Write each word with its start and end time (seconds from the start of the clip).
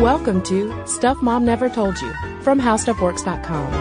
Welcome 0.00 0.42
to 0.42 0.86
Stuff 0.86 1.22
Mom 1.22 1.46
Never 1.46 1.70
Told 1.70 1.98
You 2.02 2.12
from 2.42 2.60
HowStuffWorks.com. 2.60 3.72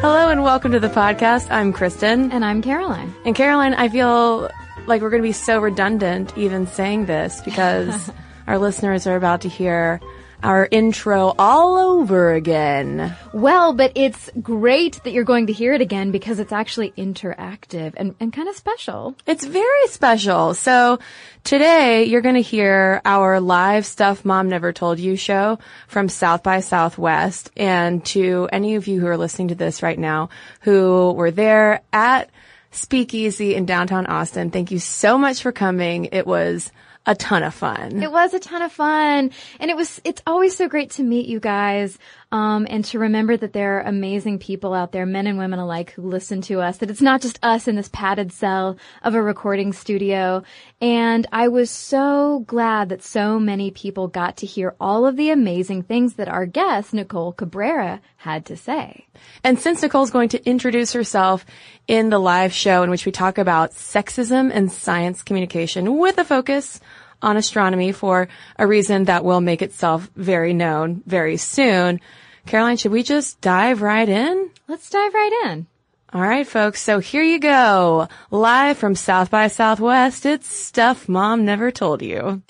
Hello 0.00 0.28
and 0.28 0.42
welcome 0.42 0.72
to 0.72 0.80
the 0.80 0.88
podcast. 0.88 1.52
I'm 1.52 1.72
Cristen. 1.72 2.32
And 2.32 2.44
I'm 2.44 2.62
Caroline. 2.62 3.14
And 3.24 3.36
Caroline, 3.36 3.74
I 3.74 3.88
feel 3.88 4.50
like 4.86 5.02
we're 5.02 5.10
going 5.10 5.22
to 5.22 5.28
be 5.28 5.30
so 5.30 5.60
redundant 5.60 6.36
even 6.36 6.66
saying 6.66 7.06
this 7.06 7.40
because 7.42 8.10
our 8.48 8.58
listeners 8.58 9.06
are 9.06 9.14
about 9.14 9.42
to 9.42 9.48
hear 9.48 10.00
our 10.42 10.68
intro 10.70 11.34
all 11.38 11.76
over 11.76 12.32
again. 12.32 13.16
Well, 13.32 13.72
but 13.72 13.92
it's 13.94 14.30
great 14.40 15.02
that 15.04 15.12
you're 15.12 15.24
going 15.24 15.46
to 15.48 15.52
hear 15.52 15.72
it 15.72 15.80
again 15.80 16.10
because 16.10 16.38
it's 16.38 16.52
actually 16.52 16.92
interactive 16.92 17.94
and, 17.96 18.14
and 18.20 18.32
kind 18.32 18.48
of 18.48 18.56
special. 18.56 19.14
It's 19.26 19.44
very 19.44 19.86
special. 19.88 20.54
So 20.54 20.98
today 21.44 22.04
you're 22.04 22.20
going 22.20 22.34
to 22.36 22.40
hear 22.40 23.00
our 23.04 23.40
live 23.40 23.86
Stuff 23.86 24.24
Mom 24.24 24.48
Never 24.48 24.72
Told 24.72 24.98
You 24.98 25.16
show 25.16 25.58
from 25.88 26.08
South 26.08 26.42
by 26.42 26.60
Southwest. 26.60 27.50
And 27.56 28.04
to 28.06 28.48
any 28.52 28.76
of 28.76 28.86
you 28.86 29.00
who 29.00 29.06
are 29.06 29.16
listening 29.16 29.48
to 29.48 29.54
this 29.54 29.82
right 29.82 29.98
now 29.98 30.30
who 30.62 31.12
were 31.12 31.30
there 31.30 31.82
at 31.92 32.30
Speakeasy 32.72 33.56
in 33.56 33.66
downtown 33.66 34.06
Austin, 34.06 34.52
thank 34.52 34.70
you 34.70 34.78
so 34.78 35.18
much 35.18 35.42
for 35.42 35.50
coming. 35.50 36.04
It 36.12 36.24
was 36.24 36.70
a 37.10 37.14
ton 37.16 37.42
of 37.42 37.52
fun. 37.52 38.00
It 38.00 38.12
was 38.12 38.34
a 38.34 38.38
ton 38.38 38.62
of 38.62 38.70
fun. 38.70 39.32
And 39.58 39.68
it 39.68 39.76
was, 39.76 40.00
it's 40.04 40.22
always 40.28 40.56
so 40.56 40.68
great 40.68 40.92
to 40.92 41.02
meet 41.02 41.26
you 41.26 41.40
guys. 41.40 41.98
Um, 42.32 42.68
and 42.70 42.84
to 42.86 43.00
remember 43.00 43.36
that 43.36 43.52
there 43.52 43.78
are 43.78 43.80
amazing 43.80 44.38
people 44.38 44.72
out 44.72 44.92
there, 44.92 45.04
men 45.04 45.26
and 45.26 45.36
women 45.36 45.58
alike, 45.58 45.90
who 45.90 46.02
listen 46.02 46.40
to 46.42 46.60
us, 46.60 46.76
that 46.78 46.88
it's 46.88 47.02
not 47.02 47.20
just 47.20 47.40
us 47.42 47.66
in 47.66 47.74
this 47.74 47.90
padded 47.92 48.32
cell 48.32 48.76
of 49.02 49.16
a 49.16 49.22
recording 49.22 49.72
studio. 49.72 50.44
And 50.80 51.26
I 51.32 51.48
was 51.48 51.72
so 51.72 52.44
glad 52.46 52.90
that 52.90 53.02
so 53.02 53.40
many 53.40 53.72
people 53.72 54.06
got 54.06 54.36
to 54.38 54.46
hear 54.46 54.76
all 54.80 55.06
of 55.06 55.16
the 55.16 55.30
amazing 55.30 55.82
things 55.82 56.14
that 56.14 56.28
our 56.28 56.46
guest, 56.46 56.94
Nicole 56.94 57.32
Cabrera, 57.32 58.00
had 58.18 58.46
to 58.46 58.56
say. 58.56 59.06
And 59.42 59.58
since 59.58 59.82
Nicole's 59.82 60.12
going 60.12 60.28
to 60.28 60.48
introduce 60.48 60.92
herself 60.92 61.44
in 61.88 62.10
the 62.10 62.20
live 62.20 62.52
show 62.52 62.84
in 62.84 62.90
which 62.90 63.06
we 63.06 63.10
talk 63.10 63.38
about 63.38 63.72
sexism 63.72 64.52
and 64.54 64.70
science 64.70 65.24
communication 65.24 65.98
with 65.98 66.16
a 66.18 66.24
focus 66.24 66.78
on 67.22 67.36
astronomy 67.36 67.92
for 67.92 68.28
a 68.58 68.66
reason 68.66 69.04
that 69.04 69.24
will 69.24 69.40
make 69.40 69.62
itself 69.62 70.10
very 70.16 70.52
known 70.52 71.02
very 71.06 71.36
soon. 71.36 72.00
Caroline, 72.46 72.76
should 72.76 72.92
we 72.92 73.02
just 73.02 73.40
dive 73.40 73.82
right 73.82 74.08
in? 74.08 74.50
Let's 74.68 74.90
dive 74.90 75.14
right 75.14 75.44
in. 75.44 75.66
All 76.12 76.20
right, 76.20 76.46
folks. 76.46 76.80
So 76.80 76.98
here 76.98 77.22
you 77.22 77.38
go. 77.38 78.08
Live 78.30 78.78
from 78.78 78.96
South 78.96 79.30
by 79.30 79.46
Southwest. 79.46 80.26
It's 80.26 80.48
stuff 80.48 81.08
mom 81.08 81.44
never 81.44 81.70
told 81.70 82.02
you. 82.02 82.42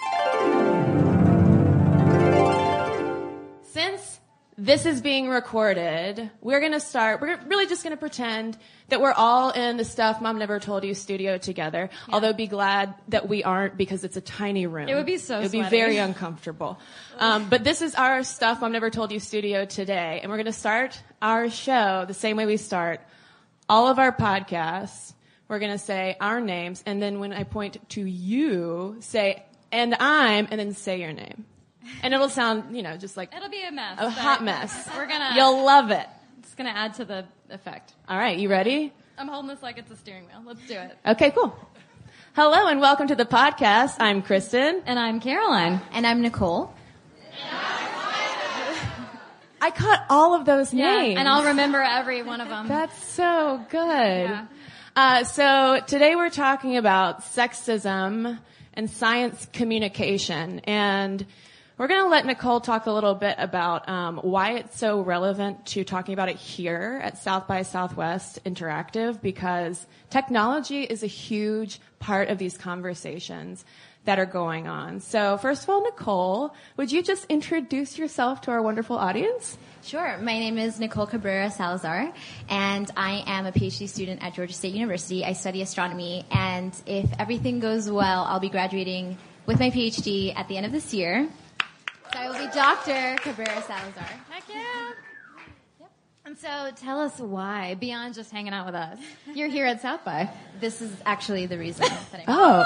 This 4.61 4.85
is 4.85 5.01
being 5.01 5.31
recorded, 5.31 6.31
we're 6.43 6.61
going 6.61 6.73
to 6.73 6.81
start, 6.81 7.23
we're 7.23 7.41
really 7.47 7.67
just 7.67 7.83
going 7.83 7.97
to 7.97 8.01
pretend 8.01 8.59
that 8.89 9.01
we're 9.01 9.13
all 9.13 9.51
in 9.51 9.79
the 9.79 9.87
Stuff 9.87 10.21
Mom 10.21 10.39
Never 10.39 10.61
Told 10.61 10.85
You 10.85 10.93
studio 10.93 11.39
together. 11.39 11.89
Yeah. 11.91 12.15
Although 12.15 12.35
be 12.35 12.47
glad 12.47 12.95
that 13.09 13.27
we 13.27 13.43
aren't 13.43 13.79
because 13.79 14.05
it's 14.05 14.19
a 14.19 14.21
tiny 14.21 14.67
room. 14.67 14.87
It 14.89 14.95
would 14.95 15.07
be 15.07 15.17
so 15.17 15.39
It 15.39 15.45
would 15.45 15.53
be 15.53 15.63
very 15.63 15.97
uncomfortable. 15.97 16.79
Um, 17.19 17.49
but 17.49 17.65
this 17.65 17.81
is 17.81 17.95
our 17.95 18.23
Stuff 18.23 18.61
Mom 18.61 18.73
Never 18.73 18.91
Told 18.91 19.13
You 19.13 19.19
studio 19.19 19.65
today. 19.65 20.21
And 20.23 20.31
we're 20.31 20.37
going 20.37 20.45
to 20.45 20.53
start 20.53 21.01
our 21.23 21.49
show 21.49 22.05
the 22.07 22.15
same 22.15 22.37
way 22.37 22.45
we 22.45 22.59
start 22.59 23.01
all 23.67 23.89
of 23.89 23.99
our 23.99 24.13
podcasts. 24.13 25.15
We're 25.49 25.59
going 25.59 25.73
to 25.73 25.79
say 25.79 26.19
our 26.21 26.39
names. 26.39 26.83
And 26.85 27.01
then 27.01 27.19
when 27.19 27.33
I 27.33 27.45
point 27.45 27.89
to 27.91 28.05
you, 28.05 28.99
say, 29.01 29.43
and 29.73 29.95
I'm, 29.95 30.49
and 30.51 30.61
then 30.61 30.75
say 30.75 31.01
your 31.01 31.15
name. 31.15 31.47
And 32.03 32.13
it'll 32.15 32.29
sound, 32.29 32.77
you 32.77 32.83
know, 32.83 32.97
just 32.97 33.17
like 33.17 33.35
It'll 33.35 33.49
be 33.49 33.63
a 33.63 33.73
mess. 33.73 33.99
a 33.99 34.11
hot 34.11 34.43
mess. 34.45 34.89
We're 34.97 35.07
gonna. 35.07 35.33
You'll 35.35 35.65
love 35.65 35.91
it. 35.91 36.07
It's 36.41 36.55
gonna 36.55 36.71
add 36.71 36.95
to 36.95 37.05
the 37.05 37.25
effect. 37.51 37.95
All 38.09 38.19
right, 38.19 38.39
you 38.39 38.49
ready? 38.51 38.93
I'm 39.19 39.29
holding 39.29 39.49
this 39.49 39.63
like 39.63 39.79
it's 39.79 39.91
a 39.91 39.97
steering 39.97 40.27
wheel. 40.27 40.43
Let's 40.45 40.67
do 40.67 40.75
it. 40.75 40.97
Okay, 41.07 41.31
cool. 41.31 41.55
Hello 42.35 42.67
and 42.69 42.81
welcome 42.81 43.09
to 43.09 43.15
the 43.15 43.25
podcast. 43.25 43.97
I'm 43.99 44.23
Cristen. 44.23 44.83
And 44.87 44.99
I'm 44.99 45.21
Caroline. 45.21 45.81
And 45.93 46.07
I'm 46.07 46.21
Nicole. 46.23 46.73
I 49.63 49.71
caught 49.71 50.07
all 50.09 50.35
of 50.35 50.47
those 50.47 50.73
Yeah, 50.73 51.01
names. 51.01 51.19
and 51.19 51.29
I'll 51.29 51.45
remember 51.45 51.81
every 51.83 52.23
one 52.23 52.41
of 52.41 52.49
them. 52.49 52.67
That's 52.69 52.97
so 53.05 53.63
good. 53.69 53.79
Yeah. 54.31 54.47
Uh, 54.97 55.25
so 55.25 55.81
today 55.87 56.17
we're 56.17 56.31
talking 56.31 56.77
about 56.79 57.23
sexism 57.23 58.39
and 58.75 58.89
science 58.91 59.47
communication, 59.53 60.61
and 60.61 61.27
we're 61.81 61.89
going 61.89 62.05
to 62.05 62.11
let 62.11 62.27
Nicole 62.27 62.61
talk 62.61 62.85
a 62.85 62.91
little 62.91 63.15
bit 63.15 63.37
about 63.39 63.89
um, 63.89 64.19
why 64.19 64.53
it's 64.57 64.79
so 64.79 65.01
relevant 65.01 65.65
to 65.65 65.83
talking 65.83 66.13
about 66.13 66.29
it 66.29 66.37
here 66.37 67.01
at 67.03 67.17
South 67.17 67.47
by 67.47 67.63
Southwest 67.63 68.45
Interactive, 68.45 69.23
because 69.23 69.87
technology 70.11 70.83
is 70.83 71.03
a 71.03 71.07
huge 71.07 71.81
part 71.99 72.29
of 72.29 72.37
these 72.37 72.59
conversations 72.59 73.65
that 74.05 74.19
are 74.19 74.27
going 74.27 74.69
on. 74.69 75.01
So 75.01 75.39
first 75.39 75.63
of 75.63 75.71
all, 75.71 75.83
Nicole, 75.83 76.55
would 76.77 76.93
you 76.93 77.03
just 77.03 77.25
introduce 77.31 77.97
yourself 77.97 78.43
to 78.43 78.51
our 78.51 78.61
wonderful 78.61 78.99
audience? 78.99 79.57
Sure. 79.83 80.19
My 80.19 80.39
name 80.39 80.59
is 80.59 80.79
Nicole 80.79 81.07
Cabrera 81.07 81.51
Salazar, 81.51 82.13
and 82.51 82.91
I 82.95 83.25
am 83.27 83.47
a 83.47 83.53
PhD 83.53 83.89
student 83.89 84.23
at 84.23 84.35
Georgia 84.35 84.53
State 84.53 84.75
University. 84.75 85.25
I 85.25 85.33
study 85.33 85.63
astronomy, 85.63 86.27
and 86.31 86.75
if 86.85 87.11
everything 87.19 87.59
goes 87.59 87.91
well, 87.91 88.25
I'll 88.25 88.39
be 88.39 88.51
graduating 88.51 89.17
with 89.47 89.59
my 89.59 89.71
PhD 89.71 90.37
at 90.37 90.47
the 90.49 90.59
end 90.59 90.67
of 90.67 90.73
this 90.73 90.93
year. 90.93 91.27
So 92.13 92.19
I 92.19 92.29
will 92.29 92.39
be 92.39 92.53
Dr. 92.53 93.17
Cabrera 93.23 93.63
Salazar. 93.63 94.03
Heck 94.29 94.43
yeah. 94.49 94.91
And 96.25 96.37
so 96.37 96.71
tell 96.77 97.01
us 97.01 97.19
why, 97.19 97.75
beyond 97.75 98.15
just 98.15 98.31
hanging 98.31 98.53
out 98.53 98.67
with 98.67 98.75
us. 98.75 98.99
You're 99.35 99.49
here 99.49 99.67
at 99.67 99.81
South 99.81 100.05
by. 100.05 100.31
This 100.61 100.81
is 100.83 100.93
actually 101.07 101.47
the 101.47 101.59
reason 101.59 101.87
Oh. 102.29 102.65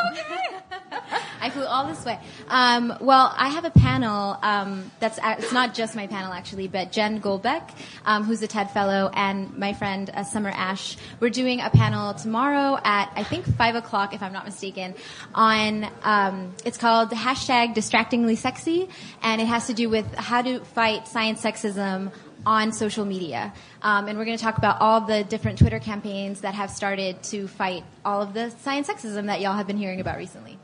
I 1.44 1.50
flew 1.50 1.66
all 1.66 1.86
this 1.86 2.02
way. 2.06 2.18
Um, 2.48 2.96
well, 3.02 3.30
I 3.36 3.50
have 3.50 3.66
a 3.66 3.70
panel 3.70 4.38
um, 4.42 4.90
that's 4.98 5.18
uh, 5.18 5.34
it's 5.36 5.52
not 5.52 5.74
just 5.74 5.94
my 5.94 6.06
panel 6.06 6.32
actually, 6.32 6.68
but 6.68 6.90
Jen 6.90 7.20
Golbeck, 7.20 7.68
um, 8.06 8.24
who's 8.24 8.40
a 8.40 8.46
TED 8.46 8.70
Fellow, 8.70 9.10
and 9.12 9.54
my 9.58 9.74
friend 9.74 10.08
uh, 10.08 10.24
Summer 10.24 10.48
Ash. 10.48 10.96
We're 11.20 11.28
doing 11.28 11.60
a 11.60 11.68
panel 11.68 12.14
tomorrow 12.14 12.80
at 12.82 13.12
I 13.14 13.24
think 13.24 13.44
five 13.58 13.74
o'clock, 13.74 14.14
if 14.14 14.22
I'm 14.22 14.32
not 14.32 14.46
mistaken. 14.46 14.94
On 15.34 15.86
um, 16.02 16.54
it's 16.64 16.78
called 16.78 17.10
hashtag 17.10 17.74
Distractingly 17.74 18.36
Sexy, 18.36 18.88
and 19.20 19.38
it 19.38 19.46
has 19.46 19.66
to 19.66 19.74
do 19.74 19.90
with 19.90 20.14
how 20.14 20.40
to 20.40 20.60
fight 20.60 21.06
science 21.06 21.42
sexism 21.42 22.10
on 22.46 22.72
social 22.72 23.04
media. 23.04 23.52
Um, 23.82 24.08
and 24.08 24.16
we're 24.18 24.24
going 24.24 24.38
to 24.38 24.42
talk 24.42 24.56
about 24.56 24.80
all 24.80 25.02
the 25.02 25.24
different 25.24 25.58
Twitter 25.58 25.78
campaigns 25.78 26.40
that 26.40 26.54
have 26.54 26.70
started 26.70 27.22
to 27.24 27.48
fight 27.48 27.84
all 28.02 28.22
of 28.22 28.32
the 28.32 28.48
science 28.62 28.88
sexism 28.88 29.26
that 29.26 29.42
y'all 29.42 29.52
have 29.52 29.66
been 29.66 29.76
hearing 29.76 30.00
about 30.00 30.16
recently. 30.16 30.58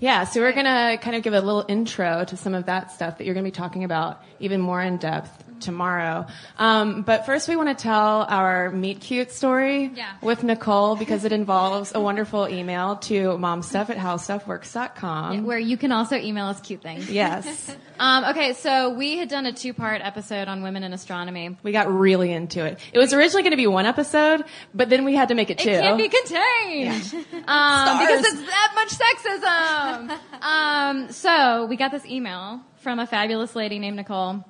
Yeah, 0.00 0.24
so 0.24 0.40
we're 0.40 0.52
gonna 0.52 0.96
kind 0.98 1.16
of 1.16 1.24
give 1.24 1.34
a 1.34 1.40
little 1.40 1.64
intro 1.66 2.24
to 2.24 2.36
some 2.36 2.54
of 2.54 2.66
that 2.66 2.92
stuff 2.92 3.18
that 3.18 3.24
you're 3.24 3.34
gonna 3.34 3.44
be 3.44 3.50
talking 3.50 3.82
about 3.82 4.22
even 4.38 4.60
more 4.60 4.80
in 4.80 4.96
depth 4.96 5.47
tomorrow. 5.60 6.26
Um, 6.58 7.02
but 7.02 7.26
first 7.26 7.48
we 7.48 7.56
want 7.56 7.68
to 7.76 7.80
tell 7.82 8.22
our 8.28 8.70
meet 8.70 9.00
cute 9.00 9.30
story 9.32 9.90
Yeah. 9.94 10.12
with 10.22 10.42
Nicole 10.42 10.96
because 10.96 11.24
it 11.24 11.32
involves 11.32 11.94
a 11.94 12.00
wonderful 12.00 12.48
email 12.48 12.96
to 12.96 13.30
momstuff 13.38 13.90
at 13.90 13.96
howstuffworks.com. 13.96 15.44
Where 15.44 15.58
you 15.58 15.76
can 15.76 15.92
also 15.92 16.16
email 16.16 16.46
us 16.46 16.60
cute 16.60 16.82
things. 16.82 17.10
yes. 17.10 17.74
Um, 18.00 18.26
okay, 18.26 18.52
so 18.52 18.90
we 18.90 19.16
had 19.18 19.28
done 19.28 19.44
a 19.44 19.52
two-part 19.52 20.02
episode 20.04 20.46
on 20.46 20.62
women 20.62 20.84
in 20.84 20.92
astronomy. 20.92 21.56
We 21.64 21.72
got 21.72 21.92
really 21.92 22.30
into 22.30 22.64
it. 22.64 22.78
It 22.92 22.98
was 23.00 23.12
originally 23.12 23.42
going 23.42 23.50
to 23.50 23.56
be 23.56 23.66
one 23.66 23.86
episode, 23.86 24.44
but 24.72 24.88
then 24.88 25.04
we 25.04 25.16
had 25.16 25.26
to 25.30 25.34
make 25.34 25.50
it 25.50 25.58
two. 25.58 25.68
It 25.70 25.80
can't 25.80 25.98
be 25.98 26.08
contained. 26.08 27.26
Um, 27.48 27.98
because 27.98 28.24
it's 28.24 28.40
that 28.46 28.72
much 28.76 30.10
sexism. 30.10 30.18
um, 30.42 31.10
so 31.12 31.66
we 31.66 31.74
got 31.76 31.90
this 31.90 32.04
email 32.06 32.60
from 32.76 33.00
a 33.00 33.06
fabulous 33.06 33.56
lady 33.56 33.80
named 33.80 33.96
Nicole. 33.96 34.44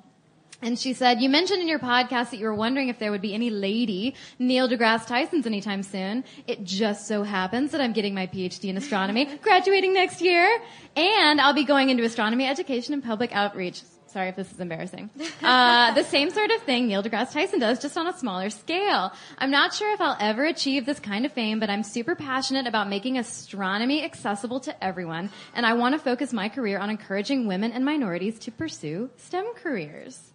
And 0.61 0.77
she 0.79 0.93
said, 0.93 1.21
you 1.21 1.29
mentioned 1.29 1.61
in 1.61 1.69
your 1.69 1.79
podcast 1.79 2.31
that 2.31 2.39
you 2.39 2.47
were 2.47 2.55
wondering 2.55 2.89
if 2.89 2.99
there 2.99 3.13
would 3.13 3.23
be 3.23 3.33
any 3.33 3.49
lady 3.49 4.15
Neil 4.41 4.69
deGrasse 4.69 5.07
Tyson's 5.07 5.47
anytime 5.47 5.85
soon. 5.85 6.25
It 6.49 6.65
just 6.65 7.07
so 7.07 7.23
happens 7.23 7.71
that 7.71 7.81
I'm 7.81 7.93
getting 7.93 8.13
my 8.15 8.27
PhD 8.27 8.69
in 8.69 8.77
astronomy, 8.77 9.27
graduating 9.43 9.95
next 9.95 10.21
year, 10.21 10.61
and 10.97 11.41
I'll 11.41 11.55
be 11.55 11.65
going 11.65 11.91
into 11.91 12.03
astronomy 12.03 12.47
education 12.47 12.93
and 12.93 13.05
public 13.05 13.31
outreach. 13.33 13.83
Sorry 14.09 14.31
if 14.31 14.37
this 14.37 14.51
is 14.51 14.59
embarrassing. 14.59 15.11
Uh, 15.41 15.95
the 15.95 16.03
same 16.05 16.31
sort 16.31 16.51
of 16.51 16.61
thing 16.63 16.89
Neil 16.89 17.03
deGrasse 17.03 17.33
Tyson 17.33 17.61
does, 17.61 17.79
just 17.79 17.97
on 17.97 18.07
a 18.07 18.13
smaller 18.19 18.51
scale. 18.51 19.13
I'm 19.39 19.51
not 19.51 19.73
sure 19.73 19.93
if 19.95 20.01
I'll 20.01 20.17
ever 20.21 20.45
achieve 20.45 20.85
this 20.85 20.99
kind 20.99 21.25
of 21.25 21.33
fame, 21.33 21.61
but 21.61 21.71
I'm 21.71 21.85
super 21.85 22.15
passionate 22.15 22.67
about 22.67 22.89
making 22.89 23.17
astronomy 23.17 24.05
accessible 24.05 24.61
to 24.61 24.85
everyone, 24.85 25.31
and 25.55 25.65
I 25.65 25.75
want 25.75 25.95
to 25.95 25.99
focus 26.01 26.33
my 26.33 26.49
career 26.49 26.79
on 26.79 26.91
encouraging 26.91 27.47
women 27.47 27.73
and 27.73 27.85
minorities 27.85 28.39
to 28.41 28.51
pursue 28.51 29.09
STEM 29.17 29.55
careers. 29.55 30.33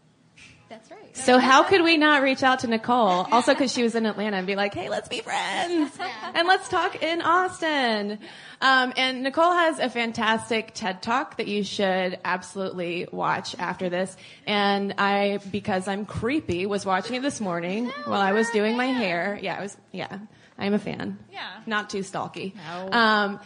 That's 0.74 0.90
right. 0.90 1.16
So 1.16 1.38
how 1.38 1.62
could 1.64 1.84
we 1.84 1.98
not 1.98 2.24
reach 2.24 2.42
out 2.42 2.60
to 2.60 2.68
Nicole? 2.68 3.28
Also 3.32 3.54
because 3.54 3.72
she 3.72 3.84
was 3.84 3.94
in 3.94 4.08
Atlanta 4.08 4.38
and 4.38 4.48
be 4.48 4.56
like, 4.56 4.74
hey, 4.74 4.90
let's 4.90 5.08
be 5.08 5.20
friends 5.20 5.92
and 6.34 6.48
let's 6.48 6.68
talk 6.68 7.04
in 7.04 7.22
Austin. 7.22 8.18
Um, 8.60 8.92
and 8.98 9.22
Nicole 9.22 9.52
has 9.52 9.78
a 9.78 9.88
fantastic 9.88 10.74
TED 10.74 11.04
talk 11.04 11.38
that 11.38 11.48
you 11.48 11.64
should 11.64 12.18
absolutely 12.26 13.08
watch 13.12 13.56
after 13.60 13.88
this. 13.90 14.18
And 14.48 14.96
I, 14.98 15.40
because 15.52 15.88
I'm 15.88 16.08
creepy, 16.08 16.66
was 16.66 16.88
watching 16.88 17.18
it 17.18 17.22
this 17.22 17.40
morning 17.40 17.90
while 18.06 18.22
I 18.22 18.32
was 18.32 18.50
doing 18.50 18.76
my 18.76 18.88
hair. 18.88 19.38
Yeah, 19.40 19.58
I 19.58 19.62
was, 19.62 19.78
yeah, 19.92 20.18
I'm 20.58 20.74
a 20.74 20.80
fan. 20.80 21.20
Yeah. 21.32 21.52
Not 21.68 21.92
too 21.92 22.02
stalky. 22.02 22.56
No. 22.68 22.92
Um, 22.92 23.40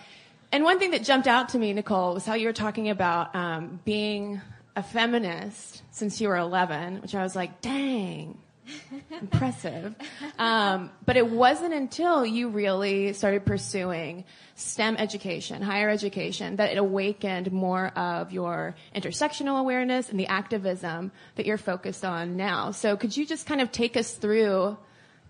and 0.54 0.64
one 0.64 0.80
thing 0.80 0.92
that 0.92 1.04
jumped 1.04 1.28
out 1.28 1.50
to 1.50 1.60
me, 1.60 1.74
Nicole, 1.74 2.14
was 2.14 2.26
how 2.26 2.36
you 2.36 2.48
were 2.48 2.54
talking 2.54 2.90
about 2.90 3.36
um, 3.36 3.82
being 3.84 4.40
a 4.78 4.84
feminist 4.84 5.82
since 5.90 6.22
you 6.22 6.28
were 6.28 6.38
11, 6.38 7.02
which 7.02 7.16
I 7.16 7.24
was 7.24 7.36
like, 7.36 7.62
dang, 7.62 8.38
impressive. 9.22 9.96
Um, 10.38 10.92
but 11.04 11.18
it 11.18 11.28
wasn't 11.28 11.74
until 11.74 12.24
you 12.24 12.50
really 12.50 13.14
started 13.14 13.44
pursuing 13.44 14.24
STEM 14.54 14.98
education, 14.98 15.64
higher 15.64 15.90
education, 15.90 16.58
that 16.58 16.72
it 16.72 16.78
awakened 16.78 17.52
more 17.52 17.88
of 17.88 18.32
your 18.32 18.76
intersectional 18.96 19.60
awareness 19.60 20.10
and 20.10 20.20
the 20.20 20.28
activism 20.28 21.12
that 21.38 21.48
you're 21.48 21.58
focused 21.58 22.06
on 22.06 22.38
now. 22.38 22.70
So 22.70 22.96
could 22.98 23.18
you 23.18 23.26
just 23.26 23.48
kind 23.48 23.62
of 23.62 23.72
take 23.72 23.98
us 23.98 24.14
through 24.14 24.78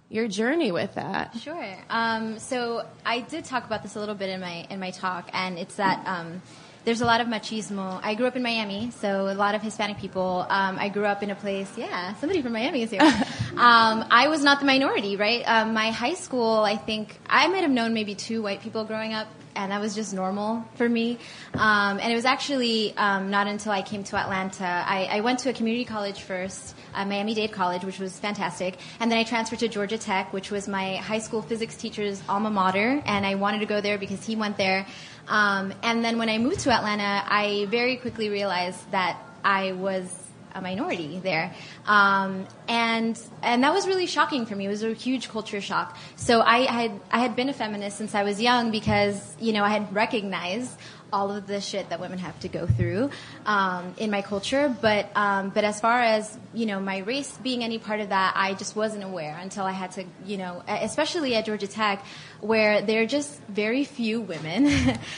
your 0.10 0.28
journey 0.28 0.74
with 0.74 0.96
that? 0.96 1.38
Sure. 1.38 1.78
Um, 1.90 2.38
so 2.40 2.86
I 3.06 3.22
did 3.22 3.46
talk 3.46 3.66
about 3.66 3.82
this 3.82 3.96
a 3.96 4.00
little 4.02 4.16
bit 4.16 4.30
in 4.30 4.42
my 4.42 4.68
in 4.70 4.82
my 4.82 4.92
talk, 4.92 5.30
and 5.32 5.58
it's 5.58 5.76
that 5.76 6.06
um, 6.06 6.42
there's 6.88 7.02
a 7.02 7.06
lot 7.06 7.20
of 7.20 7.28
machismo. 7.28 8.00
I 8.02 8.16
grew 8.16 8.28
up 8.28 8.38
in 8.38 8.42
Miami, 8.42 8.92
so 8.92 9.28
a 9.28 9.36
lot 9.36 9.56
of 9.56 9.62
Hispanic 9.62 9.98
people. 9.98 10.46
Um, 10.48 10.78
I 10.80 10.88
grew 10.88 11.04
up 11.04 11.22
in 11.22 11.30
a 11.30 11.36
place, 11.36 11.70
yeah, 11.76 12.14
somebody 12.14 12.42
from 12.42 12.54
Miami 12.54 12.84
is 12.84 12.92
here. 12.92 13.02
um, 13.58 14.06
I 14.10 14.30
was 14.30 14.42
not 14.42 14.62
the 14.62 14.66
minority, 14.66 15.18
right? 15.18 15.44
Um, 15.46 15.74
my 15.74 15.92
high 15.92 16.14
school, 16.14 16.60
I 16.60 16.78
think 16.78 17.20
I 17.28 17.50
might 17.50 17.64
have 17.64 17.72
known 17.72 17.94
maybe 17.94 18.16
two 18.16 18.42
white 18.42 18.62
people 18.62 18.86
growing 18.86 19.14
up. 19.14 19.28
And 19.54 19.72
that 19.72 19.82
was 19.82 19.96
just 19.96 20.14
normal 20.14 20.64
for 20.76 20.88
me. 20.88 21.18
Um, 21.56 22.00
and 22.00 22.12
it 22.12 22.16
was 22.16 22.26
actually 22.26 22.96
um, 22.96 23.32
not 23.32 23.48
until 23.48 23.72
I 23.72 23.82
came 23.82 24.04
to 24.04 24.16
Atlanta. 24.16 24.64
I, 24.64 25.10
I 25.12 25.22
went 25.22 25.40
to 25.40 25.50
a 25.50 25.54
community 25.54 25.84
college 25.84 26.22
first, 26.22 26.76
uh, 26.94 27.04
Miami 27.06 27.34
Dade 27.34 27.52
College, 27.52 27.84
which 27.84 27.98
was 27.98 28.20
fantastic. 28.20 28.78
And 29.00 29.12
then 29.12 29.18
I 29.18 29.24
transferred 29.24 29.58
to 29.60 29.68
Georgia 29.68 29.98
Tech, 29.98 30.32
which 30.32 30.52
was 30.52 30.68
my 30.68 30.98
high 30.98 31.18
school 31.18 31.42
physics 31.42 31.76
teacher's 31.76 32.22
alma 32.30 32.52
mater. 32.52 33.02
And 33.04 33.26
I 33.26 33.34
wanted 33.34 33.60
to 33.62 33.66
go 33.66 33.82
there 33.82 33.98
because 33.98 34.24
he 34.24 34.36
went 34.36 34.58
there. 34.58 34.86
Um, 35.28 35.74
and 35.84 36.04
then 36.04 36.18
when 36.18 36.30
I 36.30 36.38
moved 36.38 36.62
to 36.62 36.72
Atlanta, 36.72 37.24
I 37.28 37.68
very 37.70 37.98
quickly 37.98 38.30
realized 38.30 38.92
that 38.92 39.22
I 39.44 39.74
was 39.74 40.28
a 40.56 40.62
minority 40.62 41.20
there, 41.20 41.54
um, 41.86 42.48
and 42.68 43.20
and 43.44 43.64
that 43.64 43.74
was 43.74 43.88
really 43.88 44.08
shocking 44.08 44.46
for 44.46 44.56
me. 44.56 44.66
It 44.66 44.70
was 44.70 44.84
a 44.84 44.94
huge 44.94 45.30
culture 45.30 45.62
shock. 45.62 45.98
So 46.16 46.42
I 46.42 46.62
had 46.62 47.00
I 47.12 47.20
had 47.20 47.36
been 47.36 47.50
a 47.50 47.54
feminist 47.54 47.98
since 47.98 48.16
I 48.16 48.24
was 48.24 48.42
young 48.42 48.72
because 48.72 49.36
you 49.40 49.54
know 49.54 49.64
I 49.64 49.70
had 49.70 49.94
recognized 49.94 50.72
all 51.12 51.32
of 51.32 51.48
the 51.48 51.62
shit 51.62 51.90
that 51.90 52.00
women 52.00 52.20
have 52.20 52.40
to 52.42 52.48
go 52.48 52.68
through 52.68 53.10
um, 53.46 53.94
in 53.98 54.12
my 54.12 54.22
culture. 54.22 54.74
But 54.82 55.10
um, 55.16 55.50
but 55.50 55.64
as 55.64 55.80
far 55.80 56.02
as 56.02 56.38
you 56.54 56.66
know, 56.66 56.80
my 56.80 57.00
race 57.00 57.38
being 57.44 57.64
any 57.64 57.78
part 57.80 58.00
of 58.00 58.10
that, 58.10 58.34
I 58.36 58.54
just 58.54 58.76
wasn't 58.76 59.04
aware 59.04 59.38
until 59.42 59.66
I 59.66 59.72
had 59.72 59.92
to, 59.94 60.06
you 60.26 60.38
know, 60.38 60.64
especially 60.68 61.36
at 61.36 61.46
Georgia 61.46 61.68
Tech, 61.68 62.04
where 62.42 62.82
there 62.82 63.02
are 63.04 63.06
just 63.06 63.40
very 63.44 63.84
few 63.84 64.22
women 64.22 64.68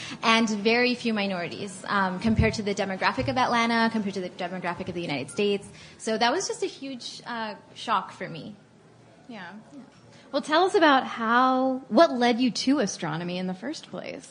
and 0.22 0.48
very 0.48 0.94
few 0.94 1.14
minorities 1.14 1.84
um, 1.88 2.18
compared 2.20 2.54
to 2.54 2.62
the 2.62 2.74
demographic 2.74 3.28
of 3.28 3.36
Atlanta, 3.36 3.90
compared 3.90 4.14
to 4.14 4.20
the 4.20 4.30
demographic 4.30 4.88
of 4.88 4.94
the 4.94 5.02
United 5.02 5.30
States. 5.30 5.66
So 5.98 6.16
that 6.16 6.32
was 6.32 6.46
just 6.48 6.62
a 6.62 6.66
huge 6.66 7.22
uh, 7.26 7.54
shock 7.74 8.12
for 8.12 8.28
me. 8.28 8.54
Yeah. 9.28 9.48
Well, 10.32 10.42
tell 10.42 10.64
us 10.64 10.74
about 10.74 11.06
how, 11.06 11.82
what 11.88 12.12
led 12.12 12.40
you 12.40 12.50
to 12.52 12.78
astronomy 12.78 13.38
in 13.38 13.46
the 13.46 13.54
first 13.54 13.90
place? 13.90 14.28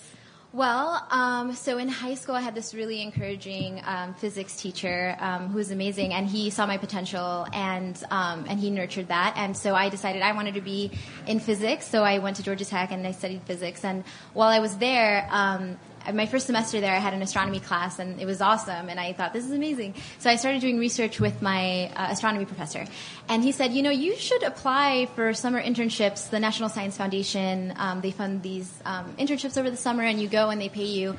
Well, 0.51 1.05
um, 1.11 1.53
so 1.53 1.77
in 1.77 1.87
high 1.87 2.15
school, 2.15 2.33
I 2.33 2.41
had 2.41 2.55
this 2.55 2.73
really 2.73 3.03
encouraging 3.03 3.83
um, 3.85 4.15
physics 4.15 4.59
teacher 4.59 5.15
um, 5.19 5.49
who 5.49 5.57
was 5.57 5.69
amazing, 5.69 6.11
and 6.11 6.25
he 6.25 6.49
saw 6.49 6.65
my 6.65 6.77
potential 6.77 7.45
and 7.53 8.03
um, 8.09 8.45
and 8.49 8.59
he 8.59 8.71
nurtured 8.71 9.09
that. 9.09 9.35
And 9.37 9.55
so 9.55 9.75
I 9.75 9.89
decided 9.89 10.23
I 10.23 10.31
wanted 10.31 10.55
to 10.55 10.61
be 10.61 10.89
in 11.27 11.39
physics. 11.39 11.85
So 11.85 12.03
I 12.03 12.17
went 12.17 12.37
to 12.37 12.43
Georgia 12.43 12.65
Tech 12.65 12.91
and 12.91 13.05
I 13.05 13.11
studied 13.11 13.43
physics. 13.43 13.85
And 13.85 14.03
while 14.33 14.49
I 14.49 14.57
was 14.57 14.75
there, 14.77 15.27
um, 15.29 15.77
my 16.11 16.25
first 16.25 16.45
semester 16.45 16.81
there, 16.81 16.93
I 16.93 16.99
had 16.99 17.13
an 17.13 17.21
astronomy 17.21 17.59
class, 17.59 17.99
and 17.99 18.19
it 18.19 18.25
was 18.25 18.41
awesome. 18.41 18.89
And 18.89 18.99
I 18.99 19.13
thought 19.13 19.33
this 19.33 19.45
is 19.45 19.51
amazing. 19.51 19.95
So 20.19 20.29
I 20.29 20.35
started 20.35 20.61
doing 20.61 20.77
research 20.79 21.19
with 21.19 21.41
my 21.41 21.91
uh, 21.95 22.07
astronomy 22.11 22.45
professor, 22.45 22.85
and 23.27 23.43
he 23.43 23.51
said, 23.51 23.73
you 23.73 23.81
know, 23.81 23.89
you 23.89 24.15
should 24.15 24.43
apply 24.43 25.07
for 25.15 25.33
summer 25.33 25.61
internships. 25.61 26.29
The 26.29 26.39
National 26.39 26.69
Science 26.69 26.97
Foundation 26.97 27.73
um, 27.77 28.01
they 28.01 28.11
fund 28.11 28.41
these 28.41 28.71
um, 28.85 29.13
internships 29.17 29.57
over 29.57 29.69
the 29.69 29.77
summer, 29.77 30.03
and 30.03 30.21
you 30.21 30.27
go 30.27 30.49
and 30.49 30.59
they 30.59 30.69
pay 30.69 30.85
you. 30.85 31.15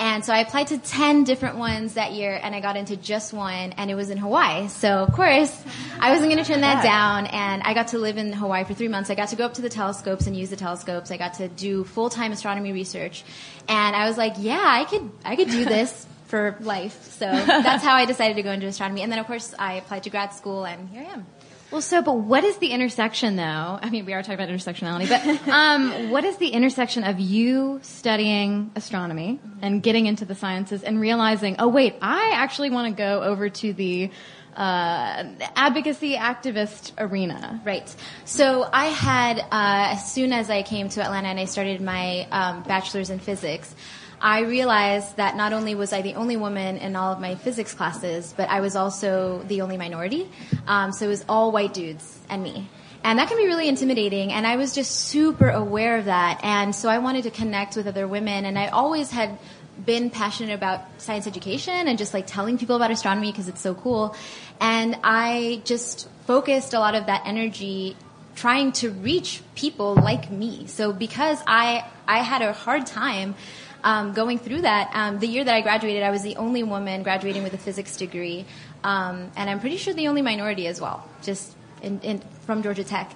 And 0.00 0.24
so 0.24 0.32
I 0.32 0.38
applied 0.38 0.68
to 0.68 0.78
10 0.78 1.24
different 1.24 1.58
ones 1.58 1.92
that 1.94 2.12
year 2.12 2.40
and 2.42 2.54
I 2.54 2.60
got 2.60 2.74
into 2.74 2.96
just 2.96 3.34
one 3.34 3.72
and 3.72 3.90
it 3.90 3.94
was 3.94 4.08
in 4.08 4.16
Hawaii. 4.16 4.68
So 4.68 4.88
of 4.88 5.12
course, 5.12 5.54
I 5.98 6.10
wasn't 6.10 6.32
going 6.32 6.42
to 6.42 6.50
turn 6.50 6.62
that 6.62 6.82
down 6.82 7.26
and 7.26 7.62
I 7.62 7.74
got 7.74 7.88
to 7.88 7.98
live 7.98 8.16
in 8.16 8.32
Hawaii 8.32 8.64
for 8.64 8.72
three 8.72 8.88
months. 8.88 9.10
I 9.10 9.14
got 9.14 9.28
to 9.28 9.36
go 9.36 9.44
up 9.44 9.54
to 9.54 9.62
the 9.62 9.68
telescopes 9.68 10.26
and 10.26 10.34
use 10.34 10.48
the 10.48 10.56
telescopes. 10.56 11.10
I 11.10 11.18
got 11.18 11.34
to 11.34 11.48
do 11.48 11.84
full-time 11.84 12.32
astronomy 12.32 12.72
research 12.72 13.24
and 13.68 13.94
I 13.94 14.08
was 14.08 14.16
like, 14.16 14.36
yeah, 14.38 14.64
I 14.64 14.84
could, 14.84 15.10
I 15.22 15.36
could 15.36 15.50
do 15.50 15.66
this 15.66 16.06
for 16.28 16.56
life. 16.60 17.02
So 17.02 17.26
that's 17.26 17.84
how 17.84 17.94
I 17.94 18.06
decided 18.06 18.36
to 18.36 18.42
go 18.42 18.52
into 18.52 18.66
astronomy. 18.68 19.02
And 19.02 19.12
then 19.12 19.18
of 19.18 19.26
course 19.26 19.52
I 19.58 19.74
applied 19.74 20.04
to 20.04 20.10
grad 20.10 20.32
school 20.32 20.64
and 20.64 20.88
here 20.88 21.02
I 21.02 21.12
am. 21.12 21.26
Well, 21.70 21.80
so, 21.80 22.02
but 22.02 22.14
what 22.14 22.42
is 22.42 22.56
the 22.56 22.72
intersection 22.72 23.36
though? 23.36 23.42
I 23.80 23.90
mean, 23.90 24.04
we 24.04 24.12
are 24.12 24.22
talking 24.22 24.34
about 24.34 24.48
intersectionality, 24.48 25.08
but 25.08 25.48
um, 25.48 26.10
what 26.10 26.24
is 26.24 26.36
the 26.38 26.48
intersection 26.48 27.04
of 27.04 27.20
you 27.20 27.78
studying 27.82 28.72
astronomy 28.74 29.38
and 29.62 29.80
getting 29.80 30.06
into 30.06 30.24
the 30.24 30.34
sciences 30.34 30.82
and 30.82 31.00
realizing, 31.00 31.56
oh 31.60 31.68
wait, 31.68 31.94
I 32.02 32.32
actually 32.34 32.70
want 32.70 32.96
to 32.96 33.00
go 33.00 33.22
over 33.22 33.48
to 33.48 33.72
the 33.72 34.10
uh, 34.56 35.24
advocacy 35.54 36.16
activist 36.16 36.90
arena? 36.98 37.60
Right. 37.64 37.94
So 38.24 38.68
I 38.72 38.86
had, 38.86 39.38
uh, 39.38 39.92
as 39.92 40.12
soon 40.12 40.32
as 40.32 40.50
I 40.50 40.64
came 40.64 40.88
to 40.88 41.04
Atlanta 41.04 41.28
and 41.28 41.38
I 41.38 41.44
started 41.44 41.80
my 41.80 42.26
um, 42.32 42.64
bachelor's 42.64 43.10
in 43.10 43.20
physics, 43.20 43.72
I 44.20 44.40
realized 44.40 45.16
that 45.16 45.36
not 45.36 45.52
only 45.52 45.74
was 45.74 45.92
I 45.92 46.02
the 46.02 46.14
only 46.14 46.36
woman 46.36 46.76
in 46.76 46.94
all 46.94 47.12
of 47.12 47.20
my 47.20 47.36
physics 47.36 47.72
classes, 47.72 48.34
but 48.36 48.48
I 48.50 48.60
was 48.60 48.76
also 48.76 49.42
the 49.46 49.62
only 49.62 49.78
minority. 49.78 50.28
Um, 50.66 50.92
so 50.92 51.06
it 51.06 51.08
was 51.08 51.24
all 51.28 51.52
white 51.52 51.72
dudes 51.72 52.18
and 52.28 52.42
me. 52.42 52.68
And 53.02 53.18
that 53.18 53.28
can 53.28 53.38
be 53.38 53.46
really 53.46 53.66
intimidating. 53.66 54.30
And 54.30 54.46
I 54.46 54.56
was 54.56 54.74
just 54.74 54.90
super 54.90 55.48
aware 55.48 55.96
of 55.96 56.04
that. 56.04 56.40
And 56.42 56.74
so 56.74 56.90
I 56.90 56.98
wanted 56.98 57.22
to 57.24 57.30
connect 57.30 57.76
with 57.76 57.86
other 57.86 58.06
women. 58.06 58.44
And 58.44 58.58
I 58.58 58.68
always 58.68 59.10
had 59.10 59.38
been 59.86 60.10
passionate 60.10 60.52
about 60.52 60.82
science 60.98 61.26
education 61.26 61.88
and 61.88 61.96
just 61.96 62.12
like 62.12 62.26
telling 62.26 62.58
people 62.58 62.76
about 62.76 62.90
astronomy 62.90 63.32
because 63.32 63.48
it's 63.48 63.62
so 63.62 63.74
cool. 63.74 64.14
And 64.60 64.98
I 65.02 65.62
just 65.64 66.10
focused 66.26 66.74
a 66.74 66.78
lot 66.78 66.94
of 66.94 67.06
that 67.06 67.22
energy 67.24 67.96
trying 68.36 68.72
to 68.72 68.90
reach 68.90 69.40
people 69.54 69.94
like 69.94 70.30
me. 70.30 70.66
So 70.66 70.92
because 70.92 71.42
I, 71.46 71.84
I 72.06 72.18
had 72.18 72.42
a 72.42 72.52
hard 72.52 72.86
time 72.86 73.34
um, 73.84 74.12
going 74.12 74.38
through 74.38 74.62
that. 74.62 74.90
Um, 74.94 75.18
the 75.18 75.26
year 75.26 75.44
that 75.44 75.54
I 75.54 75.60
graduated, 75.60 76.02
I 76.02 76.10
was 76.10 76.22
the 76.22 76.36
only 76.36 76.62
woman 76.62 77.02
graduating 77.02 77.42
with 77.42 77.54
a 77.54 77.58
physics 77.58 77.96
degree, 77.96 78.46
um, 78.84 79.30
and 79.36 79.50
I'm 79.50 79.60
pretty 79.60 79.76
sure 79.76 79.94
the 79.94 80.08
only 80.08 80.22
minority 80.22 80.66
as 80.66 80.80
well, 80.80 81.08
just 81.22 81.54
in, 81.82 82.00
in, 82.00 82.20
from 82.46 82.62
Georgia 82.62 82.84
Tech. 82.84 83.12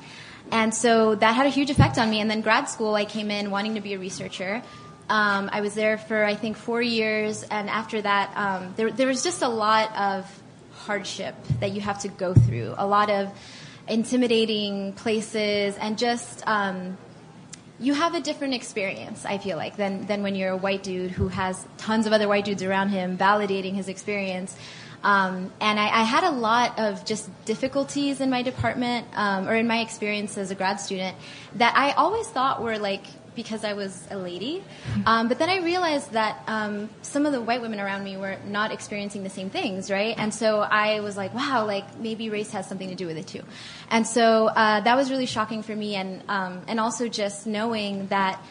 And 0.50 0.74
so 0.74 1.14
that 1.14 1.32
had 1.32 1.46
a 1.46 1.50
huge 1.50 1.70
effect 1.70 1.98
on 1.98 2.10
me. 2.10 2.20
And 2.20 2.30
then 2.30 2.40
grad 2.42 2.68
school, 2.68 2.94
I 2.94 3.04
came 3.04 3.30
in 3.30 3.50
wanting 3.50 3.76
to 3.76 3.80
be 3.80 3.94
a 3.94 3.98
researcher. 3.98 4.62
Um, 5.08 5.50
I 5.52 5.60
was 5.60 5.74
there 5.74 5.98
for 5.98 6.24
I 6.24 6.34
think 6.34 6.56
four 6.56 6.80
years, 6.80 7.42
and 7.42 7.68
after 7.68 8.00
that, 8.00 8.32
um, 8.36 8.74
there, 8.76 8.90
there 8.90 9.06
was 9.06 9.22
just 9.22 9.42
a 9.42 9.48
lot 9.48 9.94
of 9.96 10.42
hardship 10.72 11.34
that 11.60 11.72
you 11.72 11.80
have 11.80 12.00
to 12.00 12.08
go 12.08 12.34
through, 12.34 12.74
a 12.76 12.86
lot 12.86 13.10
of 13.10 13.30
intimidating 13.86 14.94
places, 14.94 15.76
and 15.76 15.98
just 15.98 16.42
um, 16.46 16.96
you 17.80 17.94
have 17.94 18.14
a 18.14 18.20
different 18.20 18.54
experience, 18.54 19.24
I 19.24 19.38
feel 19.38 19.56
like, 19.56 19.76
than, 19.76 20.06
than 20.06 20.22
when 20.22 20.34
you're 20.34 20.50
a 20.50 20.56
white 20.56 20.82
dude 20.82 21.10
who 21.10 21.28
has 21.28 21.66
tons 21.76 22.06
of 22.06 22.12
other 22.12 22.28
white 22.28 22.44
dudes 22.44 22.62
around 22.62 22.90
him 22.90 23.18
validating 23.18 23.74
his 23.74 23.88
experience. 23.88 24.56
Um, 25.02 25.52
and 25.60 25.78
I, 25.78 26.00
I, 26.00 26.02
had 26.02 26.24
a 26.24 26.30
lot 26.30 26.78
of 26.78 27.04
just 27.04 27.28
difficulties 27.44 28.22
in 28.22 28.30
my 28.30 28.40
department 28.40 29.06
um, 29.14 29.46
or 29.46 29.54
in 29.54 29.66
my 29.66 29.80
experience 29.80 30.38
as 30.38 30.50
a 30.50 30.54
grad 30.54 30.80
student 30.80 31.14
that 31.56 31.76
I 31.76 31.92
always 31.92 32.26
thought 32.28 32.62
were 32.62 32.78
like 32.78 33.04
because 33.34 33.64
I 33.64 33.72
was 33.74 34.06
a 34.10 34.16
lady. 34.16 34.62
Um, 35.06 35.28
but 35.28 35.38
then 35.38 35.50
I 35.50 35.58
realized 35.58 36.12
that 36.12 36.42
um, 36.46 36.90
some 37.02 37.26
of 37.26 37.32
the 37.32 37.40
white 37.40 37.60
women 37.60 37.80
around 37.80 38.04
me 38.04 38.16
were 38.16 38.36
not 38.46 38.72
experiencing 38.72 39.22
the 39.22 39.30
same 39.30 39.50
things, 39.50 39.90
right? 39.90 40.14
And 40.16 40.32
so 40.32 40.60
I 40.60 41.00
was 41.00 41.16
like, 41.16 41.34
wow, 41.34 41.66
like 41.66 41.98
maybe 41.98 42.30
race 42.30 42.50
has 42.52 42.68
something 42.68 42.88
to 42.88 42.94
do 42.94 43.06
with 43.06 43.16
it 43.16 43.26
too. 43.26 43.42
And 43.90 44.06
so 44.06 44.46
uh, 44.46 44.80
that 44.80 44.96
was 44.96 45.10
really 45.10 45.26
shocking 45.26 45.62
for 45.62 45.74
me, 45.74 45.94
and 45.94 46.22
um, 46.28 46.62
and 46.68 46.80
also 46.80 47.08
just 47.08 47.46
knowing 47.46 48.06
that 48.08 48.42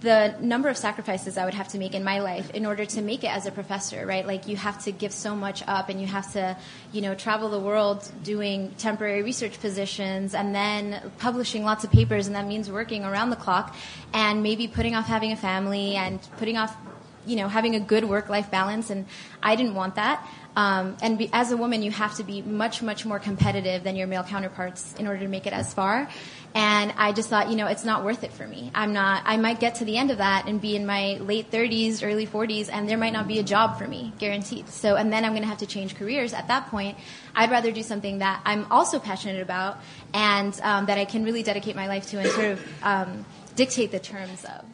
the 0.00 0.36
number 0.40 0.68
of 0.68 0.76
sacrifices 0.76 1.38
I 1.38 1.44
would 1.44 1.54
have 1.54 1.68
to 1.68 1.78
make 1.78 1.94
in 1.94 2.04
my 2.04 2.20
life 2.20 2.50
in 2.50 2.66
order 2.66 2.84
to 2.84 3.02
make 3.02 3.24
it 3.24 3.28
as 3.28 3.46
a 3.46 3.50
professor, 3.50 4.04
right? 4.06 4.26
Like 4.26 4.46
you 4.46 4.56
have 4.56 4.82
to 4.84 4.92
give 4.92 5.12
so 5.12 5.34
much 5.34 5.62
up 5.66 5.88
and 5.88 6.00
you 6.00 6.06
have 6.06 6.30
to, 6.32 6.56
you 6.92 7.00
know, 7.00 7.14
travel 7.14 7.48
the 7.48 7.60
world 7.60 8.10
doing 8.22 8.74
temporary 8.76 9.22
research 9.22 9.58
positions 9.60 10.34
and 10.34 10.54
then 10.54 11.00
publishing 11.18 11.64
lots 11.64 11.84
of 11.84 11.90
papers 11.90 12.26
and 12.26 12.36
that 12.36 12.46
means 12.46 12.70
working 12.70 13.04
around 13.04 13.30
the 13.30 13.36
clock 13.36 13.74
and 14.12 14.42
maybe 14.42 14.68
putting 14.68 14.94
off 14.94 15.06
having 15.06 15.32
a 15.32 15.36
family 15.36 15.96
and 15.96 16.20
putting 16.36 16.58
off, 16.58 16.76
you 17.24 17.36
know, 17.36 17.48
having 17.48 17.74
a 17.74 17.80
good 17.80 18.04
work-life 18.04 18.50
balance 18.50 18.90
and 18.90 19.06
I 19.42 19.56
didn't 19.56 19.74
want 19.74 19.94
that. 19.94 20.26
Um, 20.56 20.96
and 21.02 21.18
be, 21.18 21.28
as 21.34 21.52
a 21.52 21.56
woman, 21.56 21.82
you 21.82 21.90
have 21.90 22.16
to 22.16 22.24
be 22.24 22.40
much, 22.40 22.82
much 22.82 23.04
more 23.04 23.18
competitive 23.18 23.84
than 23.84 23.94
your 23.94 24.06
male 24.06 24.22
counterparts 24.22 24.94
in 24.98 25.06
order 25.06 25.20
to 25.20 25.28
make 25.28 25.46
it 25.46 25.52
as 25.52 25.74
far. 25.74 26.08
And 26.54 26.94
I 26.96 27.12
just 27.12 27.28
thought, 27.28 27.50
you 27.50 27.56
know, 27.56 27.66
it's 27.66 27.84
not 27.84 28.02
worth 28.02 28.24
it 28.24 28.32
for 28.32 28.46
me. 28.46 28.70
I'm 28.74 28.94
not, 28.94 29.22
I 29.26 29.36
might 29.36 29.60
get 29.60 29.74
to 29.76 29.84
the 29.84 29.98
end 29.98 30.10
of 30.10 30.16
that 30.18 30.48
and 30.48 30.58
be 30.58 30.74
in 30.74 30.86
my 30.86 31.18
late 31.20 31.50
30s, 31.50 32.02
early 32.02 32.26
40s, 32.26 32.70
and 32.72 32.88
there 32.88 32.96
might 32.96 33.12
not 33.12 33.28
be 33.28 33.38
a 33.38 33.42
job 33.42 33.76
for 33.76 33.86
me, 33.86 34.14
guaranteed. 34.18 34.70
So, 34.70 34.96
and 34.96 35.12
then 35.12 35.26
I'm 35.26 35.32
going 35.32 35.42
to 35.42 35.48
have 35.48 35.58
to 35.58 35.66
change 35.66 35.94
careers. 35.96 36.32
At 36.32 36.48
that 36.48 36.68
point, 36.68 36.96
I'd 37.34 37.50
rather 37.50 37.70
do 37.70 37.82
something 37.82 38.20
that 38.20 38.40
I'm 38.46 38.64
also 38.72 38.98
passionate 38.98 39.42
about 39.42 39.78
and 40.14 40.58
um, 40.62 40.86
that 40.86 40.96
I 40.96 41.04
can 41.04 41.24
really 41.24 41.42
dedicate 41.42 41.76
my 41.76 41.88
life 41.88 42.08
to 42.08 42.18
and 42.18 42.30
sort 42.30 42.52
of 42.52 42.82
um, 42.82 43.26
dictate 43.54 43.90
the 43.90 44.00
terms 44.00 44.42
of. 44.46 44.64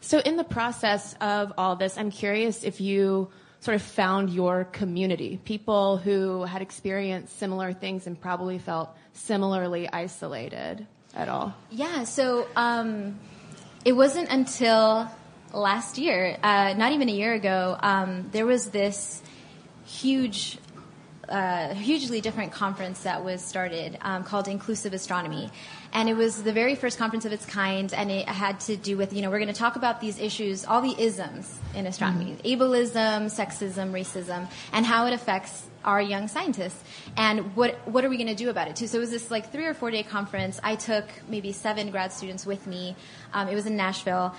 So, 0.00 0.20
in 0.20 0.36
the 0.36 0.44
process 0.44 1.14
of 1.20 1.52
all 1.58 1.76
this, 1.76 1.98
I'm 1.98 2.10
curious 2.10 2.64
if 2.64 2.80
you 2.80 3.28
sort 3.60 3.74
of 3.74 3.82
found 3.82 4.30
your 4.30 4.64
community, 4.64 5.40
people 5.44 5.96
who 5.96 6.44
had 6.44 6.62
experienced 6.62 7.38
similar 7.38 7.72
things 7.72 8.06
and 8.06 8.20
probably 8.20 8.58
felt 8.58 8.90
similarly 9.12 9.88
isolated 9.92 10.86
at 11.14 11.28
all? 11.28 11.54
Yeah, 11.70 12.04
so 12.04 12.46
um, 12.54 13.18
it 13.84 13.92
wasn't 13.92 14.30
until 14.30 15.10
last 15.52 15.98
year, 15.98 16.36
uh, 16.42 16.74
not 16.76 16.92
even 16.92 17.08
a 17.08 17.12
year 17.12 17.34
ago, 17.34 17.76
um, 17.80 18.28
there 18.32 18.46
was 18.46 18.70
this 18.70 19.22
huge 19.86 20.58
uh, 21.28 21.74
hugely 21.74 22.22
different 22.22 22.52
conference 22.52 23.02
that 23.02 23.22
was 23.22 23.44
started 23.44 23.98
um, 24.00 24.24
called 24.24 24.48
Inclusive 24.48 24.94
Astronomy. 24.94 25.50
And 25.92 26.08
it 26.08 26.14
was 26.14 26.42
the 26.42 26.52
very 26.52 26.74
first 26.74 26.98
conference 26.98 27.24
of 27.24 27.32
its 27.32 27.46
kind, 27.46 27.92
and 27.94 28.10
it 28.10 28.28
had 28.28 28.60
to 28.60 28.76
do 28.76 28.96
with, 28.96 29.12
you 29.12 29.22
know, 29.22 29.30
we're 29.30 29.38
going 29.38 29.52
to 29.52 29.58
talk 29.58 29.76
about 29.76 30.00
these 30.00 30.18
issues, 30.20 30.64
all 30.64 30.82
the 30.82 30.94
isms 31.00 31.58
in 31.74 31.86
astronomy 31.86 32.36
mm-hmm. 32.42 32.62
ableism, 32.62 33.26
sexism, 33.26 33.92
racism, 33.92 34.48
and 34.72 34.84
how 34.84 35.06
it 35.06 35.12
affects 35.12 35.66
our 35.84 36.02
young 36.02 36.28
scientists. 36.28 36.82
And 37.16 37.56
what, 37.56 37.76
what 37.88 38.04
are 38.04 38.10
we 38.10 38.16
going 38.16 38.28
to 38.28 38.34
do 38.34 38.50
about 38.50 38.68
it, 38.68 38.76
too? 38.76 38.86
So 38.86 38.98
it 38.98 39.00
was 39.00 39.10
this 39.10 39.30
like 39.30 39.50
three 39.50 39.64
or 39.64 39.74
four 39.74 39.90
day 39.90 40.02
conference. 40.02 40.60
I 40.62 40.76
took 40.76 41.06
maybe 41.28 41.52
seven 41.52 41.90
grad 41.90 42.12
students 42.12 42.44
with 42.44 42.66
me. 42.66 42.94
Um, 43.32 43.48
it 43.48 43.54
was 43.54 43.66
in 43.66 43.76
Nashville. 43.76 44.34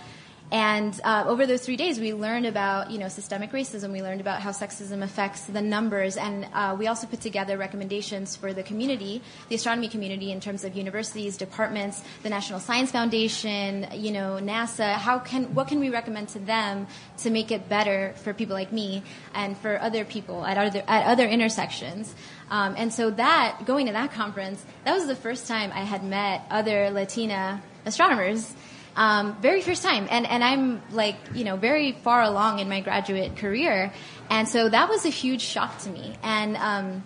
And 0.51 1.00
uh, 1.03 1.25
over 1.27 1.46
those 1.46 1.62
three 1.62 1.75
days, 1.75 2.00
we 2.00 2.13
learned 2.13 2.48
about 2.48 2.89
you 2.89 2.98
know 2.98 3.08
systemic 3.08 3.51
racism. 3.51 3.91
We 3.91 4.01
learned 4.01 4.20
about 4.20 4.41
how 4.41 4.50
sexism 4.50 5.03
affects 5.03 5.46
the 5.46 5.62
numbers, 5.62 6.18
and 6.18 6.48
uh, 6.53 6.75
we 6.77 6.88
also 6.88 7.06
put 7.06 7.22
together 7.22 7.56
recommendations 7.56 8.36
for 8.36 8.51
the 8.51 8.63
community, 8.63 9.22
the 9.50 9.56
astronomy 9.56 9.89
community, 9.89 10.32
in 10.32 10.39
terms 10.39 10.63
of 10.63 10.75
universities, 10.75 11.38
departments, 11.38 12.03
the 12.24 12.29
National 12.29 12.60
Science 12.60 12.91
Foundation, 12.91 13.88
you 13.94 14.12
know, 14.12 14.39
NASA. 14.41 14.94
How 14.94 15.20
can 15.20 15.53
what 15.53 15.68
can 15.68 15.79
we 15.79 15.91
recommend 15.91 16.29
to 16.29 16.39
them 16.39 16.88
to 17.20 17.29
make 17.29 17.51
it 17.51 17.70
better 17.70 18.13
for 18.24 18.34
people 18.34 18.56
like 18.56 18.74
me 18.74 19.03
and 19.36 19.56
for 19.56 19.79
other 19.79 20.03
people 20.03 20.44
at 20.44 20.58
other 20.58 20.84
at 20.88 21.06
other 21.06 21.27
intersections? 21.27 22.15
Um, 22.50 22.74
and 22.75 22.91
so 22.91 23.12
that 23.12 23.65
going 23.65 23.86
to 23.86 23.91
that 23.91 24.13
conference, 24.13 24.65
that 24.84 24.96
was 24.96 25.06
the 25.06 25.15
first 25.15 25.48
time 25.48 25.72
I 25.75 25.84
had 25.84 26.03
met 26.03 26.41
other 26.50 26.89
Latina 26.89 27.62
astronomers 27.86 28.51
um, 29.00 29.41
very 29.41 29.62
first 29.62 29.82
time, 29.82 30.08
and 30.12 30.27
and 30.27 30.44
I'm 30.44 30.82
like 30.91 31.15
you 31.34 31.46
know 31.46 31.56
very 31.56 31.94
far 31.94 32.22
along 32.22 32.60
in 32.60 32.68
my 32.68 32.82
graduate 32.82 33.38
career, 33.38 33.94
and 34.29 34.48
so 34.48 34.68
that 34.68 34.89
was 34.89 35.06
a 35.06 35.10
huge 35.10 35.41
shock 35.41 35.79
to 35.79 35.89
me, 35.89 36.15
and 36.22 36.58
um, 36.58 37.03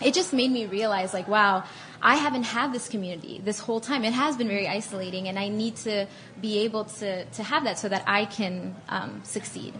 it 0.00 0.14
just 0.14 0.32
made 0.32 0.50
me 0.50 0.64
realize 0.66 1.12
like 1.12 1.28
wow. 1.28 1.64
I 2.00 2.14
haven't 2.14 2.44
had 2.44 2.72
this 2.72 2.88
community 2.88 3.40
this 3.44 3.58
whole 3.58 3.80
time. 3.80 4.04
It 4.04 4.12
has 4.12 4.36
been 4.36 4.46
very 4.46 4.68
isolating, 4.68 5.26
and 5.26 5.36
I 5.36 5.48
need 5.48 5.74
to 5.78 6.06
be 6.40 6.60
able 6.60 6.84
to, 6.84 7.24
to 7.24 7.42
have 7.42 7.64
that 7.64 7.76
so 7.76 7.88
that 7.88 8.04
I 8.06 8.24
can 8.24 8.76
um, 8.88 9.20
succeed. 9.24 9.74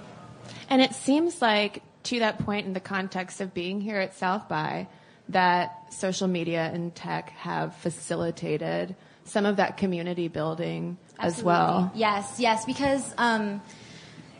And 0.68 0.82
it 0.82 0.94
seems 0.94 1.40
like, 1.40 1.82
to 2.10 2.18
that 2.18 2.40
point 2.40 2.66
in 2.66 2.72
the 2.72 2.80
context 2.80 3.40
of 3.40 3.54
being 3.54 3.80
here 3.80 4.00
at 4.00 4.14
South 4.14 4.48
by, 4.48 4.88
that 5.28 5.92
social 5.92 6.26
media 6.26 6.68
and 6.74 6.92
tech 6.92 7.30
have 7.30 7.76
facilitated 7.76 8.96
some 9.22 9.46
of 9.46 9.56
that 9.56 9.76
community 9.76 10.26
building 10.26 10.98
Absolutely. 11.18 11.40
as 11.40 11.44
well. 11.44 11.92
Yes, 11.94 12.36
yes, 12.38 12.64
because 12.64 13.14
um, 13.18 13.60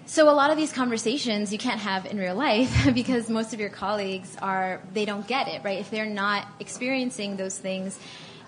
so 0.06 0.30
a 0.30 0.32
lot 0.32 0.50
of 0.50 0.56
these 0.56 0.73
conversations 0.73 1.52
you 1.52 1.58
can't 1.58 1.80
have 1.80 2.06
in 2.06 2.18
real 2.18 2.35
life 2.35 2.88
because 2.94 3.28
most 3.28 3.52
of 3.52 3.61
your 3.61 3.68
colleagues 3.68 4.37
are 4.40 4.80
they 4.94 5.04
don't 5.04 5.26
get 5.26 5.49
it 5.49 5.62
right 5.64 5.78
if 5.78 5.90
they're 5.90 6.06
not 6.06 6.47
experiencing 6.61 7.37
those 7.37 7.58
things. 7.58 7.99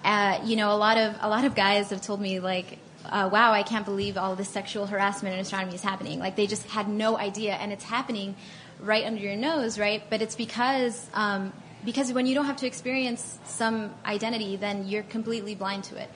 Uh, 0.02 0.40
you 0.44 0.56
know, 0.56 0.72
a 0.72 0.78
lot 0.78 0.96
of 0.96 1.14
a 1.20 1.28
lot 1.28 1.44
of 1.44 1.54
guys 1.54 1.90
have 1.90 2.00
told 2.00 2.20
me 2.20 2.40
like. 2.40 2.78
Uh, 3.02 3.28
wow, 3.32 3.50
I 3.50 3.62
can't 3.62 3.86
believe 3.86 4.18
all 4.18 4.36
this 4.36 4.50
sexual 4.50 4.86
harassment 4.86 5.34
in 5.34 5.40
astronomy 5.40 5.74
is 5.74 5.82
happening. 5.82 6.18
Like 6.18 6.36
they 6.36 6.46
just 6.46 6.68
had 6.68 6.86
no 6.86 7.16
idea, 7.16 7.54
and 7.54 7.72
it's 7.72 7.82
happening 7.82 8.36
right 8.78 9.04
under 9.06 9.20
your 9.20 9.36
nose, 9.36 9.78
right? 9.78 10.02
But 10.10 10.20
it's 10.20 10.36
because 10.36 11.08
um, 11.14 11.52
because 11.84 12.12
when 12.12 12.26
you 12.26 12.34
don't 12.34 12.44
have 12.44 12.58
to 12.58 12.66
experience 12.66 13.38
some 13.46 13.90
identity, 14.04 14.56
then 14.56 14.86
you're 14.86 15.02
completely 15.02 15.54
blind 15.54 15.84
to 15.84 15.96
it. 15.96 16.10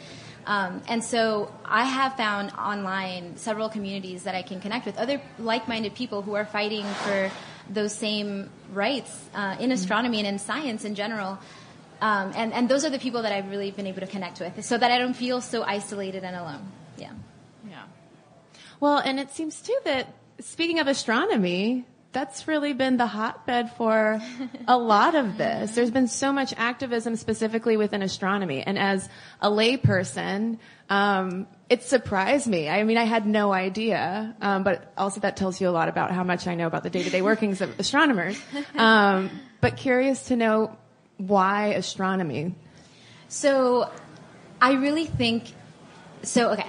Um, 0.46 0.82
and 0.88 1.02
so 1.02 1.52
I 1.64 1.84
have 1.84 2.16
found 2.16 2.52
online 2.52 3.36
several 3.36 3.68
communities 3.68 4.24
that 4.24 4.34
I 4.34 4.42
can 4.42 4.60
connect 4.60 4.86
with, 4.86 4.98
other 4.98 5.20
like-minded 5.38 5.94
people 5.94 6.22
who 6.22 6.34
are 6.34 6.44
fighting 6.44 6.84
for 6.84 7.30
those 7.70 7.94
same 7.94 8.50
rights 8.72 9.10
uh, 9.34 9.56
in 9.58 9.64
mm-hmm. 9.64 9.72
astronomy 9.72 10.18
and 10.18 10.26
in 10.26 10.38
science 10.38 10.84
in 10.84 10.94
general. 10.94 11.38
Um, 12.00 12.32
and, 12.36 12.52
and 12.52 12.68
those 12.68 12.84
are 12.84 12.90
the 12.90 12.98
people 12.98 13.22
that 13.22 13.32
I've 13.32 13.48
really 13.48 13.70
been 13.70 13.86
able 13.86 14.00
to 14.00 14.06
connect 14.06 14.40
with 14.40 14.62
so 14.64 14.76
that 14.76 14.90
I 14.90 14.98
don't 14.98 15.14
feel 15.14 15.40
so 15.40 15.62
isolated 15.62 16.24
and 16.24 16.36
alone. 16.36 16.70
Yeah. 16.98 17.12
Yeah. 17.68 17.84
Well, 18.80 18.98
and 18.98 19.18
it 19.18 19.30
seems 19.30 19.62
too 19.62 19.78
that 19.84 20.12
speaking 20.40 20.78
of 20.80 20.88
astronomy, 20.88 21.86
that's 22.14 22.48
really 22.48 22.72
been 22.72 22.96
the 22.96 23.06
hotbed 23.06 23.72
for 23.72 24.20
a 24.66 24.78
lot 24.78 25.14
of 25.14 25.36
this. 25.36 25.74
There's 25.74 25.90
been 25.90 26.08
so 26.08 26.32
much 26.32 26.54
activism 26.56 27.16
specifically 27.16 27.76
within 27.76 28.00
astronomy. 28.00 28.62
And 28.62 28.78
as 28.78 29.08
a 29.42 29.50
layperson, 29.50 30.58
um, 30.88 31.46
it 31.68 31.82
surprised 31.82 32.46
me. 32.46 32.68
I 32.68 32.84
mean, 32.84 32.96
I 32.96 33.04
had 33.04 33.26
no 33.26 33.52
idea, 33.52 34.34
um, 34.40 34.62
but 34.62 34.92
also 34.96 35.20
that 35.20 35.36
tells 35.36 35.60
you 35.60 35.68
a 35.68 35.74
lot 35.74 35.88
about 35.88 36.12
how 36.12 36.24
much 36.24 36.46
I 36.46 36.54
know 36.54 36.66
about 36.66 36.84
the 36.84 36.90
day-to-day 36.90 37.20
workings 37.20 37.60
of 37.60 37.78
astronomers. 37.78 38.40
Um, 38.76 39.30
but 39.60 39.76
curious 39.76 40.28
to 40.28 40.36
know 40.36 40.76
why 41.18 41.68
astronomy. 41.68 42.54
So, 43.28 43.90
I 44.62 44.74
really 44.74 45.06
think. 45.06 45.52
So, 46.22 46.52
okay, 46.52 46.68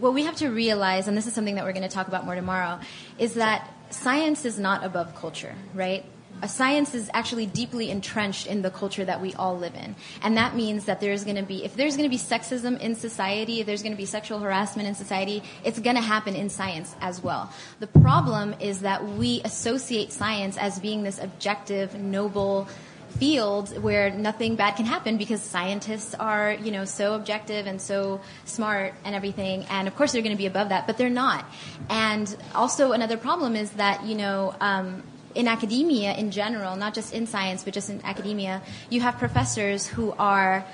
what 0.00 0.14
we 0.14 0.24
have 0.24 0.36
to 0.36 0.48
realize, 0.48 1.08
and 1.08 1.16
this 1.16 1.26
is 1.26 1.32
something 1.32 1.54
that 1.54 1.64
we're 1.64 1.72
going 1.72 1.88
to 1.88 1.94
talk 1.94 2.08
about 2.08 2.24
more 2.24 2.34
tomorrow, 2.34 2.80
is 3.18 3.34
that 3.34 3.68
science 3.90 4.44
is 4.44 4.58
not 4.58 4.84
above 4.84 5.14
culture, 5.14 5.54
right? 5.74 6.04
A 6.40 6.48
science 6.48 6.94
is 6.94 7.10
actually 7.14 7.46
deeply 7.46 7.90
entrenched 7.90 8.46
in 8.46 8.62
the 8.62 8.70
culture 8.70 9.04
that 9.04 9.20
we 9.20 9.34
all 9.34 9.58
live 9.58 9.74
in. 9.74 9.96
And 10.22 10.36
that 10.36 10.54
means 10.54 10.84
that 10.84 11.00
there's 11.00 11.24
going 11.24 11.36
to 11.36 11.42
be, 11.42 11.64
if 11.64 11.74
there's 11.74 11.96
going 11.96 12.08
to 12.08 12.14
be 12.14 12.22
sexism 12.22 12.78
in 12.78 12.94
society, 12.94 13.60
if 13.60 13.66
there's 13.66 13.82
going 13.82 13.92
to 13.92 13.98
be 13.98 14.06
sexual 14.06 14.38
harassment 14.38 14.88
in 14.88 14.94
society, 14.94 15.42
it's 15.64 15.80
going 15.80 15.96
to 15.96 16.02
happen 16.02 16.36
in 16.36 16.48
science 16.48 16.94
as 17.00 17.20
well. 17.20 17.52
The 17.80 17.88
problem 17.88 18.54
is 18.60 18.80
that 18.80 19.04
we 19.04 19.40
associate 19.44 20.12
science 20.12 20.56
as 20.56 20.78
being 20.78 21.02
this 21.02 21.18
objective, 21.18 21.98
noble, 21.98 22.68
field 23.10 23.82
where 23.82 24.10
nothing 24.10 24.56
bad 24.56 24.76
can 24.76 24.86
happen 24.86 25.16
because 25.16 25.42
scientists 25.42 26.14
are, 26.14 26.52
you 26.52 26.70
know, 26.70 26.84
so 26.84 27.14
objective 27.14 27.66
and 27.66 27.80
so 27.80 28.20
smart 28.44 28.94
and 29.04 29.14
everything. 29.14 29.64
And 29.70 29.88
of 29.88 29.96
course 29.96 30.12
they're 30.12 30.22
going 30.22 30.34
to 30.34 30.38
be 30.38 30.46
above 30.46 30.68
that, 30.68 30.86
but 30.86 30.98
they're 30.98 31.10
not. 31.10 31.44
And 31.90 32.34
also 32.54 32.92
another 32.92 33.16
problem 33.16 33.56
is 33.56 33.70
that, 33.72 34.04
you 34.04 34.14
know, 34.14 34.54
um, 34.60 35.02
in 35.34 35.46
academia 35.46 36.14
in 36.14 36.30
general, 36.30 36.76
not 36.76 36.94
just 36.94 37.12
in 37.12 37.26
science, 37.26 37.64
but 37.64 37.74
just 37.74 37.90
in 37.90 38.04
academia, 38.04 38.62
you 38.90 39.00
have 39.00 39.18
professors 39.18 39.86
who 39.86 40.12
are 40.18 40.64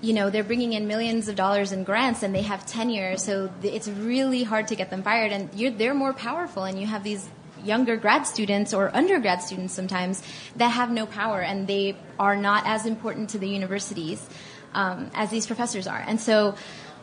you 0.00 0.12
know 0.12 0.30
they're 0.30 0.44
bringing 0.44 0.74
in 0.74 0.86
millions 0.86 1.26
of 1.28 1.34
dollars 1.34 1.72
in 1.72 1.82
grants 1.82 2.22
and 2.22 2.32
they 2.32 2.42
have 2.42 2.64
tenure 2.64 3.16
so 3.16 3.50
it's 3.64 3.88
really 3.88 4.44
hard 4.44 4.68
to 4.68 4.76
get 4.76 4.90
them 4.90 5.02
fired 5.02 5.32
and 5.32 5.50
they're 5.76 5.92
more 5.92 6.12
powerful 6.12 6.62
and 6.62 6.80
you 6.80 6.86
have 6.86 7.02
these 7.02 7.28
younger 7.64 7.96
grad 7.96 8.26
students 8.26 8.72
or 8.72 8.94
undergrad 8.94 9.42
students 9.42 9.74
sometimes 9.74 10.22
that 10.56 10.68
have 10.68 10.90
no 10.90 11.06
power 11.06 11.40
and 11.40 11.66
they 11.66 11.96
are 12.18 12.36
not 12.36 12.66
as 12.66 12.86
important 12.86 13.30
to 13.30 13.38
the 13.38 13.48
universities 13.48 14.26
um, 14.74 15.10
as 15.14 15.30
these 15.30 15.46
professors 15.46 15.86
are. 15.86 16.02
And 16.06 16.20
so 16.20 16.54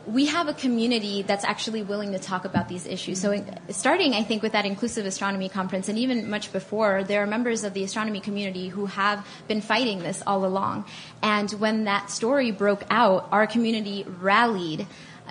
we 0.08 0.28
have 0.28 0.48
a 0.48 0.54
community 0.54 1.24
that's 1.24 1.44
actually 1.44 1.82
willing 1.82 2.12
to 2.12 2.20
talk 2.20 2.46
about 2.46 2.70
these 2.70 2.86
issues. 2.86 3.20
So, 3.20 3.44
starting, 3.70 4.14
I 4.14 4.24
think, 4.24 4.44
with 4.44 4.52
that 4.52 4.66
inclusive 4.66 5.06
astronomy 5.06 5.50
conference, 5.50 5.90
and 5.90 5.98
even 5.98 6.30
much 6.30 6.54
before, 6.54 7.04
there 7.04 7.24
are 7.24 7.28
members 7.28 7.64
of 7.64 7.74
the 7.74 7.84
astronomy 7.84 8.20
community 8.20 8.68
who 8.68 8.86
have 8.86 9.26
been 9.48 9.62
fighting 9.62 10.00
this 10.00 10.22
all 10.28 10.46
along. 10.46 10.86
And 11.24 11.50
when 11.54 11.86
that 11.86 12.12
story 12.12 12.52
broke 12.52 12.84
out, 12.90 13.28
our 13.32 13.48
community 13.48 14.06
rallied 14.22 14.86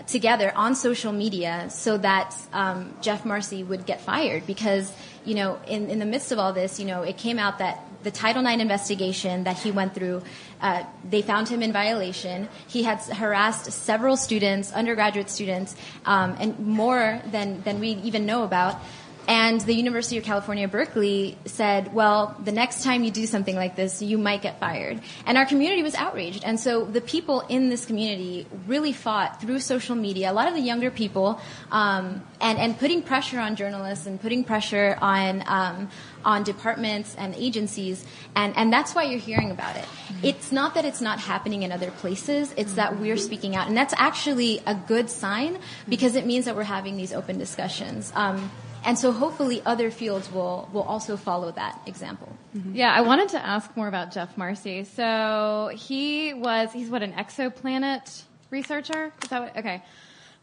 together 0.08 0.52
on 0.56 0.74
social 0.74 1.12
media 1.12 1.70
so 1.70 1.96
that 1.98 2.34
um, 2.52 2.94
Jeff 3.00 3.24
Marcy 3.24 3.62
would 3.62 3.86
get 3.86 4.00
fired 4.00 4.44
because 4.44 4.92
you 5.24 5.34
know 5.34 5.58
in, 5.66 5.90
in 5.90 5.98
the 5.98 6.06
midst 6.06 6.32
of 6.32 6.38
all 6.38 6.52
this 6.52 6.78
you 6.78 6.86
know 6.86 7.02
it 7.02 7.16
came 7.16 7.38
out 7.38 7.58
that 7.58 7.84
the 8.04 8.10
Title 8.10 8.46
IX 8.46 8.60
investigation 8.60 9.44
that 9.44 9.58
he 9.58 9.70
went 9.70 9.94
through, 9.94 10.22
uh, 10.60 10.84
they 11.08 11.22
found 11.22 11.48
him 11.48 11.62
in 11.62 11.72
violation. 11.72 12.48
He 12.68 12.82
had 12.82 13.00
harassed 13.02 13.72
several 13.72 14.16
students, 14.16 14.72
undergraduate 14.72 15.30
students, 15.30 15.74
um, 16.04 16.36
and 16.38 16.58
more 16.58 17.20
than, 17.32 17.62
than 17.62 17.80
we 17.80 17.88
even 18.04 18.26
know 18.26 18.44
about. 18.44 18.78
And 19.26 19.60
the 19.60 19.74
University 19.74 20.18
of 20.18 20.24
California, 20.24 20.68
Berkeley 20.68 21.38
said, 21.46 21.94
well, 21.94 22.36
the 22.44 22.52
next 22.52 22.82
time 22.82 23.04
you 23.04 23.10
do 23.10 23.26
something 23.26 23.56
like 23.56 23.74
this, 23.74 24.02
you 24.02 24.18
might 24.18 24.42
get 24.42 24.60
fired. 24.60 25.00
And 25.26 25.38
our 25.38 25.46
community 25.46 25.82
was 25.82 25.94
outraged. 25.94 26.44
And 26.44 26.60
so 26.60 26.84
the 26.84 27.00
people 27.00 27.40
in 27.48 27.70
this 27.70 27.86
community 27.86 28.46
really 28.66 28.92
fought 28.92 29.40
through 29.40 29.60
social 29.60 29.96
media, 29.96 30.30
a 30.30 30.34
lot 30.34 30.48
of 30.48 30.54
the 30.54 30.60
younger 30.60 30.90
people, 30.90 31.40
um, 31.70 32.22
and, 32.40 32.58
and 32.58 32.78
putting 32.78 33.02
pressure 33.02 33.40
on 33.40 33.56
journalists 33.56 34.06
and 34.06 34.20
putting 34.20 34.44
pressure 34.44 34.98
on, 35.00 35.42
um, 35.46 35.88
on 36.24 36.42
departments 36.42 37.14
and 37.16 37.34
agencies. 37.34 38.04
And, 38.34 38.54
and 38.56 38.72
that's 38.72 38.94
why 38.94 39.04
you're 39.04 39.20
hearing 39.20 39.50
about 39.50 39.76
it. 39.76 39.86
It's 40.22 40.52
not 40.52 40.74
that 40.74 40.84
it's 40.84 41.00
not 41.00 41.18
happening 41.18 41.62
in 41.62 41.72
other 41.72 41.90
places, 41.90 42.52
it's 42.56 42.74
that 42.74 42.98
we're 43.00 43.16
speaking 43.16 43.56
out. 43.56 43.68
And 43.68 43.76
that's 43.76 43.94
actually 43.96 44.60
a 44.66 44.74
good 44.74 45.08
sign 45.08 45.58
because 45.88 46.14
it 46.14 46.26
means 46.26 46.44
that 46.44 46.56
we're 46.56 46.62
having 46.64 46.96
these 46.96 47.12
open 47.12 47.38
discussions. 47.38 48.12
Um, 48.14 48.50
and 48.84 48.98
so 48.98 49.12
hopefully 49.12 49.62
other 49.64 49.90
fields 49.90 50.30
will, 50.30 50.68
will 50.72 50.82
also 50.82 51.16
follow 51.16 51.50
that 51.52 51.80
example. 51.86 52.30
Mm-hmm. 52.56 52.74
Yeah, 52.74 52.92
I 52.92 53.00
wanted 53.00 53.30
to 53.30 53.44
ask 53.44 53.74
more 53.76 53.88
about 53.88 54.12
Jeff 54.12 54.36
Marcy. 54.36 54.84
So 54.84 55.70
he 55.74 56.34
was, 56.34 56.72
he's 56.72 56.88
what, 56.88 57.02
an 57.02 57.12
exoplanet 57.12 58.22
researcher? 58.50 59.12
Is 59.22 59.28
that 59.30 59.40
what, 59.40 59.56
okay. 59.58 59.82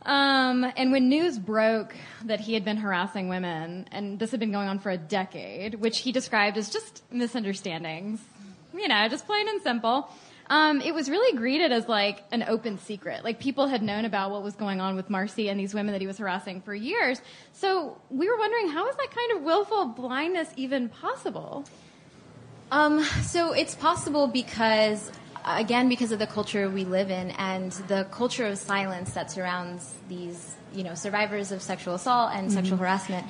Um, 0.04 0.66
and 0.76 0.92
when 0.92 1.10
news 1.10 1.38
broke 1.38 1.96
that 2.26 2.40
he 2.40 2.54
had 2.54 2.66
been 2.66 2.78
harassing 2.78 3.30
women, 3.30 3.88
and 3.92 4.18
this 4.18 4.32
had 4.32 4.40
been 4.40 4.52
going 4.52 4.68
on 4.68 4.80
for 4.80 4.90
a 4.90 4.98
decade, 4.98 5.76
which 5.76 6.00
he 6.00 6.12
described 6.12 6.58
as 6.58 6.70
just 6.70 7.04
misunderstandings, 7.12 8.20
you 8.74 8.88
know, 8.88 9.08
just 9.10 9.28
plain 9.28 9.48
and 9.48 9.62
simple, 9.62 10.10
um, 10.52 10.82
it 10.82 10.94
was 10.94 11.10
really 11.10 11.36
greeted 11.38 11.72
as 11.72 11.88
like 11.88 12.24
an 12.32 12.44
open 12.44 12.78
secret. 12.78 13.24
Like 13.24 13.40
people 13.40 13.68
had 13.68 13.82
known 13.82 14.04
about 14.04 14.32
what 14.32 14.44
was 14.44 14.54
going 14.54 14.82
on 14.82 14.98
with 14.98 15.10
Marcy 15.10 15.48
and 15.48 15.58
these 15.58 15.74
women 15.74 15.94
that 15.94 16.02
he 16.02 16.08
was 16.08 16.18
harassing 16.18 16.60
for 16.60 16.76
years. 16.76 17.22
So 17.54 17.98
we 18.10 18.30
were 18.30 18.38
wondering 18.38 18.68
how 18.68 18.86
is 18.90 18.96
that 18.98 19.08
kind 19.16 19.38
of 19.38 19.44
willful 19.44 19.86
blindness 19.86 20.50
even 20.58 20.90
possible? 20.90 21.64
Um, 22.70 23.02
so 23.24 23.54
it's 23.54 23.76
possible 23.76 24.28
because 24.28 25.10
again 25.46 25.88
because 25.88 26.12
of 26.12 26.20
the 26.20 26.28
culture 26.28 26.70
we 26.70 26.84
live 26.84 27.10
in 27.10 27.32
and 27.32 27.72
the 27.88 28.06
culture 28.12 28.46
of 28.46 28.58
silence 28.58 29.14
that 29.14 29.32
surrounds 29.32 29.96
these 30.10 30.56
you 30.74 30.84
know 30.84 30.96
survivors 30.96 31.52
of 31.52 31.62
sexual 31.62 31.96
assault 31.96 32.32
and 32.34 32.48
mm-hmm. 32.48 32.56
sexual 32.56 32.78
harassment. 32.78 33.26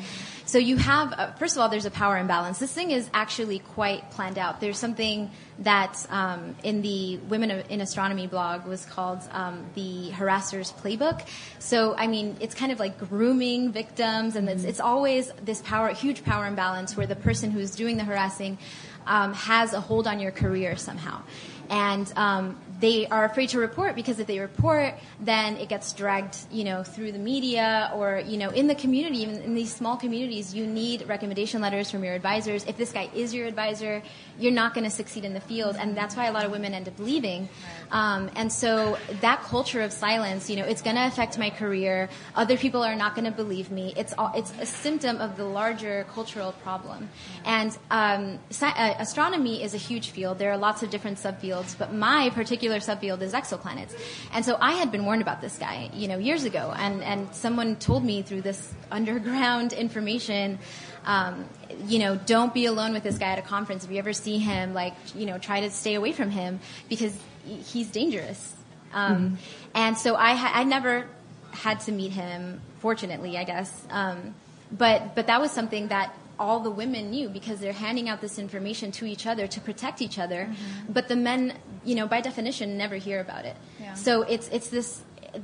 So 0.45 0.57
you 0.57 0.77
have 0.77 1.13
uh, 1.13 1.31
first 1.33 1.55
of 1.55 1.61
all 1.61 1.69
there's 1.69 1.85
a 1.85 1.91
power 1.91 2.17
imbalance. 2.17 2.59
This 2.59 2.73
thing 2.73 2.91
is 2.91 3.09
actually 3.13 3.59
quite 3.59 4.11
planned 4.11 4.37
out. 4.37 4.59
There's 4.59 4.77
something 4.77 5.31
that 5.59 6.05
um, 6.09 6.55
in 6.63 6.81
the 6.81 7.17
women 7.17 7.51
in 7.69 7.81
astronomy 7.81 8.27
blog 8.27 8.65
was 8.65 8.85
called 8.85 9.21
um, 9.31 9.65
the 9.75 10.09
harasser's 10.11 10.71
playbook. 10.71 11.25
So 11.59 11.95
i 11.95 12.07
mean 12.07 12.37
it's 12.39 12.55
kind 12.55 12.71
of 12.71 12.79
like 12.79 12.97
grooming 12.97 13.71
victims 13.71 14.35
and 14.35 14.47
mm-hmm. 14.47 14.57
it's, 14.57 14.63
it's 14.63 14.79
always 14.79 15.31
this 15.43 15.61
power 15.61 15.89
huge 15.93 16.23
power 16.23 16.45
imbalance 16.45 16.97
where 16.97 17.07
the 17.07 17.15
person 17.15 17.51
who's 17.51 17.71
doing 17.71 17.97
the 17.97 18.03
harassing 18.03 18.57
um, 19.05 19.33
has 19.33 19.73
a 19.73 19.81
hold 19.81 20.07
on 20.07 20.19
your 20.19 20.31
career 20.31 20.75
somehow. 20.75 21.21
And 21.69 22.11
um, 22.15 22.57
they 22.81 23.07
are 23.07 23.25
afraid 23.25 23.49
to 23.49 23.59
report 23.59 23.95
because 23.95 24.19
if 24.19 24.27
they 24.27 24.39
report, 24.39 24.95
then 25.19 25.55
it 25.57 25.69
gets 25.69 25.93
dragged, 25.93 26.35
you 26.51 26.63
know, 26.63 26.83
through 26.83 27.11
the 27.11 27.19
media 27.19 27.91
or 27.95 28.21
you 28.25 28.37
know, 28.37 28.49
in 28.49 28.67
the 28.67 28.75
community. 28.75 29.19
Even 29.21 29.41
in 29.41 29.53
these 29.53 29.73
small 29.73 29.95
communities, 29.95 30.53
you 30.53 30.65
need 30.65 31.07
recommendation 31.07 31.61
letters 31.61 31.91
from 31.91 32.03
your 32.03 32.15
advisors. 32.15 32.65
If 32.65 32.77
this 32.77 32.91
guy 32.91 33.09
is 33.13 33.33
your 33.33 33.47
advisor, 33.47 34.01
you're 34.39 34.51
not 34.51 34.73
going 34.73 34.83
to 34.83 34.89
succeed 34.89 35.23
in 35.23 35.33
the 35.33 35.41
field, 35.41 35.75
and 35.79 35.95
that's 35.95 36.15
why 36.15 36.25
a 36.25 36.31
lot 36.31 36.43
of 36.45 36.51
women 36.51 36.73
end 36.73 36.87
up 36.87 36.97
leaving. 36.99 37.47
Um, 37.91 38.31
and 38.35 38.51
so 38.51 38.97
that 39.21 39.43
culture 39.43 39.81
of 39.81 39.91
silence, 39.91 40.49
you 40.49 40.55
know, 40.55 40.65
it's 40.65 40.81
going 40.81 40.95
to 40.95 41.05
affect 41.05 41.37
my 41.37 41.49
career. 41.49 42.09
Other 42.35 42.57
people 42.57 42.83
are 42.83 42.95
not 42.95 43.15
going 43.15 43.25
to 43.25 43.31
believe 43.31 43.69
me. 43.69 43.93
It's 43.95 44.13
all, 44.17 44.31
it's 44.35 44.51
a 44.59 44.65
symptom 44.65 45.17
of 45.17 45.37
the 45.37 45.45
larger 45.45 46.05
cultural 46.13 46.53
problem. 46.63 47.09
And 47.45 47.77
um, 47.91 48.39
uh, 48.61 48.93
astronomy 48.97 49.61
is 49.61 49.73
a 49.73 49.77
huge 49.77 50.09
field. 50.09 50.39
There 50.39 50.51
are 50.51 50.57
lots 50.57 50.81
of 50.83 50.89
different 50.89 51.17
subfields, 51.17 51.77
but 51.77 51.93
my 51.93 52.29
particular 52.31 52.70
subfield 52.79 53.21
is 53.21 53.33
exoplanets. 53.33 53.93
And 54.33 54.43
so 54.45 54.57
I 54.59 54.73
had 54.73 54.91
been 54.91 55.05
warned 55.05 55.21
about 55.21 55.41
this 55.41 55.57
guy, 55.57 55.89
you 55.93 56.07
know, 56.07 56.17
years 56.17 56.43
ago, 56.43 56.73
and 56.75 57.03
and 57.03 57.33
someone 57.33 57.75
told 57.75 58.03
me 58.03 58.21
through 58.21 58.41
this 58.41 58.73
underground 58.91 59.73
information 59.85 60.59
um, 61.05 61.45
you 61.85 61.99
know, 61.99 62.15
don't 62.15 62.53
be 62.53 62.65
alone 62.65 62.93
with 62.93 63.03
this 63.03 63.17
guy 63.17 63.31
at 63.31 63.39
a 63.39 63.41
conference. 63.41 63.83
If 63.83 63.91
you 63.91 63.97
ever 63.97 64.13
see 64.13 64.37
him, 64.37 64.73
like, 64.73 64.93
you 65.15 65.25
know, 65.25 65.37
try 65.37 65.61
to 65.61 65.71
stay 65.71 65.95
away 65.95 66.11
from 66.11 66.29
him 66.29 66.59
because 66.89 67.17
he's 67.45 67.89
dangerous. 67.89 68.55
Um, 68.93 69.15
mm-hmm. 69.15 69.35
And 69.73 69.97
so 69.97 70.15
I, 70.15 70.35
ha- 70.35 70.51
I 70.53 70.63
never 70.63 71.07
had 71.51 71.79
to 71.81 71.91
meet 71.91 72.11
him, 72.11 72.61
fortunately, 72.79 73.37
I 73.37 73.43
guess. 73.43 73.87
Um, 73.89 74.35
but, 74.71 75.15
but 75.15 75.27
that 75.27 75.41
was 75.41 75.51
something 75.51 75.87
that 75.87 76.15
all 76.41 76.59
the 76.69 76.75
women 76.81 77.03
knew 77.15 77.27
because 77.29 77.57
they're 77.63 77.81
handing 77.87 78.07
out 78.09 78.19
this 78.25 78.37
information 78.45 78.87
to 78.99 79.03
each 79.13 79.25
other 79.31 79.45
to 79.55 79.59
protect 79.69 79.97
each 80.01 80.17
other. 80.25 80.41
Mm-hmm. 80.41 80.93
But 80.95 81.03
the 81.07 81.15
men, 81.29 81.41
you 81.89 81.95
know, 81.97 82.07
by 82.07 82.19
definition, 82.29 82.77
never 82.85 82.97
hear 83.07 83.19
about 83.27 83.43
it. 83.51 83.55
Yeah. 83.79 83.93
So 83.93 84.11
it's, 84.33 84.47
it's 84.49 84.69
this, 84.77 84.89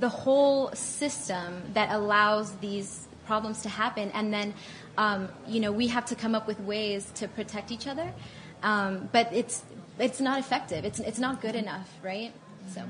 the 0.06 0.10
whole 0.10 0.72
system 0.74 1.50
that 1.78 1.88
allows 2.00 2.48
these 2.68 3.08
problems 3.26 3.62
to 3.66 3.70
happen. 3.70 4.12
And 4.12 4.34
then 4.36 4.54
um, 4.98 5.30
you 5.48 5.60
know, 5.60 5.72
we 5.72 5.88
have 5.88 6.06
to 6.06 6.16
come 6.16 6.34
up 6.36 6.48
with 6.48 6.60
ways 6.60 7.12
to 7.16 7.28
protect 7.28 7.72
each 7.72 7.88
other. 7.88 8.12
Um, 8.64 9.10
but 9.12 9.32
it's 9.32 9.64
it's 10.00 10.20
not 10.20 10.40
effective. 10.40 10.84
It's 10.86 11.00
it's 11.00 11.20
not 11.20 11.42
good 11.42 11.56
enough, 11.56 11.90
right? 12.04 12.34
So. 12.74 12.82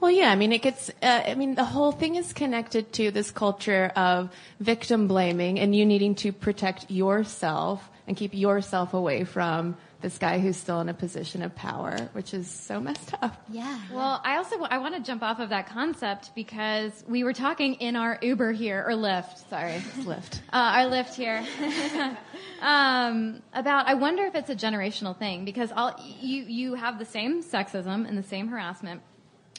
Well, 0.00 0.10
yeah, 0.10 0.30
I 0.30 0.36
mean, 0.36 0.52
it 0.52 0.62
gets, 0.62 0.90
uh, 1.02 1.22
I 1.26 1.34
mean, 1.34 1.54
the 1.54 1.64
whole 1.64 1.92
thing 1.92 2.16
is 2.16 2.32
connected 2.32 2.92
to 2.94 3.10
this 3.10 3.30
culture 3.30 3.92
of 3.94 4.30
victim 4.58 5.08
blaming 5.08 5.60
and 5.60 5.76
you 5.76 5.84
needing 5.84 6.14
to 6.16 6.32
protect 6.32 6.90
yourself 6.90 7.86
and 8.06 8.16
keep 8.16 8.34
yourself 8.34 8.94
away 8.94 9.24
from 9.24 9.76
this 10.00 10.16
guy 10.18 10.38
who's 10.38 10.56
still 10.56 10.80
in 10.80 10.88
a 10.88 10.94
position 10.94 11.42
of 11.42 11.54
power, 11.54 11.96
which 12.12 12.32
is 12.32 12.48
so 12.48 12.80
messed 12.80 13.12
up. 13.20 13.44
Yeah. 13.50 13.78
Well, 13.92 14.20
I 14.24 14.36
also 14.36 14.60
I 14.62 14.78
want 14.78 14.94
to 14.94 15.02
jump 15.02 15.22
off 15.22 15.40
of 15.40 15.50
that 15.50 15.68
concept 15.68 16.34
because 16.34 17.04
we 17.06 17.22
were 17.22 17.32
talking 17.32 17.74
in 17.74 17.96
our 17.96 18.18
Uber 18.22 18.52
here 18.52 18.82
or 18.86 18.92
Lyft. 18.92 19.48
Sorry, 19.48 19.72
it's 19.72 20.06
Lyft. 20.06 20.40
Uh, 20.52 20.56
our 20.56 20.84
Lyft 20.86 21.14
here 21.14 21.44
um, 22.62 23.42
about. 23.52 23.86
I 23.86 23.94
wonder 23.94 24.24
if 24.24 24.34
it's 24.34 24.50
a 24.50 24.56
generational 24.56 25.16
thing 25.16 25.44
because 25.44 25.70
all 25.70 25.94
you 26.20 26.44
you 26.44 26.74
have 26.74 26.98
the 26.98 27.04
same 27.04 27.42
sexism 27.42 28.08
and 28.08 28.16
the 28.16 28.22
same 28.22 28.48
harassment, 28.48 29.02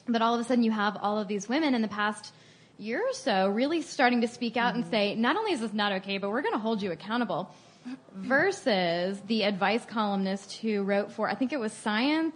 but 0.07 0.21
all 0.21 0.33
of 0.35 0.41
a 0.41 0.43
sudden 0.43 0.63
you 0.63 0.71
have 0.71 0.97
all 1.01 1.19
of 1.19 1.27
these 1.27 1.47
women 1.47 1.75
in 1.75 1.81
the 1.81 1.87
past 1.87 2.33
year 2.77 2.99
or 2.99 3.13
so 3.13 3.47
really 3.49 3.81
starting 3.81 4.21
to 4.21 4.27
speak 4.27 4.57
out 4.57 4.73
mm-hmm. 4.73 4.83
and 4.83 4.91
say, 4.91 5.15
not 5.15 5.35
only 5.35 5.51
is 5.51 5.61
this 5.61 5.73
not 5.73 5.91
okay, 5.91 6.17
but 6.17 6.29
we're 6.29 6.41
going 6.41 6.53
to 6.53 6.59
hold 6.59 6.81
you 6.81 6.91
accountable 6.91 7.53
versus 8.15 9.19
the 9.27 9.43
advice 9.43 9.85
columnist 9.85 10.53
who 10.57 10.83
wrote 10.83 11.11
for, 11.11 11.29
I 11.29 11.35
think 11.35 11.53
it 11.53 11.59
was 11.59 11.71
Science. 11.73 12.35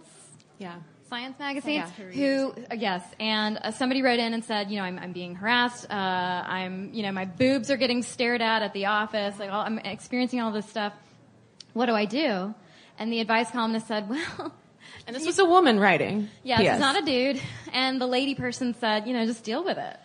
Yeah. 0.58 0.76
Science 1.08 1.38
magazine, 1.38 1.74
yeah. 1.74 1.88
who 2.10 2.52
uh, 2.68 2.74
yes, 2.74 3.00
and 3.20 3.58
uh, 3.62 3.70
somebody 3.70 4.02
wrote 4.02 4.18
in 4.18 4.34
and 4.34 4.44
said, 4.44 4.72
you 4.72 4.76
know, 4.76 4.82
I'm, 4.82 4.98
I'm 4.98 5.12
being 5.12 5.36
harassed. 5.36 5.86
Uh, 5.88 5.94
I'm, 5.94 6.92
you 6.92 7.04
know, 7.04 7.12
my 7.12 7.26
boobs 7.26 7.70
are 7.70 7.76
getting 7.76 8.02
stared 8.02 8.42
at 8.42 8.62
at 8.62 8.72
the 8.72 8.86
office. 8.86 9.38
Like, 9.38 9.52
all, 9.52 9.60
I'm 9.60 9.78
experiencing 9.78 10.40
all 10.40 10.50
this 10.50 10.68
stuff. 10.68 10.92
What 11.74 11.86
do 11.86 11.92
I 11.92 12.06
do? 12.06 12.52
And 12.98 13.12
the 13.12 13.20
advice 13.20 13.52
columnist 13.52 13.86
said, 13.86 14.08
well. 14.40 14.52
And 15.06 15.14
this 15.14 15.24
was 15.24 15.38
a 15.38 15.44
woman 15.44 15.78
writing. 15.78 16.28
Yeah, 16.42 16.60
it's 16.60 16.80
not 16.80 17.00
a 17.00 17.04
dude. 17.04 17.40
And 17.72 18.00
the 18.00 18.06
lady 18.06 18.34
person 18.34 18.74
said, 18.74 19.06
you 19.06 19.12
know, 19.12 19.24
just 19.24 19.44
deal 19.44 19.64
with 19.64 19.78
it. 19.78 19.96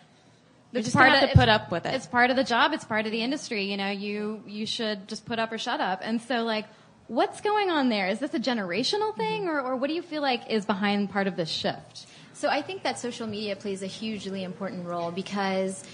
It's 0.72 0.86
just 0.86 0.96
part 0.96 1.12
of, 1.12 1.28
to 1.28 1.36
put 1.36 1.48
up 1.48 1.70
with 1.70 1.84
it. 1.86 1.94
It's 1.94 2.06
part 2.06 2.30
of 2.30 2.36
the 2.36 2.44
job. 2.44 2.72
It's 2.72 2.84
part 2.84 3.04
of 3.04 3.12
the 3.12 3.20
industry. 3.20 3.64
You 3.64 3.76
know, 3.76 3.90
you 3.90 4.42
you 4.46 4.64
should 4.64 5.08
just 5.08 5.26
put 5.26 5.38
up 5.38 5.52
or 5.52 5.58
shut 5.58 5.80
up. 5.80 6.00
And 6.02 6.20
so, 6.22 6.44
like, 6.44 6.66
what's 7.08 7.40
going 7.40 7.70
on 7.70 7.88
there? 7.88 8.08
Is 8.08 8.20
this 8.20 8.32
a 8.32 8.40
generational 8.40 9.10
mm-hmm. 9.10 9.20
thing, 9.20 9.48
or, 9.48 9.60
or 9.60 9.76
what 9.76 9.88
do 9.88 9.94
you 9.94 10.02
feel 10.02 10.22
like 10.22 10.50
is 10.50 10.64
behind 10.64 11.10
part 11.10 11.26
of 11.26 11.36
this 11.36 11.50
shift? 11.50 12.06
So 12.32 12.48
I 12.48 12.62
think 12.62 12.84
that 12.84 12.98
social 12.98 13.26
media 13.26 13.54
plays 13.54 13.82
a 13.82 13.86
hugely 13.86 14.42
important 14.44 14.86
role 14.86 15.10
because 15.10 15.84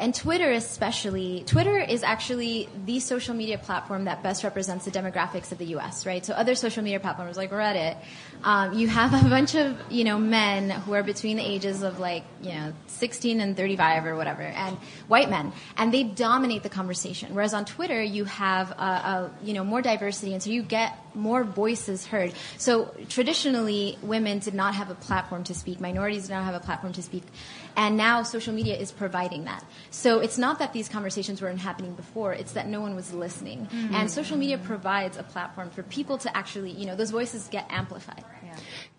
and 0.00 0.14
Twitter 0.14 0.50
especially, 0.50 1.44
Twitter 1.46 1.78
is 1.78 2.02
actually 2.02 2.68
the 2.86 3.00
social 3.00 3.34
media 3.34 3.58
platform 3.58 4.04
that 4.04 4.22
best 4.22 4.42
represents 4.42 4.86
the 4.86 4.90
demographics 4.90 5.52
of 5.52 5.58
the 5.58 5.66
U.S. 5.66 6.06
Right. 6.06 6.24
So 6.24 6.32
other 6.32 6.54
social 6.54 6.82
media 6.82 6.98
platforms 6.98 7.36
like 7.36 7.50
Reddit 7.50 7.96
um, 8.44 8.74
you 8.74 8.88
have 8.88 9.12
a 9.14 9.28
bunch 9.28 9.54
of 9.54 9.76
you 9.90 10.04
know 10.04 10.18
men 10.18 10.70
who 10.70 10.94
are 10.94 11.02
between 11.02 11.36
the 11.36 11.46
ages 11.46 11.82
of 11.82 11.98
like 11.98 12.24
you 12.42 12.52
know 12.52 12.72
16 12.86 13.40
and 13.40 13.56
35 13.56 14.06
or 14.06 14.16
whatever, 14.16 14.42
and 14.42 14.76
white 15.08 15.30
men, 15.30 15.52
and 15.76 15.92
they 15.92 16.02
dominate 16.02 16.62
the 16.62 16.68
conversation. 16.68 17.34
Whereas 17.34 17.54
on 17.54 17.64
Twitter, 17.64 18.02
you 18.02 18.24
have 18.24 18.70
a, 18.72 18.74
a 18.74 19.30
you 19.42 19.52
know 19.52 19.64
more 19.64 19.82
diversity, 19.82 20.32
and 20.32 20.42
so 20.42 20.50
you 20.50 20.62
get 20.62 20.96
more 21.14 21.44
voices 21.44 22.06
heard. 22.06 22.32
So 22.56 22.94
traditionally, 23.08 23.98
women 24.02 24.38
did 24.38 24.54
not 24.54 24.74
have 24.74 24.90
a 24.90 24.94
platform 24.94 25.44
to 25.44 25.54
speak. 25.54 25.80
Minorities 25.80 26.28
did 26.28 26.34
not 26.34 26.44
have 26.44 26.54
a 26.54 26.60
platform 26.60 26.92
to 26.94 27.02
speak. 27.02 27.24
And 27.76 27.96
now 27.96 28.22
social 28.22 28.52
media 28.52 28.76
is 28.76 28.92
providing 28.92 29.44
that. 29.44 29.64
So 29.90 30.20
it's 30.20 30.38
not 30.38 30.58
that 30.58 30.72
these 30.72 30.88
conversations 30.88 31.40
weren't 31.40 31.60
happening 31.60 31.94
before, 31.94 32.32
it's 32.32 32.52
that 32.52 32.68
no 32.68 32.80
one 32.80 32.94
was 32.94 33.12
listening. 33.12 33.66
Mm-hmm. 33.66 33.94
And 33.94 34.10
social 34.10 34.36
media 34.36 34.58
provides 34.58 35.16
a 35.16 35.22
platform 35.22 35.70
for 35.70 35.82
people 35.82 36.18
to 36.18 36.36
actually, 36.36 36.72
you 36.72 36.86
know, 36.86 36.96
those 36.96 37.10
voices 37.10 37.48
get 37.48 37.66
amplified. 37.70 38.24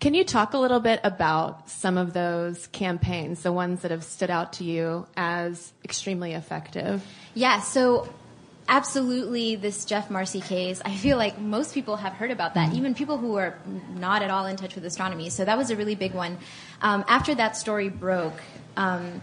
Can 0.00 0.14
you 0.14 0.24
talk 0.24 0.54
a 0.54 0.58
little 0.58 0.80
bit 0.80 1.00
about 1.04 1.68
some 1.70 1.96
of 1.96 2.12
those 2.12 2.66
campaigns, 2.68 3.42
the 3.42 3.52
ones 3.52 3.82
that 3.82 3.90
have 3.90 4.04
stood 4.04 4.30
out 4.30 4.54
to 4.54 4.64
you 4.64 5.06
as 5.16 5.72
extremely 5.84 6.32
effective? 6.32 7.04
Yeah, 7.34 7.60
so 7.60 8.12
absolutely 8.68 9.56
this 9.56 9.84
Jeff 9.84 10.10
Marcy 10.10 10.40
case. 10.40 10.80
I 10.84 10.94
feel 10.94 11.16
like 11.16 11.38
most 11.38 11.74
people 11.74 11.96
have 11.96 12.12
heard 12.14 12.30
about 12.30 12.54
that, 12.54 12.72
even 12.74 12.94
people 12.94 13.18
who 13.18 13.36
are 13.36 13.58
not 13.94 14.22
at 14.22 14.30
all 14.30 14.46
in 14.46 14.56
touch 14.56 14.74
with 14.74 14.84
astronomy. 14.84 15.30
So 15.30 15.44
that 15.44 15.58
was 15.58 15.70
a 15.70 15.76
really 15.76 15.94
big 15.94 16.14
one. 16.14 16.38
Um, 16.80 17.04
after 17.08 17.34
that 17.34 17.56
story 17.56 17.88
broke, 17.88 18.40
um, 18.76 19.20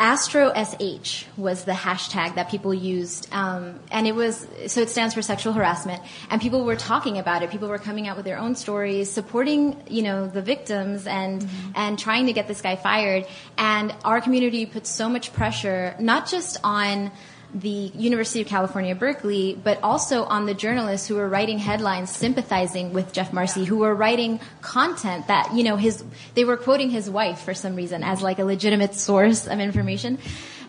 AstroSH 0.00 1.26
was 1.36 1.64
the 1.64 1.72
hashtag 1.72 2.34
that 2.36 2.50
people 2.50 2.72
used, 2.72 3.28
um, 3.32 3.78
and 3.90 4.06
it 4.06 4.14
was 4.14 4.48
so 4.66 4.80
it 4.80 4.88
stands 4.88 5.14
for 5.14 5.20
sexual 5.20 5.52
harassment. 5.52 6.02
And 6.30 6.40
people 6.40 6.64
were 6.64 6.74
talking 6.74 7.18
about 7.18 7.42
it. 7.42 7.50
People 7.50 7.68
were 7.68 7.78
coming 7.78 8.08
out 8.08 8.16
with 8.16 8.24
their 8.24 8.38
own 8.38 8.54
stories, 8.54 9.10
supporting 9.10 9.76
you 9.88 10.00
know 10.00 10.26
the 10.26 10.40
victims 10.40 11.06
and 11.06 11.42
mm-hmm. 11.42 11.72
and 11.74 11.98
trying 11.98 12.26
to 12.26 12.32
get 12.32 12.48
this 12.48 12.62
guy 12.62 12.76
fired. 12.76 13.26
And 13.58 13.94
our 14.02 14.22
community 14.22 14.64
put 14.64 14.86
so 14.86 15.10
much 15.10 15.34
pressure, 15.34 15.94
not 16.00 16.26
just 16.26 16.56
on 16.64 17.12
the 17.54 17.90
University 17.94 18.40
of 18.40 18.46
California, 18.46 18.94
Berkeley, 18.94 19.58
but 19.62 19.82
also 19.82 20.24
on 20.24 20.46
the 20.46 20.54
journalists 20.54 21.08
who 21.08 21.16
were 21.16 21.28
writing 21.28 21.58
headlines 21.58 22.10
sympathizing 22.10 22.92
with 22.92 23.12
Jeff 23.12 23.32
Marcy, 23.32 23.64
who 23.64 23.78
were 23.78 23.94
writing 23.94 24.40
content 24.60 25.26
that, 25.28 25.54
you 25.54 25.62
know, 25.62 25.76
his, 25.76 26.04
they 26.34 26.44
were 26.44 26.56
quoting 26.56 26.90
his 26.90 27.10
wife 27.10 27.40
for 27.40 27.54
some 27.54 27.74
reason 27.74 28.02
as 28.02 28.22
like 28.22 28.38
a 28.38 28.44
legitimate 28.44 28.94
source 28.94 29.46
of 29.46 29.58
information. 29.60 30.18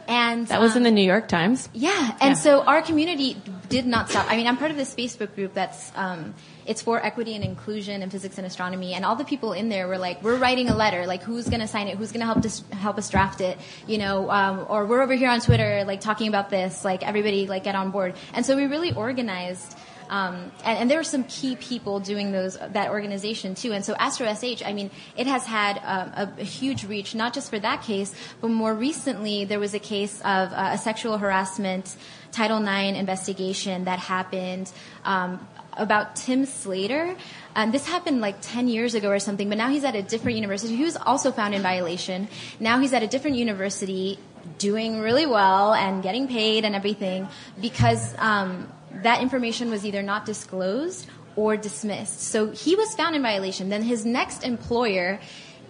And 0.07 0.47
that 0.47 0.59
was 0.59 0.71
um, 0.71 0.77
in 0.77 0.83
the 0.83 0.91
New 0.91 1.05
York 1.05 1.27
Times. 1.27 1.69
Yeah, 1.73 2.17
and 2.19 2.31
yeah. 2.31 2.33
so 2.33 2.63
our 2.63 2.81
community 2.81 3.37
did 3.71 3.87
not 3.87 4.09
stop. 4.09 4.29
I 4.29 4.35
mean, 4.35 4.47
I'm 4.47 4.57
part 4.57 4.69
of 4.69 4.77
this 4.77 4.93
Facebook 4.93 5.33
group 5.33 5.53
that's 5.53 5.91
um, 5.95 6.35
it's 6.65 6.81
for 6.81 7.03
equity 7.03 7.33
and 7.35 7.43
inclusion 7.43 8.03
in 8.03 8.09
physics 8.09 8.37
and 8.37 8.45
astronomy, 8.45 8.93
and 8.93 9.05
all 9.05 9.15
the 9.15 9.23
people 9.23 9.53
in 9.53 9.69
there 9.69 9.87
were 9.87 9.97
like, 9.97 10.21
we're 10.21 10.35
writing 10.35 10.69
a 10.69 10.75
letter, 10.75 11.07
like 11.07 11.23
who's 11.23 11.49
going 11.49 11.61
to 11.61 11.67
sign 11.67 11.87
it, 11.87 11.97
who's 11.97 12.11
going 12.11 12.19
to 12.19 12.25
help 12.25 12.45
us 12.45 12.63
help 12.71 12.97
us 12.97 13.09
draft 13.09 13.41
it, 13.41 13.57
you 13.87 13.97
know, 13.97 14.29
um, 14.29 14.65
or 14.69 14.85
we're 14.85 15.01
over 15.01 15.15
here 15.15 15.29
on 15.29 15.39
Twitter 15.39 15.83
like 15.85 16.01
talking 16.01 16.27
about 16.27 16.49
this, 16.49 16.85
like 16.85 17.01
everybody 17.07 17.47
like 17.47 17.63
get 17.63 17.75
on 17.75 17.91
board, 17.91 18.13
and 18.33 18.45
so 18.45 18.55
we 18.55 18.65
really 18.65 18.93
organized. 18.93 19.77
Um, 20.09 20.51
and, 20.65 20.77
and, 20.77 20.91
there 20.91 20.97
were 20.97 21.05
some 21.05 21.23
key 21.23 21.55
people 21.55 22.01
doing 22.01 22.33
those 22.33 22.57
that 22.57 22.89
organization 22.89 23.55
too. 23.55 23.71
And 23.71 23.85
so 23.85 23.93
AstroSH, 23.93 24.61
I 24.65 24.73
mean, 24.73 24.91
it 25.15 25.25
has 25.25 25.45
had 25.45 25.77
um, 25.77 26.11
a, 26.37 26.41
a, 26.41 26.43
huge 26.43 26.83
reach, 26.83 27.15
not 27.15 27.33
just 27.33 27.49
for 27.49 27.57
that 27.59 27.83
case, 27.83 28.13
but 28.41 28.49
more 28.49 28.75
recently 28.75 29.45
there 29.45 29.57
was 29.57 29.73
a 29.73 29.79
case 29.79 30.19
of 30.19 30.51
uh, 30.51 30.71
a 30.73 30.77
sexual 30.77 31.17
harassment 31.17 31.95
Title 32.31 32.61
IX 32.61 32.97
investigation 32.97 33.85
that 33.85 33.99
happened 33.99 34.71
um, 35.05 35.45
about 35.73 36.15
Tim 36.15 36.45
Slater. 36.45 37.15
Um, 37.55 37.71
this 37.71 37.85
happened 37.85 38.21
like 38.21 38.37
10 38.41 38.67
years 38.67 38.95
ago 38.95 39.09
or 39.09 39.19
something, 39.19 39.49
but 39.49 39.57
now 39.57 39.69
he's 39.69 39.83
at 39.83 39.95
a 39.95 40.01
different 40.01 40.35
university. 40.35 40.75
He 40.75 40.83
was 40.83 40.97
also 40.97 41.31
found 41.31 41.53
in 41.53 41.61
violation. 41.61 42.27
Now 42.59 42.79
he's 42.79 42.93
at 42.93 43.03
a 43.03 43.07
different 43.07 43.37
university 43.37 44.19
doing 44.57 44.99
really 44.99 45.25
well 45.25 45.73
and 45.73 46.01
getting 46.01 46.27
paid 46.27 46.65
and 46.65 46.75
everything 46.75 47.27
because 47.59 48.15
um, 48.17 48.71
that 49.03 49.21
information 49.21 49.69
was 49.69 49.85
either 49.85 50.01
not 50.01 50.25
disclosed 50.25 51.07
or 51.35 51.55
dismissed. 51.57 52.21
So 52.21 52.51
he 52.51 52.75
was 52.75 52.93
found 52.95 53.15
in 53.15 53.21
violation. 53.21 53.69
Then 53.69 53.83
his 53.83 54.05
next 54.05 54.43
employer 54.43 55.19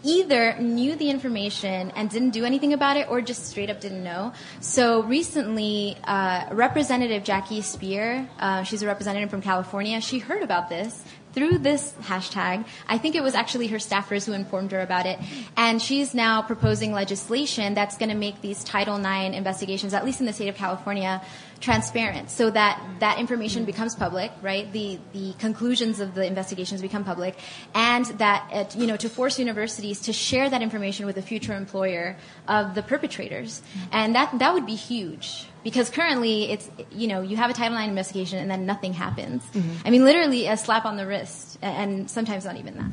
either 0.03 0.55
knew 0.59 0.95
the 0.95 1.09
information 1.09 1.91
and 1.95 2.09
didn't 2.09 2.31
do 2.31 2.45
anything 2.45 2.73
about 2.73 2.97
it 2.97 3.09
or 3.09 3.21
just 3.21 3.45
straight 3.47 3.69
up 3.69 3.81
didn't 3.81 4.03
know. 4.03 4.33
So 4.59 5.03
recently, 5.03 5.97
uh, 6.03 6.47
Representative 6.51 7.23
Jackie 7.23 7.61
Speier, 7.61 8.27
uh, 8.39 8.63
she's 8.63 8.81
a 8.81 8.87
representative 8.87 9.29
from 9.29 9.41
California, 9.41 10.01
she 10.01 10.19
heard 10.19 10.43
about 10.43 10.69
this 10.69 11.03
through 11.33 11.57
this 11.59 11.93
hashtag. 12.01 12.65
I 12.87 12.97
think 12.97 13.15
it 13.15 13.23
was 13.23 13.35
actually 13.35 13.67
her 13.67 13.77
staffers 13.77 14.25
who 14.25 14.33
informed 14.33 14.71
her 14.71 14.81
about 14.81 15.05
it. 15.05 15.19
And 15.55 15.81
she's 15.81 16.13
now 16.13 16.41
proposing 16.41 16.91
legislation 16.91 17.73
that's 17.73 17.97
going 17.97 18.09
to 18.09 18.15
make 18.15 18.41
these 18.41 18.63
Title 18.63 18.97
IX 18.97 19.35
investigations, 19.35 19.93
at 19.93 20.05
least 20.05 20.19
in 20.19 20.25
the 20.25 20.33
state 20.33 20.49
of 20.49 20.55
California, 20.55 21.21
transparent 21.61 22.31
so 22.31 22.49
that 22.49 22.81
that 22.99 23.19
information 23.19 23.65
becomes 23.65 23.95
public, 23.95 24.31
right? 24.41 24.71
The, 24.73 24.99
the 25.13 25.33
conclusions 25.33 25.99
of 25.99 26.15
the 26.15 26.25
investigations 26.25 26.81
become 26.81 27.03
public 27.03 27.37
and 27.73 28.05
that, 28.17 28.49
it, 28.51 28.75
you 28.75 28.87
know, 28.87 28.97
to 28.97 29.07
force 29.07 29.37
universities 29.37 30.01
to 30.01 30.13
share 30.13 30.49
that 30.49 30.61
information 30.61 31.05
with 31.05 31.15
the 31.15 31.21
future 31.21 31.53
employer 31.53 32.17
of 32.47 32.73
the 32.73 32.81
perpetrators. 32.81 33.61
And 33.91 34.15
that, 34.15 34.37
that 34.39 34.53
would 34.53 34.65
be 34.65 34.75
huge 34.75 35.45
because 35.63 35.89
currently 35.89 36.51
it's, 36.51 36.69
you 36.91 37.07
know, 37.07 37.21
you 37.21 37.37
have 37.37 37.51
a 37.51 37.53
Title 37.53 37.77
IX 37.77 37.89
investigation 37.89 38.39
and 38.39 38.49
then 38.49 38.65
nothing 38.65 38.93
happens. 38.93 39.43
Mm-hmm. 39.53 39.87
I 39.87 39.89
mean, 39.91 40.03
literally 40.03 40.47
a 40.47 40.57
slap 40.57 40.85
on 40.85 40.97
the 40.97 41.05
wrist 41.05 41.59
and 41.61 42.09
sometimes 42.09 42.43
not 42.43 42.57
even 42.57 42.75
that. 42.75 42.91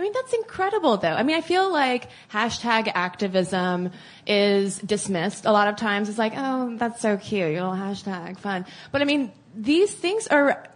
I 0.00 0.02
mean, 0.02 0.14
that's 0.14 0.32
incredible 0.32 0.96
though. 0.96 1.12
I 1.12 1.22
mean, 1.24 1.36
I 1.36 1.42
feel 1.42 1.70
like 1.70 2.08
hashtag 2.32 2.90
activism 2.94 3.90
is 4.26 4.78
dismissed 4.78 5.44
a 5.44 5.52
lot 5.52 5.68
of 5.68 5.76
times. 5.76 6.08
It's 6.08 6.16
like, 6.16 6.32
oh, 6.34 6.74
that's 6.78 7.02
so 7.02 7.18
cute, 7.18 7.52
your 7.52 7.68
little 7.68 7.72
hashtag, 7.72 8.38
fun. 8.38 8.64
But 8.92 9.02
I 9.02 9.04
mean, 9.04 9.30
these 9.54 9.92
things 9.92 10.26
are 10.28 10.66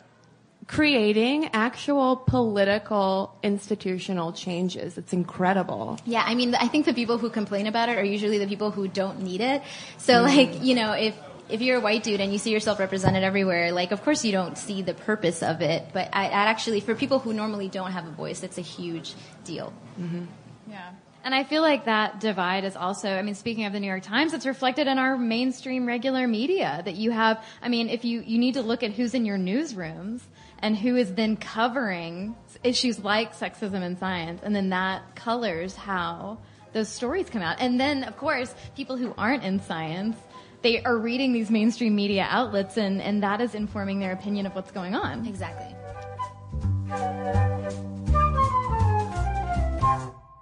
creating 0.67 1.49
actual 1.55 2.17
political 2.17 3.35
institutional 3.43 4.35
changes. 4.35 4.99
It's 4.99 5.15
incredible. 5.15 5.99
Yeah, 6.05 6.23
I 6.27 6.35
mean, 6.35 6.55
I 6.55 6.69
think 6.69 6.85
the 6.85 6.93
people 6.93 7.17
who 7.17 7.31
complain 7.31 7.67
about 7.67 7.89
it 7.89 7.97
are 7.97 8.05
usually 8.05 8.37
the 8.37 8.47
people 8.47 8.73
who 8.73 8.89
don't 8.89 9.23
need 9.23 9.41
it. 9.41 9.63
So 9.97 10.13
mm. 10.13 10.37
like, 10.37 10.63
you 10.63 10.75
know, 10.75 10.93
if 10.93 11.17
if 11.49 11.61
you're 11.61 11.79
a 11.79 11.81
white 11.81 12.03
dude 12.03 12.21
and 12.21 12.33
you 12.33 12.39
see 12.39 12.51
yourself 12.51 12.79
represented 12.79 13.23
everywhere, 13.23 13.73
like 13.73 13.93
of 13.93 14.03
course 14.03 14.25
you 14.25 14.33
don't 14.33 14.57
see 14.57 14.83
the 14.83 14.95
purpose 14.95 15.43
of 15.43 15.61
it, 15.61 15.89
but 15.93 16.09
I, 16.13 16.27
I 16.27 16.47
actually, 16.47 16.81
for 16.81 16.95
people 16.95 17.19
who 17.19 17.33
normally 17.33 17.69
don't 17.69 17.93
have 17.93 18.07
a 18.07 18.11
voice, 18.11 18.43
it's 18.43 18.59
a 18.59 18.63
huge 18.63 19.15
deal. 19.45 19.73
Mm-hmm. 20.01 20.25
Yeah. 20.69 20.91
And 21.25 21.35
I 21.35 21.43
feel 21.45 21.63
like 21.63 21.87
that 21.87 22.21
divide 22.21 22.65
is 22.65 22.77
also, 22.77 23.09
I 23.09 23.23
mean, 23.23 23.35
speaking 23.35 23.65
of 23.65 23.73
the 23.73 23.81
New 23.81 23.87
York 23.87 24.03
Times, 24.03 24.35
it's 24.35 24.45
reflected 24.45 24.87
in 24.87 24.99
our 24.99 25.17
mainstream 25.17 25.87
regular 25.87 26.29
media 26.29 26.83
that 26.85 26.97
you 26.97 27.13
have, 27.13 27.43
I 27.63 27.71
mean, 27.71 27.89
if 27.89 28.05
you, 28.05 28.21
you 28.21 28.39
need 28.39 28.55
to 28.55 28.63
look 28.63 28.83
at 28.83 28.93
who's 28.93 29.15
in 29.15 29.25
your 29.25 29.39
newsrooms 29.39 30.21
and 30.59 30.77
who 30.77 30.97
is 30.97 31.15
then 31.15 31.37
covering 31.37 32.37
issues 32.63 32.99
like 32.99 33.35
sexism 33.35 33.83
in 33.83 33.97
science, 33.97 34.43
and 34.43 34.55
then 34.55 34.69
that 34.71 35.15
colors 35.15 35.75
how 35.75 36.39
those 36.75 36.89
stories 36.89 37.31
come 37.31 37.43
out. 37.43 37.57
And 37.59 37.81
then, 37.81 38.05
of 38.05 38.17
course, 38.19 38.55
people 38.77 38.97
who 38.97 39.15
aren't 39.17 39.45
in 39.45 39.61
science 39.61 40.17
they 40.65 40.83
are 40.83 40.97
reading 40.97 41.35
these 41.35 41.51
mainstream 41.51 41.95
media 41.95 42.27
outlets 42.31 42.79
and, 42.79 43.01
and 43.03 43.23
that 43.23 43.41
is 43.43 43.55
informing 43.55 44.01
their 44.01 44.13
opinion 44.13 44.47
of 44.47 44.55
what's 44.55 44.73
going 44.73 44.95
on. 44.95 45.27
Exactly. 45.27 45.77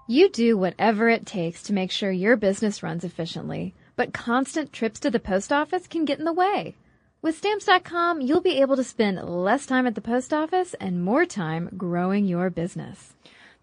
You 0.06 0.30
do 0.30 0.56
whatever 0.56 1.08
it 1.08 1.26
takes 1.26 1.64
to 1.64 1.72
make 1.72 1.90
sure 1.90 2.12
your 2.12 2.36
business 2.36 2.84
runs 2.84 3.02
efficiently, 3.02 3.74
but 3.96 4.14
constant 4.14 4.72
trips 4.72 5.00
to 5.00 5.10
the 5.10 5.18
post 5.18 5.52
office 5.52 5.88
can 5.88 6.04
get 6.04 6.20
in 6.20 6.24
the 6.24 6.32
way. 6.32 6.76
With 7.20 7.36
stamps.com, 7.36 8.20
you'll 8.20 8.40
be 8.40 8.60
able 8.60 8.76
to 8.76 8.84
spend 8.84 9.24
less 9.24 9.66
time 9.66 9.86
at 9.88 9.96
the 9.96 10.00
post 10.00 10.32
office 10.32 10.74
and 10.74 11.02
more 11.02 11.24
time 11.24 11.68
growing 11.76 12.26
your 12.26 12.48
business. 12.48 13.14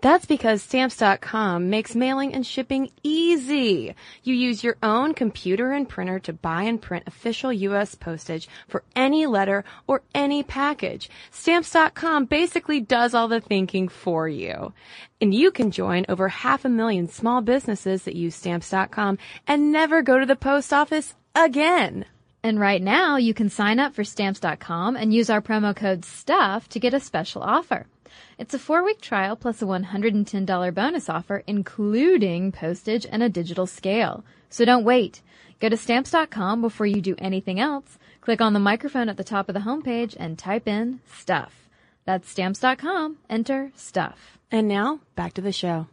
That's 0.01 0.25
because 0.25 0.61
stamps.com 0.61 1.69
makes 1.69 1.93
mailing 1.93 2.33
and 2.33 2.45
shipping 2.45 2.89
easy. 3.03 3.95
You 4.23 4.33
use 4.33 4.63
your 4.63 4.77
own 4.81 5.13
computer 5.13 5.73
and 5.73 5.89
printer 5.89 6.19
to 6.19 6.31
buy 6.31 6.63
and 6.63 6.81
print 6.81 7.03
official 7.05 7.51
U.S. 7.51 7.95
postage 7.95 8.47
for 8.69 8.83
any 8.95 9.25
letter 9.25 9.65
or 9.87 10.01
any 10.15 10.41
package. 10.41 11.09
Stamps.com 11.31 12.25
basically 12.25 12.79
does 12.79 13.13
all 13.13 13.27
the 13.27 13.41
thinking 13.41 13.89
for 13.89 14.29
you. 14.29 14.73
And 15.19 15.33
you 15.33 15.51
can 15.51 15.69
join 15.69 16.05
over 16.07 16.29
half 16.29 16.63
a 16.63 16.69
million 16.69 17.09
small 17.09 17.41
businesses 17.41 18.03
that 18.03 18.15
use 18.15 18.35
stamps.com 18.35 19.17
and 19.47 19.73
never 19.73 20.01
go 20.01 20.17
to 20.17 20.25
the 20.25 20.37
post 20.37 20.71
office 20.71 21.13
again. 21.35 22.05
And 22.41 22.57
right 22.57 22.81
now 22.81 23.17
you 23.17 23.33
can 23.33 23.49
sign 23.49 23.79
up 23.79 23.95
for 23.95 24.05
stamps.com 24.05 24.95
and 24.95 25.13
use 25.13 25.29
our 25.29 25.41
promo 25.41 25.75
code 25.75 26.05
STUFF 26.05 26.69
to 26.69 26.79
get 26.79 26.93
a 26.93 27.01
special 27.01 27.43
offer. 27.43 27.85
It's 28.37 28.53
a 28.53 28.59
four 28.59 28.83
week 28.83 29.01
trial 29.01 29.35
plus 29.35 29.61
a 29.61 29.65
$110 29.65 30.73
bonus 30.73 31.09
offer, 31.09 31.43
including 31.47 32.51
postage 32.51 33.05
and 33.09 33.23
a 33.23 33.29
digital 33.29 33.67
scale. 33.67 34.23
So 34.49 34.65
don't 34.65 34.83
wait. 34.83 35.21
Go 35.59 35.69
to 35.69 35.77
stamps.com 35.77 36.61
before 36.61 36.85
you 36.85 37.01
do 37.01 37.15
anything 37.17 37.59
else. 37.59 37.97
Click 38.21 38.41
on 38.41 38.53
the 38.53 38.59
microphone 38.59 39.09
at 39.09 39.17
the 39.17 39.23
top 39.23 39.49
of 39.49 39.53
the 39.53 39.61
homepage 39.61 40.15
and 40.19 40.37
type 40.37 40.67
in 40.67 41.01
stuff. 41.13 41.69
That's 42.05 42.29
stamps.com. 42.29 43.17
Enter 43.29 43.71
stuff. 43.75 44.39
And 44.51 44.67
now, 44.67 45.01
back 45.15 45.33
to 45.33 45.41
the 45.41 45.51
show. 45.51 45.87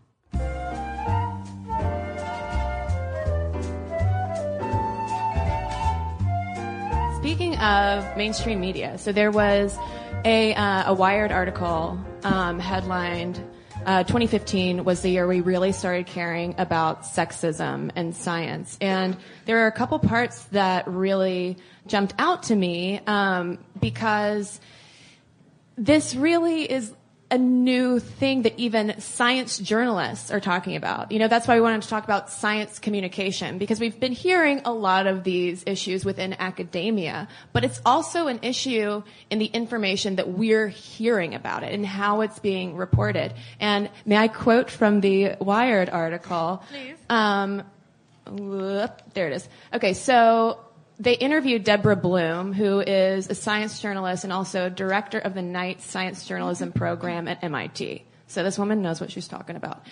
Speaking 7.19 7.57
of 7.57 8.17
mainstream 8.17 8.61
media, 8.61 8.97
so 8.99 9.11
there 9.11 9.33
was 9.33 9.77
a, 10.27 10.53
uh, 10.55 10.91
a 10.91 10.95
Wired 10.95 11.31
article 11.31 11.97
um, 12.25 12.59
headlined 12.59 13.41
uh, 13.87 14.03
2015 14.03 14.83
was 14.83 15.03
the 15.03 15.11
year 15.11 15.29
we 15.29 15.41
really 15.41 15.71
started 15.71 16.09
caring 16.09 16.57
about 16.59 17.03
sexism 17.05 17.93
and 17.95 18.13
science. 18.13 18.77
And 18.81 19.17
there 19.45 19.63
are 19.63 19.69
a 19.69 19.73
couple 19.73 20.01
parts 20.01 20.43
that 20.47 20.89
really 20.89 21.57
jumped 21.87 22.13
out 22.19 22.43
to 22.45 22.57
me 22.57 23.01
um, 23.07 23.59
because 23.81 24.61
this 25.77 26.17
really 26.17 26.65
is 26.65 26.93
a 27.31 27.39
new 27.39 27.99
thing 27.99 28.43
that 28.43 28.57
even 28.57 29.01
science 29.01 29.59
journalists 29.59 30.31
are 30.31 30.39
talking 30.39 30.77
about. 30.77 31.11
You 31.11 31.19
know, 31.19 31.27
that's 31.27 31.49
why 31.49 31.57
we 31.57 31.61
wanted 31.61 31.83
to 31.83 31.89
talk 31.89 32.05
about 32.05 32.31
science 32.31 32.79
communication 32.79 33.59
because 33.59 33.81
we've 33.81 33.99
been 33.99 34.13
hearing 34.13 34.61
a 34.65 34.73
lot 34.73 35.09
of 35.09 35.25
these 35.25 35.65
issues 35.67 36.05
within 36.05 36.35
academia, 36.35 37.27
but 37.53 37.65
it's 37.65 37.81
also 37.85 38.29
an 38.29 38.41
issue 38.43 39.03
in 39.29 39.41
the 39.41 39.47
information 39.47 40.17
that 40.17 40.29
we're 40.29 40.69
hearing 40.69 41.35
about 41.35 41.65
it 41.65 41.73
and 41.73 41.85
how 41.85 42.21
it's 42.21 42.39
being 42.39 42.77
reported. 42.77 43.35
And 43.59 43.91
may 44.05 44.17
I 44.17 44.29
quote 44.29 44.71
from 44.71 45.01
the 45.01 45.35
Wired 45.41 45.91
article? 45.91 46.63
Please. 46.69 46.97
Um, 47.11 47.65
whoop, 48.31 49.03
there 49.15 49.27
it 49.27 49.35
is. 49.35 49.49
Okay, 49.75 49.95
so 49.95 50.61
they 50.99 51.15
interviewed 51.15 51.65
Deborah 51.65 51.97
Blum, 51.97 52.53
who 52.53 52.81
is 52.81 53.29
a 53.29 53.35
science 53.35 53.81
journalist 53.81 54.25
and 54.25 54.33
also 54.33 54.69
director 54.69 55.19
of 55.19 55.35
the 55.35 55.43
Knight 55.43 55.83
Science 55.83 56.27
Journalism 56.27 56.73
program 56.73 57.29
at 57.29 57.45
MIT. 57.45 58.05
So 58.29 58.43
this 58.43 58.59
woman 58.59 58.83
knows 58.83 59.01
what 59.01 59.11
she's 59.11 59.29
talking 59.29 59.57
about. 59.57 59.87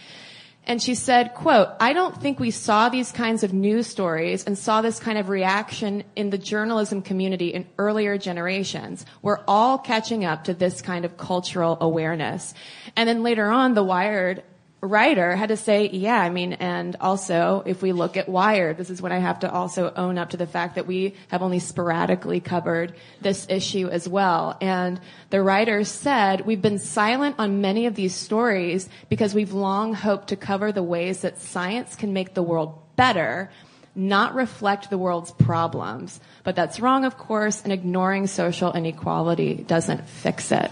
And 0.66 0.82
she 0.82 0.94
said, 0.94 1.34
quote, 1.34 1.68
I 1.78 1.92
don't 1.92 2.18
think 2.20 2.40
we 2.40 2.50
saw 2.50 2.88
these 2.88 3.12
kinds 3.12 3.44
of 3.44 3.52
news 3.52 3.86
stories 3.86 4.44
and 4.44 4.56
saw 4.56 4.80
this 4.80 4.98
kind 4.98 5.18
of 5.18 5.28
reaction 5.28 6.04
in 6.16 6.30
the 6.30 6.38
journalism 6.38 7.02
community 7.02 7.48
in 7.48 7.66
earlier 7.76 8.16
generations. 8.16 9.04
We're 9.20 9.40
all 9.46 9.76
catching 9.76 10.24
up 10.24 10.44
to 10.44 10.54
this 10.54 10.80
kind 10.80 11.04
of 11.04 11.18
cultural 11.18 11.76
awareness. 11.82 12.54
And 12.96 13.06
then 13.06 13.22
later 13.22 13.50
on, 13.50 13.74
the 13.74 13.84
Wired 13.84 14.42
writer 14.86 15.34
had 15.34 15.48
to 15.48 15.56
say, 15.56 15.88
yeah, 15.88 16.18
I 16.18 16.30
mean, 16.30 16.54
and 16.54 16.96
also 17.00 17.62
if 17.66 17.82
we 17.82 17.92
look 17.92 18.16
at 18.16 18.28
Wired, 18.28 18.76
this 18.76 18.90
is 18.90 19.00
when 19.00 19.12
I 19.12 19.18
have 19.18 19.40
to 19.40 19.50
also 19.50 19.92
own 19.94 20.18
up 20.18 20.30
to 20.30 20.36
the 20.36 20.46
fact 20.46 20.74
that 20.74 20.86
we 20.86 21.14
have 21.28 21.42
only 21.42 21.58
sporadically 21.58 22.40
covered 22.40 22.94
this 23.20 23.46
issue 23.48 23.88
as 23.88 24.08
well. 24.08 24.56
And 24.60 25.00
the 25.30 25.42
writer 25.42 25.84
said, 25.84 26.46
we've 26.46 26.62
been 26.62 26.78
silent 26.78 27.36
on 27.38 27.60
many 27.60 27.86
of 27.86 27.94
these 27.94 28.14
stories 28.14 28.88
because 29.08 29.34
we've 29.34 29.52
long 29.52 29.94
hoped 29.94 30.28
to 30.28 30.36
cover 30.36 30.72
the 30.72 30.82
ways 30.82 31.22
that 31.22 31.38
science 31.38 31.96
can 31.96 32.12
make 32.12 32.34
the 32.34 32.42
world 32.42 32.78
better, 32.96 33.50
not 33.94 34.34
reflect 34.34 34.90
the 34.90 34.98
world's 34.98 35.30
problems. 35.32 36.20
But 36.42 36.56
that's 36.56 36.80
wrong, 36.80 37.04
of 37.04 37.16
course, 37.16 37.62
and 37.62 37.72
ignoring 37.72 38.26
social 38.26 38.72
inequality 38.72 39.54
doesn't 39.54 40.08
fix 40.08 40.52
it. 40.52 40.70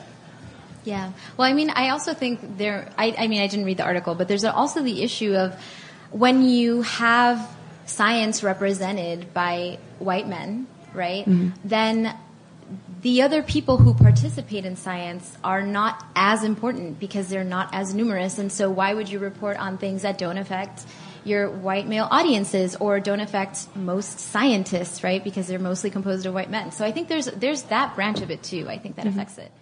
Yeah. 0.85 1.12
Well, 1.37 1.49
I 1.49 1.53
mean, 1.53 1.71
I 1.71 1.90
also 1.90 2.14
think 2.14 2.59
there, 2.59 2.90
I, 2.99 3.14
I 3.16 3.29
mean, 3.29 3.40
I 3.40 3.47
didn't 3.47 3.66
read 3.66 3.77
the 3.77 3.85
article, 3.85 4.14
but 4.14 4.29
there's 4.29 4.45
also 4.45 4.83
the 4.83 5.03
issue 5.03 5.35
of 5.35 5.55
when 6.11 6.42
you 6.42 6.83
have 6.83 7.49
science 7.87 8.42
represented 8.42 9.33
by 9.33 9.79
white 9.99 10.29
men, 10.29 10.66
right? 10.95 11.25
Mm-hmm. 11.25 11.51
Then 11.64 12.16
the 13.03 13.23
other 13.23 13.42
people 13.42 13.77
who 13.77 13.95
participate 13.95 14.64
in 14.64 14.77
science 14.77 15.37
are 15.42 15.62
not 15.62 16.05
as 16.14 16.45
important 16.45 16.99
because 17.01 17.29
they're 17.29 17.45
not 17.45 17.71
as 17.73 17.95
numerous. 17.95 18.38
And 18.38 18.51
so 18.51 18.71
why 18.71 18.95
would 18.95 19.09
you 19.09 19.18
report 19.18 19.57
on 19.59 19.79
things 19.79 20.03
that 20.03 20.18
don't 20.18 20.38
affect 20.38 20.85
your 21.25 21.49
white 21.51 21.87
male 21.87 22.09
audiences 22.11 22.77
or 22.77 22.99
don't 23.01 23.21
affect 23.21 23.75
most 23.77 24.18
scientists, 24.18 25.05
right? 25.05 25.23
Because 25.23 25.47
they're 25.47 25.59
mostly 25.59 25.90
composed 25.90 26.27
of 26.27 26.35
white 26.35 26.51
men. 26.51 26.73
So 26.73 26.85
I 26.85 26.92
think 26.92 27.09
there's, 27.09 27.27
there's 27.27 27.62
that 27.64 27.95
branch 27.95 28.21
of 28.23 28.31
it 28.31 28.42
too. 28.42 28.68
I 28.68 28.79
think 28.79 28.97
that 28.97 29.07
mm-hmm. 29.07 29.18
affects 29.18 29.38
it. 29.38 29.53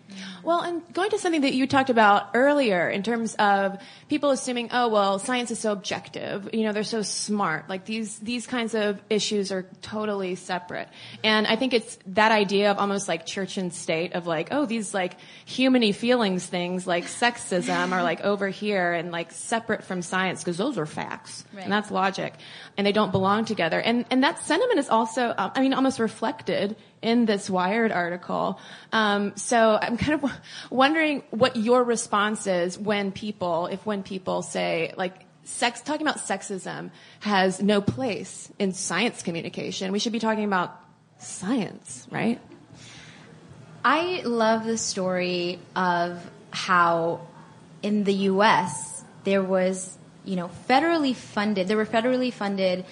Well, 0.42 0.60
and 0.60 0.82
going 0.92 1.10
to 1.10 1.18
something 1.18 1.42
that 1.42 1.54
you 1.54 1.66
talked 1.66 1.90
about 1.90 2.30
earlier 2.34 2.88
in 2.88 3.02
terms 3.02 3.34
of 3.34 3.78
people 4.08 4.30
assuming, 4.30 4.70
oh, 4.72 4.88
well, 4.88 5.18
science 5.18 5.50
is 5.50 5.58
so 5.58 5.72
objective. 5.72 6.50
You 6.52 6.64
know, 6.64 6.72
they're 6.72 6.82
so 6.82 7.02
smart. 7.02 7.68
Like 7.68 7.84
these, 7.84 8.18
these 8.18 8.46
kinds 8.46 8.74
of 8.74 9.00
issues 9.08 9.52
are 9.52 9.66
totally 9.82 10.34
separate. 10.34 10.88
And 11.22 11.46
I 11.46 11.56
think 11.56 11.74
it's 11.74 11.98
that 12.06 12.32
idea 12.32 12.70
of 12.70 12.78
almost 12.78 13.08
like 13.08 13.26
church 13.26 13.56
and 13.56 13.72
state 13.72 14.14
of 14.14 14.26
like, 14.26 14.48
oh, 14.50 14.66
these 14.66 14.94
like 14.94 15.16
humany 15.46 15.94
feelings 15.94 16.46
things 16.46 16.86
like 16.86 17.04
sexism 17.04 17.92
are 17.92 18.02
like 18.02 18.22
over 18.22 18.48
here 18.48 18.92
and 18.92 19.12
like 19.12 19.32
separate 19.32 19.84
from 19.84 20.02
science 20.02 20.42
because 20.42 20.56
those 20.56 20.78
are 20.78 20.86
facts. 20.86 21.44
Right. 21.52 21.64
And 21.64 21.72
that's 21.72 21.90
logic. 21.90 22.34
And 22.76 22.86
they 22.86 22.92
don't 22.92 23.12
belong 23.12 23.44
together. 23.44 23.80
And, 23.80 24.04
and 24.10 24.24
that 24.24 24.38
sentiment 24.40 24.78
is 24.78 24.88
also, 24.88 25.34
um, 25.36 25.52
I 25.54 25.60
mean, 25.60 25.74
almost 25.74 25.98
reflected 25.98 26.76
in 27.02 27.24
this 27.24 27.48
Wired 27.48 27.92
article. 27.92 28.58
Um, 28.92 29.32
so 29.36 29.78
I'm 29.80 29.96
kind 29.96 30.14
of 30.14 30.29
wondering 30.70 31.22
what 31.30 31.56
your 31.56 31.82
response 31.84 32.46
is 32.46 32.78
when 32.78 33.12
people, 33.12 33.66
if 33.66 33.84
when 33.86 34.02
people 34.02 34.42
say 34.42 34.92
like, 34.96 35.14
sex, 35.44 35.80
talking 35.80 36.06
about 36.06 36.18
sexism 36.18 36.90
has 37.20 37.62
no 37.62 37.80
place 37.80 38.50
in 38.58 38.72
science 38.72 39.22
communication. 39.22 39.92
We 39.92 39.98
should 39.98 40.12
be 40.12 40.18
talking 40.18 40.44
about 40.44 40.78
science, 41.18 42.06
right? 42.10 42.40
I 43.84 44.22
love 44.24 44.64
the 44.64 44.78
story 44.78 45.58
of 45.74 46.22
how 46.50 47.26
in 47.82 48.04
the 48.04 48.12
U.S. 48.12 49.02
there 49.24 49.42
was, 49.42 49.96
you 50.24 50.36
know, 50.36 50.50
federally 50.68 51.14
funded, 51.14 51.68
there 51.68 51.76
were 51.76 51.86
federally 51.86 52.32
funded 52.32 52.84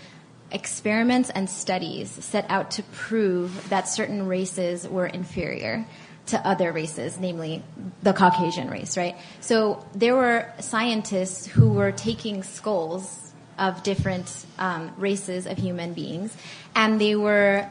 experiments 0.51 1.29
and 1.29 1.49
studies 1.51 2.11
set 2.11 2.47
out 2.49 2.71
to 2.73 2.83
prove 2.85 3.69
that 3.69 3.87
certain 3.87 4.27
races 4.27 4.89
were 4.89 5.07
inferior 5.07 5.87
to 6.29 6.47
other 6.47 6.73
races, 6.73 7.19
namely 7.19 7.63
the 8.03 8.13
Caucasian 8.13 8.71
race, 8.71 8.97
right? 8.97 9.17
So 9.41 9.85
there 9.95 10.15
were 10.15 10.53
scientists 10.61 11.47
who 11.47 11.71
were 11.71 11.93
taking 11.93 12.43
skulls 12.43 13.33
of 13.59 13.83
different 13.83 14.47
um, 14.59 14.93
races 14.97 15.47
of 15.47 15.59
human 15.59 15.93
beings, 15.93 16.37
and 16.75 17.01
they 17.01 17.17
were 17.17 17.69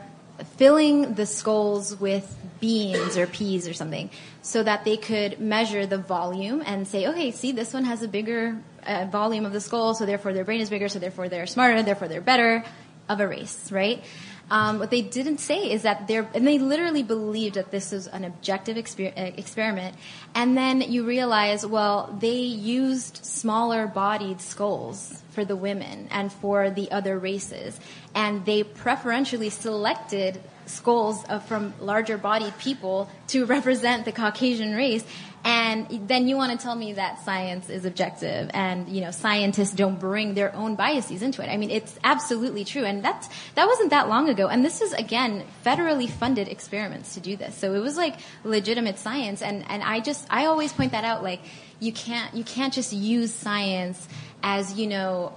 filling 0.58 1.14
the 1.16 1.26
skulls 1.26 2.00
with 2.00 2.36
beans 2.60 3.18
or 3.18 3.26
peas 3.28 3.68
or 3.68 3.74
something 3.74 4.10
so 4.42 4.64
that 4.64 4.86
they 4.86 4.98
could 4.98 5.40
measure 5.40 5.86
the 5.86 5.98
volume 5.98 6.62
and 6.66 6.88
say, 6.88 7.08
okay, 7.08 7.32
see, 7.32 7.52
this 7.52 7.74
one 7.74 7.86
has 7.86 8.02
a 8.02 8.08
bigger 8.08 8.62
uh, 8.86 9.06
volume 9.12 9.46
of 9.46 9.54
the 9.54 9.62
skull, 9.62 9.94
so 9.94 10.06
therefore 10.06 10.34
their 10.34 10.46
brain 10.46 10.62
is 10.62 10.70
bigger, 10.70 10.90
so 10.90 11.00
therefore 11.00 11.30
they're 11.30 11.48
smarter, 11.48 11.82
therefore 11.84 12.08
they're 12.08 12.22
better 12.22 12.64
of 13.10 13.20
a 13.20 13.28
race, 13.28 13.72
right? 13.72 14.04
Um, 14.50 14.80
what 14.80 14.92
they 14.92 15.02
didn't 15.02 15.40
say 15.40 15.72
is 15.72 15.84
that 15.84 16.08
they're, 16.08 16.30
and 16.34 16.48
they 16.48 16.58
literally 16.58 17.04
believed 17.04 17.56
that 17.56 17.72
this 17.72 17.92
was 17.92 18.08
an 18.08 18.24
objective 18.24 18.78
exper- 18.78 19.18
uh, 19.18 19.34
experiment. 19.36 19.96
And 20.34 20.58
then 20.58 20.82
you 20.82 21.06
realize, 21.06 21.66
well, 21.66 22.16
they 22.20 22.40
used 22.40 23.26
smaller 23.26 23.88
bodied 23.88 24.40
skulls 24.40 25.22
for 25.32 25.44
the 25.44 25.56
women 25.56 26.08
and 26.12 26.32
for 26.32 26.70
the 26.70 26.92
other 26.92 27.20
races. 27.20 27.80
And 28.16 28.46
they 28.46 28.64
preferentially 28.64 29.50
selected 29.50 30.40
skulls 30.66 31.24
of, 31.26 31.46
from 31.46 31.74
larger 31.80 32.18
bodied 32.18 32.58
people 32.58 33.10
to 33.28 33.46
represent 33.46 34.06
the 34.06 34.12
Caucasian 34.12 34.74
race. 34.76 35.04
And 35.48 36.10
then 36.10 36.28
you 36.28 36.36
want 36.36 36.52
to 36.52 36.62
tell 36.62 36.76
me 36.76 36.92
that 36.94 37.24
science 37.24 37.70
is 37.70 37.86
objective 37.86 38.52
and, 38.54 38.90
you 38.90 39.00
know, 39.00 39.12
scientists 39.12 39.72
don't 39.72 39.98
bring 39.98 40.34
their 40.34 40.54
own 40.54 40.76
biases 40.76 41.22
into 41.22 41.42
it. 41.42 41.48
I 41.48 41.56
mean, 41.56 41.72
it's 41.72 41.98
absolutely 42.04 42.66
true. 42.66 42.84
And 42.84 43.02
that's, 43.02 43.30
that 43.56 43.66
wasn't 43.66 43.92
that 43.92 44.10
long 44.10 44.28
ago. 44.28 44.50
And 44.50 44.66
this 44.66 44.82
is, 44.82 44.92
again, 44.92 45.46
federally 45.66 46.10
funded 46.10 46.50
experiments 46.50 47.14
to 47.14 47.22
do 47.22 47.38
this. 47.38 47.56
So 47.56 47.74
it 47.76 47.80
was 47.80 47.96
like 47.96 48.20
legitimate 48.44 49.00
science. 49.00 49.42
And, 49.42 49.64
and 49.70 49.82
I 49.84 50.02
just, 50.02 50.28
I 50.30 50.48
always 50.48 50.74
point 50.74 50.92
that 50.92 51.06
out. 51.06 51.24
Like, 51.24 51.40
you 51.80 51.94
can't, 51.94 52.36
you 52.36 52.44
can't 52.44 52.74
just 52.74 52.92
use 52.92 53.34
science 53.34 54.06
as, 54.44 54.78
you 54.78 54.88
know, 54.88 55.32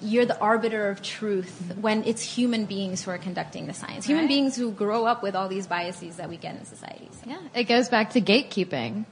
you're 0.00 0.26
the 0.26 0.38
arbiter 0.40 0.88
of 0.88 1.02
truth 1.02 1.74
when 1.80 2.04
it's 2.04 2.22
human 2.22 2.64
beings 2.66 3.02
who 3.04 3.10
are 3.10 3.18
conducting 3.18 3.66
the 3.66 3.74
science. 3.74 4.06
Human 4.06 4.24
Right. 4.24 4.28
beings 4.28 4.56
who 4.56 4.70
grow 4.72 5.06
up 5.06 5.22
with 5.22 5.34
all 5.34 5.48
these 5.48 5.66
biases 5.66 6.16
that 6.16 6.28
we 6.28 6.36
get 6.36 6.54
in 6.56 6.64
societies. 6.64 7.08
So. 7.24 7.30
Yeah, 7.30 7.38
it 7.54 7.64
goes 7.64 7.88
back 7.88 8.10
to 8.10 8.20
gatekeeping. 8.20 9.04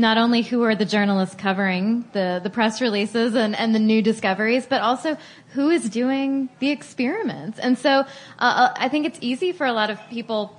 Not 0.00 0.16
only 0.16 0.42
who 0.42 0.62
are 0.62 0.76
the 0.76 0.84
journalists 0.84 1.34
covering 1.34 2.04
the, 2.12 2.40
the 2.40 2.50
press 2.50 2.80
releases 2.80 3.34
and, 3.34 3.56
and 3.56 3.74
the 3.74 3.80
new 3.80 4.00
discoveries, 4.00 4.64
but 4.64 4.80
also 4.80 5.16
who 5.54 5.70
is 5.70 5.88
doing 5.90 6.48
the 6.60 6.70
experiments. 6.70 7.58
And 7.58 7.76
so 7.76 7.90
uh, 7.90 8.04
uh, 8.38 8.74
I 8.76 8.88
think 8.88 9.06
it's 9.06 9.18
easy 9.20 9.50
for 9.50 9.66
a 9.66 9.72
lot 9.72 9.90
of 9.90 9.98
people, 10.08 10.56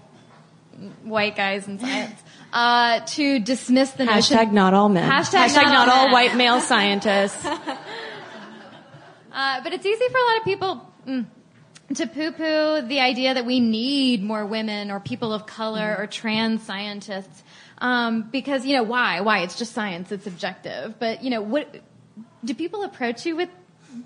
white 1.03 1.37
guys 1.37 1.69
in 1.69 1.79
science, 1.79 2.19
uh, 2.53 2.99
to 3.01 3.39
dismiss 3.39 3.91
the 3.91 4.03
notion. 4.05 4.37
Hashtag 4.37 4.51
not 4.51 4.73
all 4.73 4.89
men. 4.89 5.09
Hashtag 5.09 5.55
not, 5.55 5.65
not 5.71 5.87
all 5.87 5.95
all 5.99 6.03
men. 6.07 6.11
white 6.13 6.35
male 6.35 6.59
scientists. 6.59 7.47
Uh, 9.39 9.61
but 9.63 9.71
it's 9.71 9.85
easy 9.85 10.05
for 10.09 10.17
a 10.17 10.25
lot 10.25 10.37
of 10.37 10.43
people 10.43 10.93
mm, 11.07 11.25
to 11.95 12.07
poo-poo 12.07 12.85
the 12.85 12.99
idea 12.99 13.33
that 13.33 13.45
we 13.45 13.61
need 13.61 14.21
more 14.21 14.45
women 14.45 14.91
or 14.91 14.99
people 14.99 15.31
of 15.31 15.45
color 15.45 15.95
or 15.97 16.07
trans 16.07 16.61
scientists. 16.63 17.41
Um, 17.77 18.23
because, 18.23 18.65
you 18.65 18.75
know, 18.75 18.83
why? 18.83 19.21
Why? 19.21 19.39
It's 19.39 19.57
just 19.57 19.71
science. 19.71 20.11
It's 20.11 20.27
objective. 20.27 20.99
But, 20.99 21.23
you 21.23 21.29
know, 21.29 21.41
what, 21.41 21.73
do 22.43 22.53
people 22.53 22.83
approach 22.83 23.25
you 23.25 23.37
with 23.37 23.47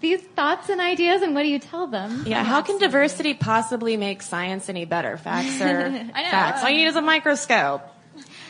these 0.01 0.21
thoughts 0.21 0.69
and 0.69 0.79
ideas 0.79 1.23
and 1.23 1.33
what 1.33 1.41
do 1.41 1.49
you 1.49 1.57
tell 1.57 1.87
them? 1.87 2.25
Yeah, 2.27 2.43
how 2.43 2.61
can 2.61 2.77
diversity 2.77 3.33
possibly 3.33 3.97
make 3.97 4.21
science 4.21 4.69
any 4.69 4.85
better? 4.85 5.17
Facts 5.17 5.59
are 5.59 5.89
facts. 6.13 6.63
All 6.63 6.69
you 6.69 6.77
need 6.77 6.85
is 6.85 6.95
a 6.95 7.01
microscope, 7.01 7.81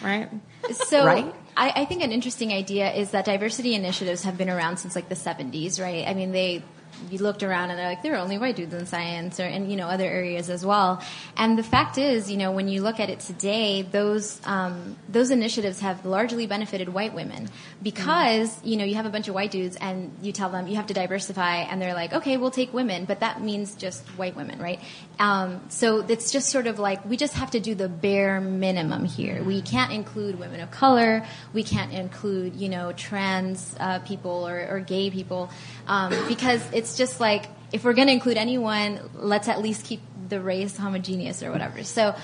right? 0.03 0.29
So 0.73 1.05
Right? 1.05 1.33
I, 1.55 1.81
I 1.81 1.85
think 1.85 2.03
an 2.03 2.11
interesting 2.11 2.51
idea 2.51 2.91
is 2.91 3.11
that 3.11 3.25
diversity 3.25 3.75
initiatives 3.75 4.23
have 4.23 4.37
been 4.37 4.49
around 4.49 4.77
since 4.77 4.95
like 4.95 5.09
the 5.09 5.15
70s, 5.15 5.81
right? 5.81 6.07
I 6.07 6.13
mean, 6.13 6.31
they 6.31 6.63
you 7.09 7.19
looked 7.19 7.43
around 7.43 7.69
and 7.69 7.79
they're 7.79 7.87
like 7.87 8.03
there 8.03 8.13
are 8.13 8.19
only 8.19 8.37
white 8.37 8.55
dudes 8.55 8.73
in 8.73 8.85
science 8.85 9.39
or 9.39 9.43
and 9.43 9.69
you 9.69 9.77
know 9.77 9.87
other 9.87 10.05
areas 10.05 10.49
as 10.49 10.65
well. 10.65 11.01
And 11.37 11.57
the 11.57 11.63
fact 11.63 11.97
is 11.97 12.29
you 12.29 12.37
know 12.37 12.51
when 12.51 12.67
you 12.67 12.81
look 12.81 12.99
at 12.99 13.09
it 13.09 13.19
today 13.19 13.81
those 13.81 14.41
um, 14.45 14.97
those 15.09 15.31
initiatives 15.31 15.79
have 15.79 16.05
largely 16.05 16.47
benefited 16.47 16.89
white 16.89 17.13
women 17.13 17.49
because 17.81 18.63
you 18.63 18.77
know 18.77 18.85
you 18.85 18.95
have 18.95 19.05
a 19.05 19.09
bunch 19.09 19.27
of 19.27 19.35
white 19.35 19.51
dudes 19.51 19.75
and 19.77 20.11
you 20.21 20.31
tell 20.31 20.49
them 20.49 20.67
you 20.67 20.75
have 20.75 20.87
to 20.87 20.93
diversify 20.93 21.57
and 21.57 21.81
they're 21.81 21.93
like 21.93 22.13
okay 22.13 22.37
we'll 22.37 22.51
take 22.51 22.73
women 22.73 23.05
but 23.05 23.19
that 23.19 23.41
means 23.41 23.75
just 23.75 24.05
white 24.17 24.35
women 24.35 24.59
right 24.59 24.79
um, 25.19 25.61
so 25.69 25.99
it's 25.99 26.31
just 26.31 26.49
sort 26.49 26.67
of 26.67 26.79
like 26.79 27.05
we 27.05 27.17
just 27.17 27.33
have 27.35 27.51
to 27.51 27.59
do 27.59 27.75
the 27.75 27.87
bare 27.89 28.41
minimum 28.41 29.05
here. 29.05 29.43
We 29.43 29.61
can't 29.61 29.91
include 29.91 30.39
women 30.39 30.59
of 30.59 30.71
color. 30.71 31.25
We 31.53 31.63
can't 31.63 31.93
include 31.93 32.55
you 32.55 32.69
know 32.69 32.91
trans 32.93 33.75
uh, 33.79 33.99
people 33.99 34.47
or, 34.47 34.67
or 34.69 34.79
gay 34.79 35.09
people. 35.11 35.49
Um, 35.87 36.13
because 36.27 36.61
it's 36.73 36.97
just 36.97 37.19
like 37.19 37.45
if 37.71 37.83
we're 37.83 37.93
going 37.93 38.07
to 38.07 38.13
include 38.13 38.37
anyone 38.37 38.99
let's 39.15 39.47
at 39.47 39.61
least 39.61 39.85
keep 39.85 40.01
the 40.29 40.41
race 40.41 40.77
homogeneous 40.77 41.43
or 41.43 41.51
whatever. 41.51 41.83
So 41.83 42.15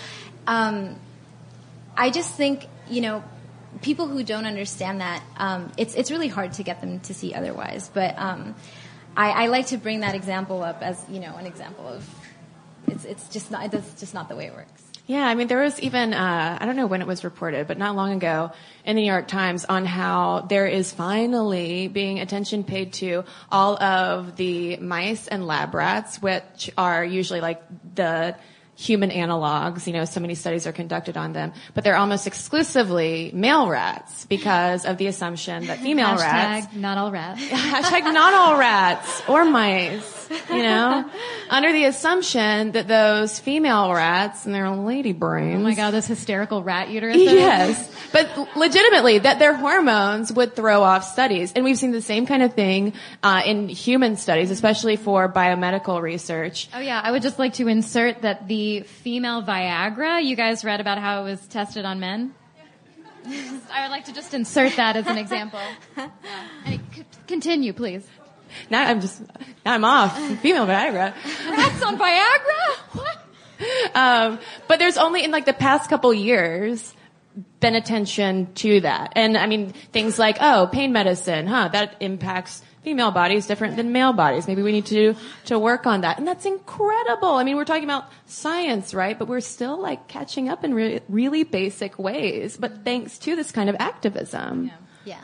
um, 0.47 0.95
I 1.95 2.09
just 2.09 2.33
think, 2.35 2.65
you 2.89 3.01
know, 3.01 3.23
people 3.81 4.07
who 4.07 4.23
don't 4.23 4.45
understand 4.45 5.01
that, 5.01 5.21
um, 5.37 5.71
it's, 5.77 5.95
it's 5.95 6.11
really 6.11 6.27
hard 6.27 6.53
to 6.53 6.63
get 6.63 6.81
them 6.81 6.99
to 7.01 7.13
see 7.13 7.33
otherwise. 7.33 7.89
But 7.93 8.17
um, 8.17 8.55
I, 9.15 9.43
I 9.43 9.47
like 9.47 9.67
to 9.67 9.77
bring 9.77 9.99
that 9.99 10.15
example 10.15 10.63
up 10.63 10.81
as, 10.81 11.03
you 11.09 11.19
know, 11.19 11.35
an 11.35 11.45
example 11.45 11.87
of 11.87 12.07
it's, 12.91 13.05
it's 13.05 13.27
just 13.29 13.51
not, 13.51 13.73
it's 13.73 13.99
just 13.99 14.13
not 14.13 14.29
the 14.29 14.35
way 14.35 14.47
it 14.47 14.53
works. 14.53 14.83
Yeah, 15.09 15.25
I 15.25 15.33
mean, 15.33 15.47
there 15.47 15.63
was 15.63 15.79
even, 15.79 16.13
uh, 16.13 16.57
I 16.61 16.65
don't 16.67 16.75
know 16.75 16.85
when 16.85 17.01
it 17.01 17.07
was 17.07 17.23
reported, 17.23 17.65
but 17.67 17.79
not 17.79 17.95
long 17.95 18.13
ago 18.13 18.51
in 18.85 18.95
the 18.95 19.01
New 19.01 19.07
York 19.07 19.27
Times 19.27 19.65
on 19.65 19.83
how 19.83 20.41
there 20.41 20.67
is 20.67 20.93
finally 20.93 21.87
being 21.87 22.19
attention 22.19 22.63
paid 22.63 22.93
to 22.93 23.23
all 23.51 23.81
of 23.81 24.35
the 24.35 24.77
mice 24.77 25.27
and 25.27 25.47
lab 25.47 25.73
rats, 25.73 26.21
which 26.21 26.69
are 26.77 27.03
usually 27.03 27.41
like 27.41 27.59
the 27.95 28.35
human 28.79 29.09
analogs. 29.09 29.85
You 29.87 29.93
know, 29.93 30.05
so 30.05 30.21
many 30.21 30.35
studies 30.35 30.65
are 30.65 30.71
conducted 30.71 31.17
on 31.17 31.33
them, 31.33 31.51
but 31.73 31.83
they're 31.83 31.97
almost 31.97 32.27
exclusively 32.27 33.29
male 33.33 33.67
rats 33.67 34.25
because 34.25 34.85
of 34.85 34.97
the 34.97 35.07
assumption 35.07 35.67
that 35.67 35.79
female 35.79 36.15
rats 36.17 36.67
not 36.75 36.97
all 36.97 37.11
rats. 37.11 37.43
Hashtag 37.49 38.03
not 38.13 38.33
all 38.33 38.57
rats 38.57 39.21
or 39.27 39.43
mice, 39.43 40.29
you 40.49 40.63
know, 40.63 41.09
under 41.49 41.73
the 41.73 41.85
assumption 41.85 42.71
that 42.71 42.87
those 42.87 43.37
female 43.39 43.91
rats 43.93 44.45
and 44.45 44.55
their 44.55 44.69
lady 44.69 45.11
brains. 45.11 45.59
Oh 45.59 45.63
my 45.63 45.75
god, 45.75 45.91
those 45.91 46.07
hysterical 46.07 46.63
rat 46.63 46.87
uteruses. 46.87 47.27
Yes, 47.49 47.91
but 48.11 48.55
legitimately, 48.55 49.19
that 49.19 49.39
their 49.39 49.53
hormones 49.53 50.31
would 50.31 50.55
throw 50.55 50.83
off 50.83 51.03
studies, 51.03 51.53
and 51.53 51.63
we've 51.63 51.77
seen 51.77 51.91
the 51.91 52.01
same 52.01 52.25
kind 52.25 52.43
of 52.43 52.53
thing 52.53 52.93
uh, 53.23 53.41
in 53.45 53.67
human 53.69 54.15
studies, 54.15 54.51
especially 54.51 54.95
for 54.95 55.31
biomedical 55.31 56.01
research. 56.01 56.69
Oh 56.73 56.79
yeah, 56.79 57.01
I 57.03 57.11
would 57.11 57.21
just 57.21 57.39
like 57.39 57.53
to 57.55 57.67
insert 57.67 58.21
that 58.21 58.47
the 58.47 58.68
female 58.81 59.43
Viagra, 59.43 60.23
you 60.23 60.35
guys 60.35 60.63
read 60.63 60.79
about 60.79 60.97
how 60.97 61.21
it 61.21 61.23
was 61.25 61.47
tested 61.47 61.85
on 61.85 61.99
men? 61.99 62.33
I 63.25 63.83
would 63.83 63.91
like 63.91 64.05
to 64.05 64.13
just 64.13 64.33
insert 64.33 64.75
that 64.77 64.95
as 64.95 65.07
an 65.07 65.17
example. 65.17 65.59
Yeah. 65.97 66.09
And 66.65 66.79
c- 66.95 67.05
continue, 67.27 67.73
please. 67.73 68.07
Now 68.69 68.87
I'm 68.89 69.01
just, 69.01 69.21
now 69.65 69.73
I'm 69.73 69.83
off 69.85 70.17
female 70.41 70.65
Viagra. 70.65 71.13
Rats 71.49 71.83
on 71.83 71.97
Viagra? 71.97 72.77
What? 72.93 73.17
Um, 73.95 74.39
but 74.67 74.79
there's 74.79 74.97
only 74.97 75.23
in 75.23 75.31
like 75.31 75.45
the 75.45 75.53
past 75.53 75.89
couple 75.89 76.13
years 76.13 76.93
been 77.59 77.75
attention 77.75 78.53
to 78.55 78.81
that. 78.81 79.13
And 79.15 79.37
I 79.37 79.45
mean, 79.47 79.73
things 79.91 80.17
like, 80.17 80.37
oh, 80.39 80.69
pain 80.71 80.93
medicine, 80.93 81.47
huh, 81.47 81.69
that 81.69 81.95
impacts 81.99 82.61
female 82.89 83.11
bodies 83.11 83.45
different 83.45 83.75
than 83.75 83.91
male 83.91 84.13
bodies. 84.13 84.47
Maybe 84.47 84.63
we 84.63 84.71
need 84.71 84.87
to, 84.87 85.13
to 85.45 85.59
work 85.59 85.85
on 85.85 86.01
that. 86.01 86.17
And 86.17 86.27
that's 86.27 86.45
incredible. 86.45 87.29
I 87.29 87.43
mean, 87.43 87.55
we're 87.55 87.63
talking 87.65 87.83
about 87.83 88.05
science, 88.25 88.95
right? 88.95 89.17
But 89.17 89.27
we're 89.27 89.41
still 89.41 89.79
like 89.79 90.07
catching 90.07 90.49
up 90.49 90.63
in 90.63 90.73
re- 90.73 91.01
really 91.07 91.43
basic 91.43 91.99
ways, 91.99 92.57
but 92.57 92.83
thanks 92.83 93.19
to 93.19 93.35
this 93.35 93.51
kind 93.51 93.69
of 93.69 93.75
activism. 93.77 94.71
Yeah. 95.05 95.21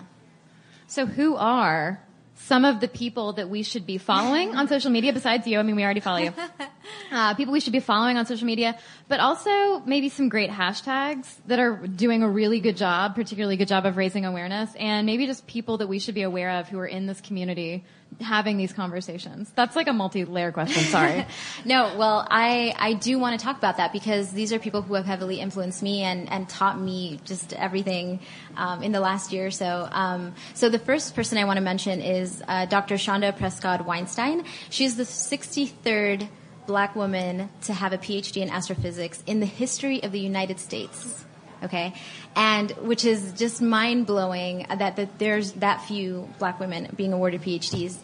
So 0.85 1.07
who 1.07 1.35
are 1.37 1.99
some 2.35 2.65
of 2.65 2.81
the 2.81 2.87
people 2.87 3.33
that 3.33 3.49
we 3.49 3.63
should 3.63 3.87
be 3.87 3.97
following 3.97 4.55
on 4.55 4.67
social 4.67 4.91
media 4.91 5.11
besides 5.11 5.47
you? 5.47 5.57
I 5.57 5.63
mean, 5.63 5.75
we 5.75 5.83
already 5.83 6.01
follow 6.01 6.19
you. 6.19 6.33
Uh, 7.11 7.33
people 7.35 7.53
we 7.53 7.59
should 7.59 7.73
be 7.73 7.79
following 7.79 8.17
on 8.17 8.25
social 8.25 8.45
media, 8.45 8.77
but 9.07 9.19
also 9.19 9.79
maybe 9.85 10.09
some 10.09 10.29
great 10.29 10.49
hashtags 10.49 11.35
that 11.47 11.59
are 11.59 11.87
doing 11.87 12.23
a 12.23 12.29
really 12.29 12.59
good 12.59 12.77
job, 12.77 13.15
particularly 13.15 13.57
good 13.57 13.67
job 13.67 13.85
of 13.85 13.97
raising 13.97 14.25
awareness, 14.25 14.73
and 14.75 15.05
maybe 15.05 15.25
just 15.25 15.45
people 15.47 15.77
that 15.77 15.87
we 15.87 15.99
should 15.99 16.15
be 16.15 16.23
aware 16.23 16.51
of 16.59 16.67
who 16.67 16.79
are 16.79 16.87
in 16.87 17.05
this 17.05 17.21
community 17.21 17.83
having 18.21 18.57
these 18.57 18.71
conversations. 18.71 19.51
That's 19.55 19.75
like 19.75 19.87
a 19.87 19.93
multi-layer 19.93 20.51
question. 20.51 20.83
Sorry. 20.83 21.25
No, 21.65 21.95
well, 21.97 22.25
I, 22.29 22.75
I 22.77 22.93
do 22.93 23.17
want 23.17 23.39
to 23.39 23.43
talk 23.43 23.57
about 23.57 23.77
that 23.77 23.91
because 23.91 24.31
these 24.31 24.53
are 24.53 24.59
people 24.59 24.81
who 24.81 24.93
have 24.93 25.05
heavily 25.05 25.39
influenced 25.39 25.81
me 25.81 26.03
and, 26.03 26.31
and 26.31 26.47
taught 26.47 26.79
me 26.79 27.19
just 27.23 27.53
everything 27.53 28.19
um, 28.55 28.83
in 28.83 28.91
the 28.91 28.99
last 28.99 29.33
year 29.33 29.47
or 29.47 29.51
so. 29.51 29.87
Um, 29.91 30.35
so 30.53 30.69
the 30.69 30.79
first 30.79 31.15
person 31.15 31.37
I 31.37 31.45
want 31.45 31.57
to 31.57 31.63
mention 31.63 32.01
is 32.01 32.43
uh, 32.47 32.65
Dr. 32.65 32.97
Chanda 32.97 33.31
Prescod-Weinstein. 33.31 34.45
She's 34.69 34.95
the 34.95 35.03
63rd 35.03 36.27
black 36.67 36.95
woman 36.95 37.49
to 37.63 37.73
have 37.73 37.93
a 37.93 37.97
PhD 37.97 38.41
in 38.41 38.49
astrophysics 38.49 39.23
in 39.25 39.39
the 39.39 39.45
history 39.45 40.03
of 40.03 40.11
the 40.11 40.19
United 40.19 40.59
States. 40.59 41.25
Okay, 41.63 41.93
and 42.35 42.71
which 42.71 43.05
is 43.05 43.33
just 43.33 43.61
mind 43.61 44.05
blowing 44.05 44.65
that, 44.69 44.97
that 44.97 45.17
there's 45.17 45.53
that 45.53 45.81
few 45.81 46.29
black 46.37 46.59
women 46.59 46.89
being 46.95 47.13
awarded 47.13 47.41
PhDs 47.41 47.97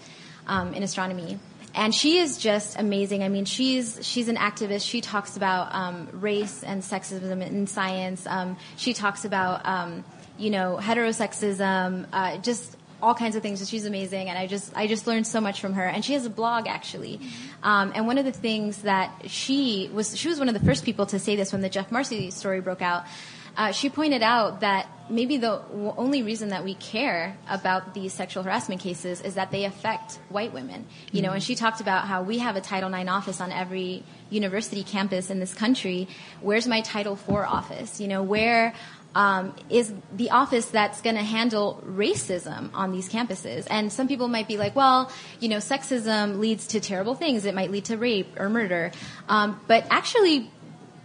um, 0.48 0.74
in 0.74 0.84
astronomy. 0.84 1.38
And 1.74 1.96
she 1.96 2.18
is 2.18 2.38
just 2.38 2.78
amazing. 2.78 3.24
I 3.24 3.30
mean, 3.30 3.46
she's 3.46 4.00
she's 4.02 4.28
an 4.28 4.36
activist. 4.36 4.88
She 4.88 5.00
talks 5.00 5.38
about 5.38 5.74
um, 5.74 6.10
race 6.14 6.64
and 6.64 6.82
sexism 6.82 7.46
in 7.46 7.68
science. 7.68 8.26
Um, 8.28 8.58
she 8.76 8.94
talks 8.94 9.24
about 9.24 9.66
um, 9.66 10.04
you 10.38 10.50
know 10.50 10.78
heterosexism, 10.82 12.08
uh, 12.12 12.38
just 12.38 12.76
all 13.02 13.16
kinds 13.16 13.36
of 13.36 13.42
things. 13.42 13.68
She's 13.70 13.86
amazing, 13.86 14.30
and 14.30 14.38
I 14.38 14.48
just 14.48 14.72
I 14.76 14.88
just 14.88 15.08
learned 15.08 15.28
so 15.28 15.42
much 15.42 15.62
from 15.62 15.74
her. 15.74 15.86
And 15.86 16.04
she 16.04 16.14
has 16.14 16.26
a 16.26 16.30
blog 16.30 16.68
actually. 16.68 17.20
Um, 17.64 17.92
and 17.96 18.08
one 18.08 18.18
of 18.18 18.26
the 18.26 18.32
things 18.32 18.84
that 18.84 19.30
she 19.30 19.90
was 19.94 20.18
she 20.18 20.28
was 20.28 20.40
one 20.40 20.48
of 20.48 20.54
the 20.54 20.66
first 20.66 20.86
people 20.86 21.06
to 21.08 21.20
say 21.20 21.36
this 21.36 21.52
when 21.52 21.62
the 21.62 21.70
Geoff 21.70 21.92
Marcy 21.92 22.32
story 22.32 22.62
broke 22.62 22.82
out. 22.82 23.06
Uh, 23.58 23.72
she 23.74 23.90
pointed 23.90 24.24
out 24.24 24.62
that 24.62 24.88
maybe 25.10 25.36
the 25.36 25.62
w- 25.70 25.94
only 25.98 26.24
reason 26.24 26.50
that 26.50 26.64
we 26.64 26.74
care 26.76 27.38
about 27.50 27.94
these 27.94 28.14
sexual 28.14 28.44
harassment 28.44 28.80
cases 28.80 29.20
is 29.20 29.36
that 29.36 29.52
they 29.52 29.66
affect 29.66 30.20
white 30.30 30.54
women. 30.54 30.88
You 31.12 31.22
know, 31.22 31.34
and 31.34 31.44
she 31.44 31.56
talked 31.56 31.82
about 31.82 32.08
how 32.08 32.24
we 32.24 32.38
have 32.38 32.56
a 32.56 32.62
Title 32.62 32.94
IX 32.94 33.10
office 33.10 33.42
on 33.42 33.52
every 33.52 34.04
university 34.30 34.84
campus 34.84 35.30
in 35.30 35.42
this 35.42 35.54
country. 35.54 36.08
Where's 36.40 36.66
my 36.66 36.80
Title 36.80 37.14
IV 37.14 37.36
office? 37.36 38.00
You 38.00 38.08
know, 38.08 38.24
where 38.24 38.74
um, 39.16 39.54
is 39.70 39.94
the 40.16 40.32
office 40.32 40.68
that's 40.68 41.02
going 41.02 41.16
to 41.16 41.24
handle 41.24 41.84
racism 41.86 42.70
on 42.74 42.92
these 42.92 43.10
campuses. 43.10 43.68
And 43.70 43.92
some 43.92 44.08
people 44.08 44.28
might 44.28 44.48
be 44.48 44.58
like, 44.58 44.76
well, 44.76 45.12
you 45.40 45.50
know, 45.50 45.58
sexism 45.58 46.40
leads 46.40 46.68
to 46.68 46.80
terrible 46.80 47.16
things. 47.16 47.46
It 47.46 47.54
might 47.54 47.72
lead 47.72 47.86
to 47.86 47.98
rape 47.98 48.40
or 48.40 48.50
murder. 48.50 48.92
Um, 49.28 49.60
but 49.68 49.86
actually, 49.90 50.50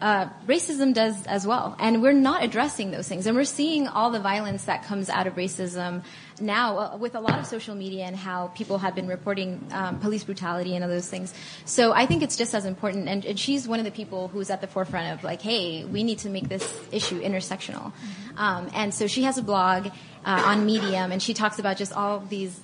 uh, 0.00 0.28
racism 0.46 0.92
does 0.92 1.26
as 1.26 1.46
well. 1.46 1.74
And 1.78 2.02
we're 2.02 2.12
not 2.12 2.44
addressing 2.44 2.90
those 2.90 3.08
things. 3.08 3.26
And 3.26 3.36
we're 3.36 3.44
seeing 3.44 3.88
all 3.88 4.10
the 4.10 4.20
violence 4.20 4.64
that 4.64 4.84
comes 4.84 5.08
out 5.08 5.26
of 5.26 5.34
racism 5.34 6.04
now 6.38 6.78
uh, 6.78 6.96
with 6.98 7.14
a 7.14 7.20
lot 7.20 7.38
of 7.38 7.46
social 7.46 7.74
media 7.74 8.04
and 8.04 8.14
how 8.14 8.48
people 8.48 8.78
have 8.78 8.94
been 8.94 9.08
reporting 9.08 9.66
um, 9.72 9.98
police 10.00 10.22
brutality 10.22 10.74
and 10.74 10.84
all 10.84 10.90
those 10.90 11.08
things. 11.08 11.32
So 11.64 11.92
I 11.92 12.04
think 12.04 12.22
it's 12.22 12.36
just 12.36 12.54
as 12.54 12.66
important. 12.66 13.08
And, 13.08 13.24
and, 13.24 13.38
she's 13.38 13.66
one 13.68 13.78
of 13.78 13.84
the 13.84 13.90
people 13.90 14.28
who's 14.28 14.50
at 14.50 14.60
the 14.60 14.66
forefront 14.66 15.14
of 15.14 15.24
like, 15.24 15.40
hey, 15.40 15.84
we 15.84 16.02
need 16.02 16.18
to 16.20 16.30
make 16.30 16.48
this 16.48 16.64
issue 16.92 17.22
intersectional. 17.22 17.92
Um, 18.36 18.68
and 18.74 18.92
so 18.92 19.06
she 19.06 19.22
has 19.22 19.38
a 19.38 19.42
blog 19.42 19.86
uh, 19.86 19.90
on 20.24 20.66
Medium, 20.66 21.12
and 21.12 21.22
she 21.22 21.32
talks 21.34 21.58
about 21.58 21.76
just 21.76 21.92
all 21.92 22.20
these 22.20 22.60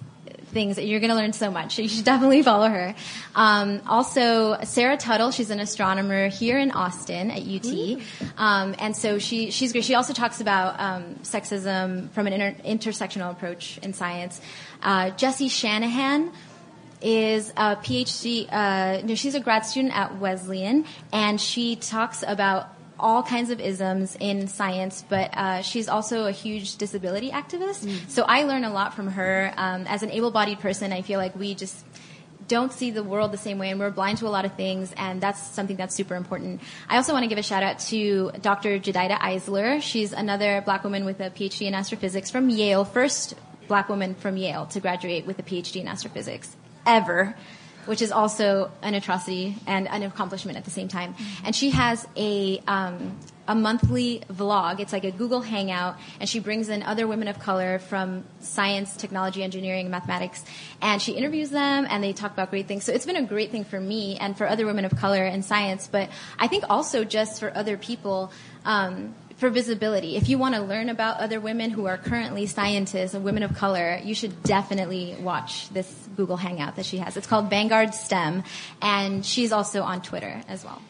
things 0.53 0.77
that 0.77 0.87
you're 0.87 1.01
going 1.01 1.11
to 1.11 1.17
learn 1.17 1.33
so 1.33 1.51
much. 1.51 1.79
You 1.79 1.89
should 1.89 2.05
definitely 2.05 2.43
follow 2.43 2.69
her. 2.69 2.95
Um, 3.35 3.81
also, 3.87 4.59
Sarah 4.65 4.97
Tuttle, 4.97 5.31
she's 5.31 5.51
an 5.51 5.61
astronomer 5.61 6.29
here 6.29 6.59
in 6.59 6.71
Austin 6.71 7.31
at 7.31 7.43
UT, 7.43 8.01
um, 8.37 8.75
and 8.79 8.97
so 8.97 9.19
she 9.19 9.51
she's 9.51 9.73
great. 9.73 9.85
She 9.85 9.95
also 9.95 10.13
talks 10.13 10.41
about 10.41 10.79
um, 10.79 11.17
sexism 11.23 12.11
from 12.11 12.27
an 12.27 12.35
inter- 12.35 12.63
intersectional 12.63 13.31
approach 13.31 13.79
in 13.79 13.93
science. 13.93 14.41
Uh, 14.83 15.11
Jesse 15.11 15.49
Shanahan 15.49 16.33
is 17.01 17.51
a 17.51 17.77
PhD. 17.77 18.47
Uh, 18.51 19.05
no, 19.05 19.15
she's 19.15 19.35
a 19.35 19.41
grad 19.41 19.67
student 19.67 19.97
at 19.97 20.19
Wesleyan, 20.19 20.85
and 21.13 21.41
she 21.41 21.77
talks 21.77 22.23
about 22.27 22.72
all 23.03 23.23
kinds 23.23 23.51
of 23.51 23.61
isms 23.61 24.17
in 24.21 24.47
science, 24.47 25.05
but 25.09 25.37
uh, 25.37 25.63
she's 25.63 25.89
also 25.89 26.27
a 26.27 26.33
huge 26.33 26.77
disability 26.77 27.31
activist. 27.31 27.85
Mm. 27.85 28.09
So 28.09 28.23
I 28.23 28.45
learn 28.45 28.65
a 28.65 28.73
lot 28.73 28.95
from 28.95 29.09
her. 29.09 29.53
Um, 29.57 29.85
as 29.87 30.03
an 30.03 30.11
able-bodied 30.11 30.61
person, 30.61 30.93
I 30.93 31.03
feel 31.03 31.19
like 31.19 31.35
we 31.37 31.55
just 31.55 31.85
don't 32.49 32.73
see 32.73 32.91
the 32.91 33.03
world 33.03 33.33
the 33.33 33.39
same 33.39 33.59
way 33.59 33.71
and 33.71 33.81
we're 33.81 33.91
blind 33.91 34.19
to 34.19 34.27
a 34.27 34.29
lot 34.29 34.45
of 34.45 34.55
things 34.55 34.93
and 34.97 35.21
that's 35.21 35.41
something 35.41 35.77
that's 35.77 35.95
super 35.95 36.15
important. 36.15 36.61
I 36.89 36.97
also 36.97 37.13
want 37.13 37.23
to 37.25 37.29
give 37.29 37.39
a 37.39 37.43
shout 37.43 37.63
out 37.63 37.79
to 37.91 38.31
Dr. 38.41 38.79
Jedidah 38.79 39.19
Isler. 39.19 39.81
She's 39.81 40.13
another 40.13 40.61
black 40.61 40.85
woman 40.85 41.05
with 41.05 41.21
a 41.21 41.31
PhD 41.31 41.67
in 41.67 41.75
astrophysics 41.75 42.31
from 42.31 42.51
Yale, 42.51 42.85
first 42.85 43.35
black 43.69 43.89
woman 43.89 44.15
from 44.15 44.37
Yale 44.37 44.67
to 44.67 44.81
graduate 44.81 45.25
with 45.27 45.39
a 45.39 45.43
PhD 45.43 45.81
in 45.81 45.89
astrophysics 45.89 46.55
ever 46.85 47.35
which 47.87 48.03
is 48.03 48.13
also 48.13 48.71
an 48.83 48.95
atrocity 48.95 49.57
and 49.67 49.89
an 49.89 50.03
accomplishment 50.03 50.57
at 50.59 50.65
the 50.65 50.71
same 50.71 50.89
time. 50.89 51.15
And 51.45 51.55
she 51.55 51.71
has 51.71 52.07
a 52.17 52.59
um, 52.67 53.19
a 53.49 53.55
monthly 53.55 54.23
vlog. 54.31 54.81
It's 54.81 54.93
like 54.93 55.05
a 55.05 55.11
Google 55.11 55.41
Hangout, 55.41 55.97
and 56.21 56.29
she 56.29 56.39
brings 56.39 56.69
in 56.69 56.83
other 56.83 57.07
women 57.07 57.29
of 57.29 57.39
color 57.39 57.79
from 57.79 58.25
science, 58.41 58.97
technology, 58.97 59.43
engineering, 59.43 59.91
mathematics, 59.91 60.45
and 60.81 61.01
she 61.01 61.13
interviews 61.13 61.51
them, 61.51 61.87
and 61.89 62.03
they 62.03 62.13
talk 62.13 62.33
about 62.33 62.51
great 62.51 62.69
things. 62.69 62.85
So 62.85 62.93
it's 62.93 63.07
been 63.07 63.17
a 63.17 63.27
great 63.27 63.51
thing 63.51 63.65
for 63.65 63.81
me 63.81 64.17
and 64.17 64.37
for 64.37 64.47
other 64.47 64.67
women 64.67 64.85
of 64.85 64.97
color 64.97 65.25
in 65.25 65.43
science, 65.43 65.89
but 65.91 66.11
I 66.39 66.47
think 66.47 66.65
also 66.71 67.05
just 67.05 67.41
for 67.41 67.55
other 67.57 67.77
people. 67.77 68.33
Um, 68.65 69.15
for 69.43 69.51
visibility. 69.51 70.15
If 70.15 70.29
you 70.29 70.39
want 70.39 70.55
to 70.55 70.61
learn 70.61 70.89
about 70.89 71.19
other 71.19 71.41
women 71.41 71.71
who 71.71 71.87
are 71.87 71.99
currently 71.99 72.47
scientists 72.47 73.13
and 73.13 73.25
women 73.25 73.43
of 73.43 73.57
color, 73.57 73.99
you 74.05 74.15
should 74.15 74.45
definitely 74.45 75.17
watch 75.19 75.69
this 75.71 75.93
Google 76.17 76.37
Hangout 76.37 76.77
that 76.77 76.87
she 76.87 76.99
has. 76.99 77.17
It's 77.17 77.27
called 77.27 77.51
Vanguard 77.51 77.93
STEM, 77.93 78.45
and 78.81 79.27
she's 79.27 79.51
also 79.51 79.83
on 79.83 80.01
Twitter 80.01 80.43
as 80.47 80.65
well. 80.65 80.81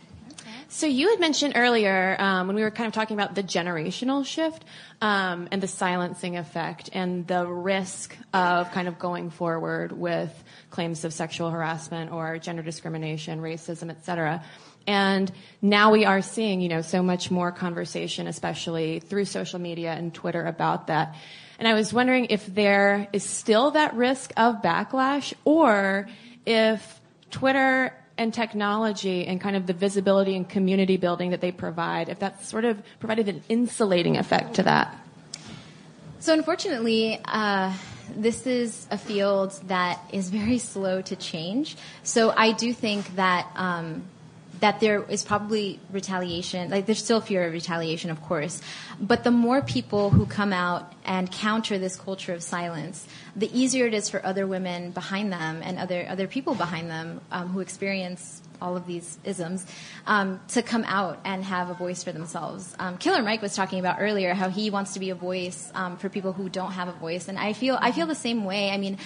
So 0.72 0.86
you 0.86 1.10
had 1.10 1.20
mentioned 1.20 1.52
earlier 1.54 2.16
um, 2.18 2.46
when 2.46 2.56
we 2.56 2.62
were 2.62 2.70
kind 2.70 2.86
of 2.86 2.94
talking 2.94 3.14
about 3.14 3.34
the 3.34 3.42
generational 3.42 4.24
shift 4.24 4.64
um, 5.02 5.46
and 5.52 5.62
the 5.62 5.68
silencing 5.68 6.38
effect 6.38 6.88
and 6.94 7.26
the 7.26 7.46
risk 7.46 8.16
of 8.32 8.72
kind 8.72 8.88
of 8.88 8.98
going 8.98 9.28
forward 9.28 9.92
with 9.92 10.32
claims 10.70 11.04
of 11.04 11.12
sexual 11.12 11.50
harassment 11.50 12.10
or 12.10 12.38
gender 12.38 12.62
discrimination, 12.62 13.42
racism, 13.42 13.90
et 13.90 14.02
cetera. 14.02 14.42
And 14.86 15.30
now 15.60 15.92
we 15.92 16.06
are 16.06 16.22
seeing, 16.22 16.62
you 16.62 16.70
know, 16.70 16.80
so 16.80 17.02
much 17.02 17.30
more 17.30 17.52
conversation, 17.52 18.26
especially 18.26 19.00
through 19.00 19.26
social 19.26 19.58
media 19.58 19.92
and 19.92 20.12
Twitter 20.12 20.46
about 20.46 20.86
that. 20.86 21.16
And 21.58 21.68
I 21.68 21.74
was 21.74 21.92
wondering 21.92 22.28
if 22.30 22.46
there 22.46 23.08
is 23.12 23.24
still 23.24 23.72
that 23.72 23.94
risk 23.94 24.32
of 24.38 24.62
backlash 24.62 25.34
or 25.44 26.08
if 26.46 26.98
Twitter 27.30 27.92
and 28.22 28.32
technology 28.32 29.26
and 29.26 29.40
kind 29.40 29.56
of 29.56 29.66
the 29.66 29.72
visibility 29.72 30.36
and 30.36 30.48
community 30.48 30.96
building 30.96 31.30
that 31.30 31.40
they 31.40 31.52
provide, 31.52 32.08
if 32.08 32.18
that's 32.18 32.48
sort 32.48 32.64
of 32.64 32.80
provided 33.00 33.28
an 33.28 33.42
insulating 33.48 34.16
effect 34.16 34.54
to 34.54 34.62
that. 34.62 34.96
So 36.20 36.32
unfortunately, 36.32 37.20
uh, 37.24 37.74
this 38.16 38.46
is 38.46 38.86
a 38.90 38.96
field 38.98 39.58
that 39.66 40.00
is 40.12 40.30
very 40.30 40.58
slow 40.58 41.02
to 41.02 41.16
change. 41.16 41.76
So 42.04 42.32
I 42.36 42.52
do 42.52 42.72
think 42.72 43.16
that 43.16 43.50
um, 43.56 44.04
that 44.62 44.78
there 44.78 45.02
is 45.08 45.24
probably 45.24 45.80
retaliation. 45.90 46.70
Like 46.70 46.86
there's 46.86 47.02
still 47.02 47.20
fear 47.20 47.44
of 47.44 47.52
retaliation, 47.52 48.10
of 48.10 48.22
course, 48.22 48.62
but 49.00 49.24
the 49.24 49.32
more 49.32 49.60
people 49.60 50.10
who 50.10 50.24
come 50.24 50.52
out 50.52 50.92
and 51.04 51.30
counter 51.30 51.78
this 51.78 51.96
culture 51.96 52.32
of 52.32 52.44
silence, 52.44 53.04
the 53.34 53.50
easier 53.52 53.86
it 53.86 53.94
is 53.94 54.08
for 54.08 54.24
other 54.24 54.46
women 54.46 54.92
behind 54.92 55.32
them 55.32 55.62
and 55.64 55.80
other 55.80 56.06
other 56.08 56.28
people 56.28 56.54
behind 56.54 56.88
them 56.88 57.20
um, 57.32 57.48
who 57.48 57.58
experience 57.58 58.40
all 58.60 58.76
of 58.76 58.86
these 58.86 59.18
isms 59.24 59.66
um, 60.06 60.40
to 60.46 60.62
come 60.62 60.84
out 60.86 61.18
and 61.24 61.42
have 61.42 61.68
a 61.68 61.74
voice 61.74 62.04
for 62.04 62.12
themselves. 62.12 62.72
Um, 62.78 62.98
Killer 62.98 63.20
Mike 63.20 63.42
was 63.42 63.56
talking 63.56 63.80
about 63.80 63.96
earlier 63.98 64.32
how 64.32 64.48
he 64.48 64.70
wants 64.70 64.92
to 64.92 65.00
be 65.00 65.10
a 65.10 65.16
voice 65.16 65.72
um, 65.74 65.96
for 65.96 66.08
people 66.08 66.32
who 66.32 66.48
don't 66.48 66.70
have 66.70 66.86
a 66.86 66.92
voice, 66.92 67.26
and 67.26 67.36
I 67.36 67.52
feel 67.52 67.76
I 67.80 67.90
feel 67.90 68.06
the 68.06 68.14
same 68.14 68.44
way. 68.44 68.70
I 68.70 68.78
mean 68.78 68.98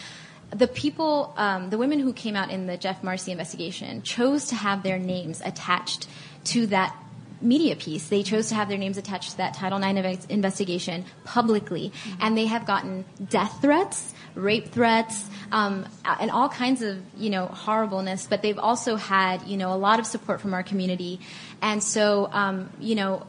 the 0.50 0.68
people, 0.68 1.34
um, 1.36 1.70
the 1.70 1.78
women 1.78 1.98
who 1.98 2.12
came 2.12 2.36
out 2.36 2.50
in 2.50 2.66
the 2.66 2.76
Geoff 2.76 3.02
Marcy 3.02 3.32
investigation 3.32 4.02
chose 4.02 4.46
to 4.48 4.54
have 4.54 4.82
their 4.82 4.98
names 4.98 5.42
attached 5.44 6.06
to 6.44 6.66
that 6.68 6.96
media 7.40 7.76
piece. 7.76 8.08
They 8.08 8.22
chose 8.22 8.48
to 8.48 8.54
have 8.54 8.68
their 8.68 8.78
names 8.78 8.96
attached 8.96 9.32
to 9.32 9.36
that 9.38 9.54
Title 9.54 9.82
IX 9.82 10.24
investigation 10.26 11.04
publicly, 11.24 11.90
mm-hmm. 11.90 12.18
and 12.20 12.38
they 12.38 12.46
have 12.46 12.66
gotten 12.66 13.04
death 13.28 13.60
threats, 13.60 14.14
rape 14.34 14.68
threats, 14.68 15.28
um, 15.52 15.86
and 16.04 16.30
all 16.30 16.48
kinds 16.48 16.82
of 16.82 17.00
you 17.16 17.30
know 17.30 17.46
horribleness. 17.46 18.26
But 18.26 18.42
they've 18.42 18.58
also 18.58 18.96
had 18.96 19.46
you 19.46 19.56
know 19.56 19.72
a 19.72 19.76
lot 19.76 19.98
of 19.98 20.06
support 20.06 20.40
from 20.40 20.54
our 20.54 20.62
community, 20.62 21.20
and 21.60 21.82
so 21.82 22.28
um, 22.32 22.70
you 22.80 22.94
know 22.94 23.26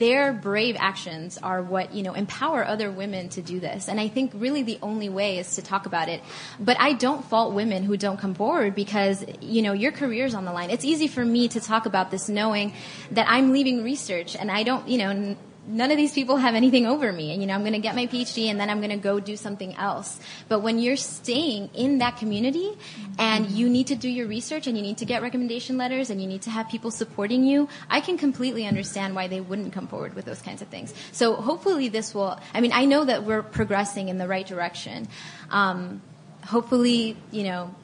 their 0.00 0.32
brave 0.32 0.76
actions 0.78 1.38
are 1.38 1.62
what 1.62 1.94
you 1.94 2.02
know 2.02 2.14
empower 2.14 2.66
other 2.66 2.90
women 2.90 3.28
to 3.28 3.42
do 3.42 3.60
this. 3.60 3.88
And 3.88 4.00
i 4.00 4.08
think 4.08 4.32
really 4.34 4.62
the 4.62 4.78
only 4.82 5.08
way 5.08 5.38
is 5.38 5.54
to 5.56 5.62
talk 5.62 5.86
about 5.86 6.08
it. 6.08 6.20
But 6.58 6.80
i 6.80 6.92
don't 6.94 7.24
fault 7.24 7.54
women 7.54 7.84
who 7.84 7.96
don't 7.96 8.18
come 8.18 8.34
forward 8.34 8.74
because 8.74 9.24
you 9.40 9.62
know 9.62 9.72
your 9.72 9.92
career's 9.92 10.34
on 10.34 10.44
the 10.44 10.52
line. 10.52 10.70
It's 10.70 10.84
easy 10.84 11.06
for 11.06 11.24
me 11.24 11.46
to 11.48 11.60
talk 11.60 11.86
about 11.86 12.10
this 12.10 12.28
knowing 12.28 12.72
that 13.12 13.26
i'm 13.28 13.52
leaving 13.52 13.84
research 13.84 14.34
and 14.34 14.50
i 14.50 14.62
don't 14.62 14.88
you 14.88 14.98
know 14.98 15.36
none 15.66 15.90
of 15.90 15.96
these 15.96 16.12
people 16.12 16.36
have 16.36 16.54
anything 16.54 16.86
over 16.86 17.12
me. 17.12 17.32
And, 17.32 17.40
you 17.40 17.46
know, 17.46 17.54
I'm 17.54 17.60
going 17.60 17.74
to 17.74 17.78
get 17.78 17.94
my 17.94 18.06
PhD 18.06 18.46
and 18.46 18.58
then 18.58 18.70
I'm 18.70 18.78
going 18.78 18.90
to 18.90 18.96
go 18.96 19.20
do 19.20 19.36
something 19.36 19.74
else. 19.76 20.18
But 20.48 20.60
when 20.60 20.78
you're 20.78 20.96
staying 20.96 21.70
in 21.74 21.98
that 21.98 22.16
community 22.16 22.72
and 23.18 23.50
you 23.50 23.68
need 23.68 23.88
to 23.88 23.94
do 23.94 24.08
your 24.08 24.26
research 24.26 24.66
and 24.66 24.76
you 24.76 24.82
need 24.82 24.98
to 24.98 25.04
get 25.04 25.22
recommendation 25.22 25.76
letters 25.76 26.10
and 26.10 26.20
you 26.20 26.26
need 26.26 26.42
to 26.42 26.50
have 26.50 26.68
people 26.68 26.90
supporting 26.90 27.44
you, 27.44 27.68
I 27.88 28.00
can 28.00 28.16
completely 28.16 28.66
understand 28.66 29.14
why 29.14 29.28
they 29.28 29.40
wouldn't 29.40 29.72
come 29.72 29.86
forward 29.86 30.14
with 30.14 30.24
those 30.24 30.42
kinds 30.42 30.62
of 30.62 30.68
things. 30.68 30.94
So 31.12 31.34
hopefully 31.34 31.88
this 31.88 32.14
will, 32.14 32.40
I 32.54 32.60
mean, 32.60 32.72
I 32.72 32.86
know 32.86 33.04
that 33.04 33.24
we're 33.24 33.42
progressing 33.42 34.08
in 34.08 34.18
the 34.18 34.26
right 34.26 34.46
direction. 34.46 35.08
Um, 35.50 36.02
hopefully, 36.44 37.16
you 37.30 37.44
know, 37.44 37.74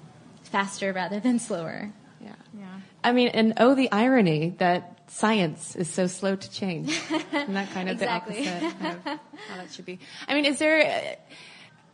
faster 0.44 0.92
rather 0.92 1.20
than 1.20 1.38
slower. 1.38 1.92
Yeah. 2.20 2.34
Yeah. 2.58 2.66
I 3.04 3.12
mean, 3.12 3.28
and 3.28 3.54
oh, 3.58 3.74
the 3.74 3.92
irony 3.92 4.54
that 4.58 4.95
science 5.08 5.76
is 5.76 5.88
so 5.88 6.06
slow 6.06 6.36
to 6.36 6.50
change. 6.50 6.98
and 7.32 7.56
that 7.56 7.70
kind 7.70 7.88
of 7.88 7.94
exactly. 8.02 8.44
the 8.44 8.50
opposite 8.50 8.64
of 8.64 9.04
how 9.04 9.56
that 9.56 9.72
should 9.72 9.86
be. 9.86 9.98
I 10.26 10.34
mean, 10.34 10.44
is 10.44 10.58
there, 10.58 11.16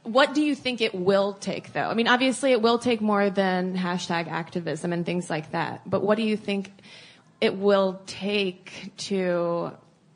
what 0.02 0.34
do 0.34 0.42
you 0.42 0.54
think 0.54 0.80
it 0.80 0.94
will 0.94 1.34
take 1.34 1.72
though? 1.72 1.88
I 1.88 1.94
mean, 1.94 2.08
obviously 2.08 2.52
it 2.52 2.62
will 2.62 2.78
take 2.78 3.00
more 3.00 3.30
than 3.30 3.76
hashtag 3.76 4.28
activism 4.28 4.92
and 4.92 5.06
things 5.06 5.30
like 5.30 5.52
that, 5.52 5.88
but 5.88 6.02
what 6.02 6.16
do 6.16 6.22
you 6.22 6.36
think 6.36 6.72
it 7.40 7.56
will 7.56 8.00
take 8.06 8.92
to 8.96 9.72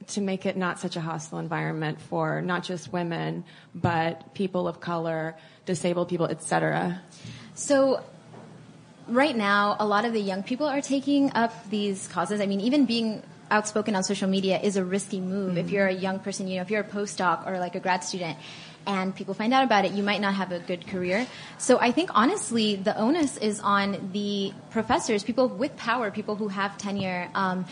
to 0.08 0.20
make 0.20 0.46
it 0.46 0.56
not 0.56 0.78
such 0.78 0.94
a 0.94 1.00
hostile 1.00 1.40
environment 1.40 2.00
for 2.00 2.40
not 2.40 2.62
just 2.62 2.92
women, 2.92 3.44
but 3.74 4.34
people 4.34 4.68
of 4.68 4.78
color, 4.78 5.36
disabled 5.64 6.08
people, 6.08 6.26
etc. 6.26 7.02
So 7.54 8.04
right 9.08 9.36
now, 9.36 9.76
a 9.78 9.86
lot 9.86 10.04
of 10.04 10.12
the 10.12 10.20
young 10.20 10.42
people 10.42 10.66
are 10.66 10.80
taking 10.80 11.32
up 11.34 11.52
these 11.70 12.08
causes. 12.08 12.40
I 12.40 12.46
mean, 12.46 12.60
even 12.60 12.86
being 12.86 13.22
outspoken 13.50 13.94
on 13.94 14.02
social 14.02 14.28
media 14.28 14.58
is 14.60 14.76
a 14.76 14.84
risky 14.84 15.20
move. 15.20 15.50
Mm-hmm. 15.50 15.58
If 15.58 15.70
you're 15.70 15.86
a 15.86 15.92
young 15.94 16.18
person, 16.18 16.48
you 16.48 16.56
know, 16.56 16.62
if 16.62 16.70
you're 16.70 16.80
a 16.80 16.84
postdoc 16.84 17.46
or 17.46 17.58
like 17.58 17.74
a 17.74 17.80
grad 17.80 18.02
student, 18.02 18.38
and 18.86 19.14
people 19.14 19.34
find 19.34 19.52
out 19.52 19.64
about 19.64 19.84
it, 19.84 19.92
you 19.92 20.02
might 20.02 20.20
not 20.20 20.34
have 20.34 20.52
a 20.52 20.60
good 20.60 20.86
career. 20.86 21.26
So 21.58 21.78
I 21.80 21.90
think 21.90 22.10
honestly, 22.14 22.76
the 22.76 22.96
onus 22.96 23.36
is 23.36 23.60
on 23.60 24.10
the 24.12 24.52
professors, 24.70 25.24
people 25.24 25.48
with 25.48 25.76
power, 25.76 26.10
people 26.10 26.36
who 26.36 26.48
have 26.48 26.78
tenure, 26.78 27.28
um, 27.34 27.66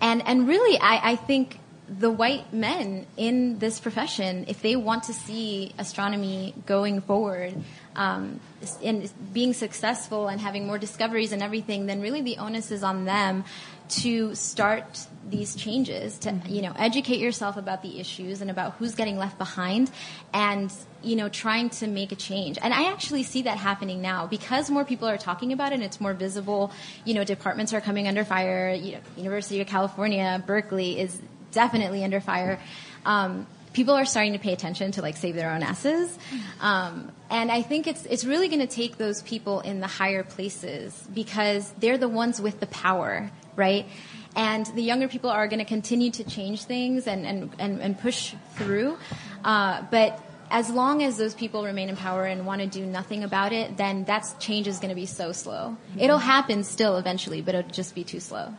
and 0.00 0.22
and 0.26 0.46
really, 0.46 0.78
I, 0.78 1.12
I 1.12 1.16
think 1.16 1.58
the 1.88 2.10
white 2.10 2.52
men 2.52 3.06
in 3.16 3.58
this 3.58 3.80
profession, 3.80 4.44
if 4.48 4.60
they 4.60 4.76
want 4.76 5.04
to 5.04 5.14
see 5.14 5.72
astronomy 5.78 6.54
going 6.66 7.00
forward 7.00 7.54
um, 7.96 8.40
and 8.82 9.10
being 9.32 9.54
successful 9.54 10.28
and 10.28 10.40
having 10.40 10.66
more 10.66 10.78
discoveries 10.78 11.32
and 11.32 11.42
everything, 11.42 11.86
then 11.86 12.00
really 12.00 12.20
the 12.20 12.36
onus 12.38 12.70
is 12.70 12.82
on 12.82 13.06
them 13.06 13.44
to 13.88 14.34
start 14.34 15.06
these 15.30 15.54
changes 15.56 16.18
to 16.18 16.30
mm-hmm. 16.30 16.52
you 16.52 16.60
know 16.60 16.72
educate 16.76 17.18
yourself 17.18 17.56
about 17.56 17.82
the 17.82 17.98
issues 17.98 18.42
and 18.42 18.50
about 18.50 18.74
who's 18.74 18.94
getting 18.94 19.16
left 19.16 19.38
behind 19.38 19.90
and 20.32 20.72
you 21.02 21.16
know 21.16 21.28
trying 21.30 21.70
to 21.70 21.86
make 21.86 22.12
a 22.12 22.16
change. 22.16 22.58
And 22.60 22.74
i 22.74 22.90
actually 22.90 23.22
see 23.22 23.42
that 23.42 23.56
happening 23.56 24.02
now. 24.02 24.26
Because 24.26 24.70
more 24.70 24.84
people 24.84 25.08
are 25.08 25.16
talking 25.16 25.52
about 25.54 25.72
it 25.72 25.76
and 25.76 25.84
it's 25.84 26.00
more 26.00 26.12
visible 26.12 26.70
you 27.06 27.14
know 27.14 27.24
departments 27.24 27.72
are 27.72 27.80
coming 27.80 28.06
under 28.08 28.24
fire. 28.24 28.74
You 28.74 28.92
know, 28.92 29.00
university 29.16 29.60
of 29.62 29.66
california 29.66 30.42
berkeley 30.46 31.00
is 31.00 31.20
definitely 31.52 32.04
under 32.04 32.20
fire. 32.20 32.58
Um, 33.04 33.46
people 33.72 33.94
are 33.94 34.04
starting 34.04 34.32
to 34.32 34.38
pay 34.38 34.52
attention 34.52 34.92
to 34.92 35.02
like 35.02 35.16
save 35.16 35.34
their 35.34 35.50
own 35.50 35.62
asses. 35.62 36.18
Um, 36.60 37.12
and 37.30 37.50
I 37.50 37.62
think 37.62 37.86
it's 37.86 38.04
it's 38.06 38.24
really 38.24 38.48
going 38.48 38.60
to 38.60 38.66
take 38.66 38.96
those 38.96 39.22
people 39.22 39.60
in 39.60 39.80
the 39.80 39.86
higher 39.86 40.22
places 40.22 41.06
because 41.14 41.70
they're 41.78 41.98
the 41.98 42.08
ones 42.08 42.40
with 42.40 42.60
the 42.60 42.66
power, 42.66 43.30
right? 43.56 43.86
And 44.34 44.66
the 44.66 44.82
younger 44.82 45.08
people 45.08 45.30
are 45.30 45.48
going 45.48 45.58
to 45.58 45.64
continue 45.64 46.10
to 46.12 46.24
change 46.24 46.64
things 46.64 47.06
and 47.06 47.26
and 47.26 47.50
and, 47.58 47.80
and 47.80 47.98
push 47.98 48.34
through. 48.56 48.98
Uh, 49.44 49.82
but 49.90 50.20
as 50.50 50.70
long 50.70 51.02
as 51.02 51.18
those 51.18 51.34
people 51.34 51.64
remain 51.64 51.88
in 51.90 51.96
power 51.96 52.24
and 52.24 52.46
want 52.46 52.62
to 52.62 52.66
do 52.66 52.86
nothing 52.86 53.22
about 53.22 53.52
it, 53.52 53.76
then 53.76 54.04
that 54.04 54.24
change 54.40 54.66
is 54.66 54.78
going 54.78 54.88
to 54.88 54.94
be 54.94 55.06
so 55.06 55.30
slow. 55.32 55.76
It'll 55.98 56.18
happen 56.18 56.64
still 56.64 56.96
eventually, 56.96 57.42
but 57.42 57.54
it'll 57.54 57.70
just 57.70 57.94
be 57.94 58.02
too 58.02 58.20
slow. 58.20 58.54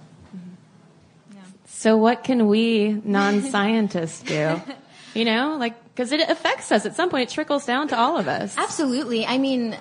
So 1.80 1.96
what 1.96 2.26
can 2.26 2.50
we 2.50 2.90
non-scientists 3.06 4.24
do? 4.24 4.62
You 5.14 5.24
know, 5.24 5.56
like, 5.58 5.82
because 5.96 6.12
it 6.12 6.30
affects 6.30 6.74
us 6.74 6.86
at 6.86 6.94
some 6.98 7.10
point. 7.10 7.32
It 7.32 7.34
trickles 7.34 7.66
down 7.66 7.88
to 7.88 7.98
all 7.98 8.18
of 8.18 8.28
us. 8.28 8.54
Absolutely. 8.58 9.26
I 9.26 9.38
mean, 9.38 9.78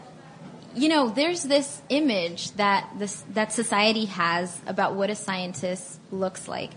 you 0.76 0.88
know, 0.88 1.08
there's 1.08 1.42
this 1.42 1.82
image 1.88 2.52
that 2.52 2.88
this 3.00 3.24
that 3.34 3.52
society 3.52 4.04
has 4.04 4.60
about 4.68 4.94
what 4.94 5.10
a 5.10 5.16
scientist 5.16 5.98
looks 6.12 6.46
like. 6.46 6.70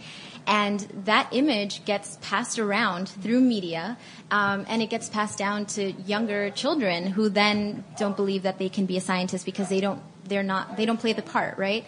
And 0.48 0.80
that 1.06 1.30
image 1.32 1.86
gets 1.86 2.18
passed 2.22 2.58
around 2.58 3.08
through 3.08 3.42
media, 3.42 4.00
um, 4.32 4.66
and 4.68 4.82
it 4.82 4.90
gets 4.90 5.08
passed 5.08 5.38
down 5.38 5.68
to 5.78 5.92
younger 5.92 6.50
children 6.50 7.06
who 7.06 7.30
then 7.30 7.84
don't 8.00 8.16
believe 8.16 8.42
that 8.42 8.58
they 8.58 8.70
can 8.70 8.88
be 8.88 8.98
a 8.98 9.02
scientist 9.02 9.46
because 9.46 9.70
they 9.70 9.82
don't 9.82 10.02
they're 10.26 10.44
not 10.44 10.78
they 10.78 10.86
don't 10.86 11.00
play 11.00 11.14
the 11.14 11.22
part 11.22 11.58
right 11.58 11.86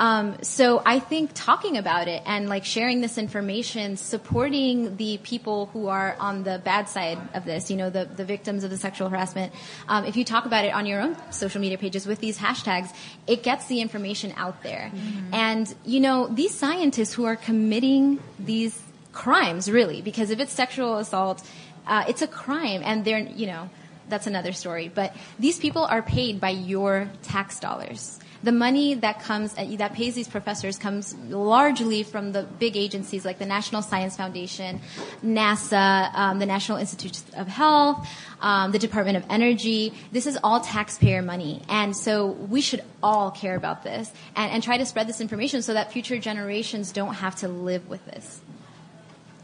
um, 0.00 0.36
so 0.42 0.82
i 0.84 0.98
think 0.98 1.30
talking 1.34 1.76
about 1.76 2.08
it 2.08 2.20
and 2.26 2.48
like 2.48 2.64
sharing 2.64 3.00
this 3.00 3.16
information 3.18 3.96
supporting 3.96 4.96
the 4.96 5.18
people 5.18 5.66
who 5.66 5.86
are 5.86 6.16
on 6.18 6.42
the 6.42 6.58
bad 6.64 6.88
side 6.88 7.18
of 7.34 7.44
this 7.44 7.70
you 7.70 7.76
know 7.76 7.90
the, 7.90 8.04
the 8.04 8.24
victims 8.24 8.64
of 8.64 8.70
the 8.70 8.76
sexual 8.76 9.08
harassment 9.08 9.52
um, 9.88 10.04
if 10.04 10.16
you 10.16 10.24
talk 10.24 10.46
about 10.46 10.64
it 10.64 10.74
on 10.74 10.86
your 10.86 11.00
own 11.00 11.16
social 11.30 11.60
media 11.60 11.78
pages 11.78 12.06
with 12.06 12.18
these 12.18 12.36
hashtags 12.36 12.92
it 13.28 13.44
gets 13.44 13.66
the 13.66 13.80
information 13.80 14.34
out 14.36 14.62
there 14.64 14.90
mm-hmm. 14.92 15.34
and 15.34 15.72
you 15.84 16.00
know 16.00 16.26
these 16.26 16.52
scientists 16.52 17.12
who 17.12 17.24
are 17.24 17.36
committing 17.36 18.18
these 18.40 18.82
crimes 19.12 19.70
really 19.70 20.02
because 20.02 20.30
if 20.30 20.40
it's 20.40 20.52
sexual 20.52 20.98
assault 20.98 21.46
uh, 21.86 22.04
it's 22.08 22.22
a 22.22 22.26
crime 22.26 22.82
and 22.84 23.04
they're 23.04 23.20
you 23.20 23.46
know 23.46 23.70
that's 24.10 24.26
another 24.26 24.52
story. 24.52 24.90
But 24.92 25.16
these 25.38 25.58
people 25.58 25.84
are 25.84 26.02
paid 26.02 26.40
by 26.40 26.50
your 26.50 27.08
tax 27.22 27.60
dollars. 27.60 28.18
The 28.42 28.52
money 28.52 28.94
that 28.94 29.20
comes 29.20 29.54
uh, 29.58 29.66
that 29.76 29.92
pays 29.92 30.14
these 30.14 30.28
professors 30.28 30.78
comes 30.78 31.14
largely 31.28 32.02
from 32.02 32.32
the 32.32 32.44
big 32.44 32.76
agencies 32.76 33.24
like 33.24 33.38
the 33.38 33.46
National 33.46 33.82
Science 33.82 34.16
Foundation, 34.16 34.80
NASA, 35.22 36.14
um, 36.14 36.38
the 36.38 36.46
National 36.46 36.78
Institutes 36.78 37.22
of 37.36 37.48
Health, 37.48 38.08
um, 38.40 38.72
the 38.72 38.78
Department 38.78 39.18
of 39.18 39.24
Energy. 39.28 39.92
This 40.10 40.26
is 40.26 40.38
all 40.42 40.60
taxpayer 40.60 41.20
money, 41.20 41.62
and 41.68 41.94
so 41.94 42.28
we 42.28 42.62
should 42.62 42.82
all 43.02 43.30
care 43.30 43.56
about 43.56 43.82
this 43.82 44.10
and, 44.34 44.50
and 44.50 44.62
try 44.62 44.78
to 44.78 44.86
spread 44.86 45.06
this 45.06 45.20
information 45.20 45.60
so 45.60 45.74
that 45.74 45.92
future 45.92 46.18
generations 46.18 46.92
don't 46.92 47.14
have 47.14 47.36
to 47.36 47.48
live 47.48 47.88
with 47.88 48.04
this. 48.06 48.40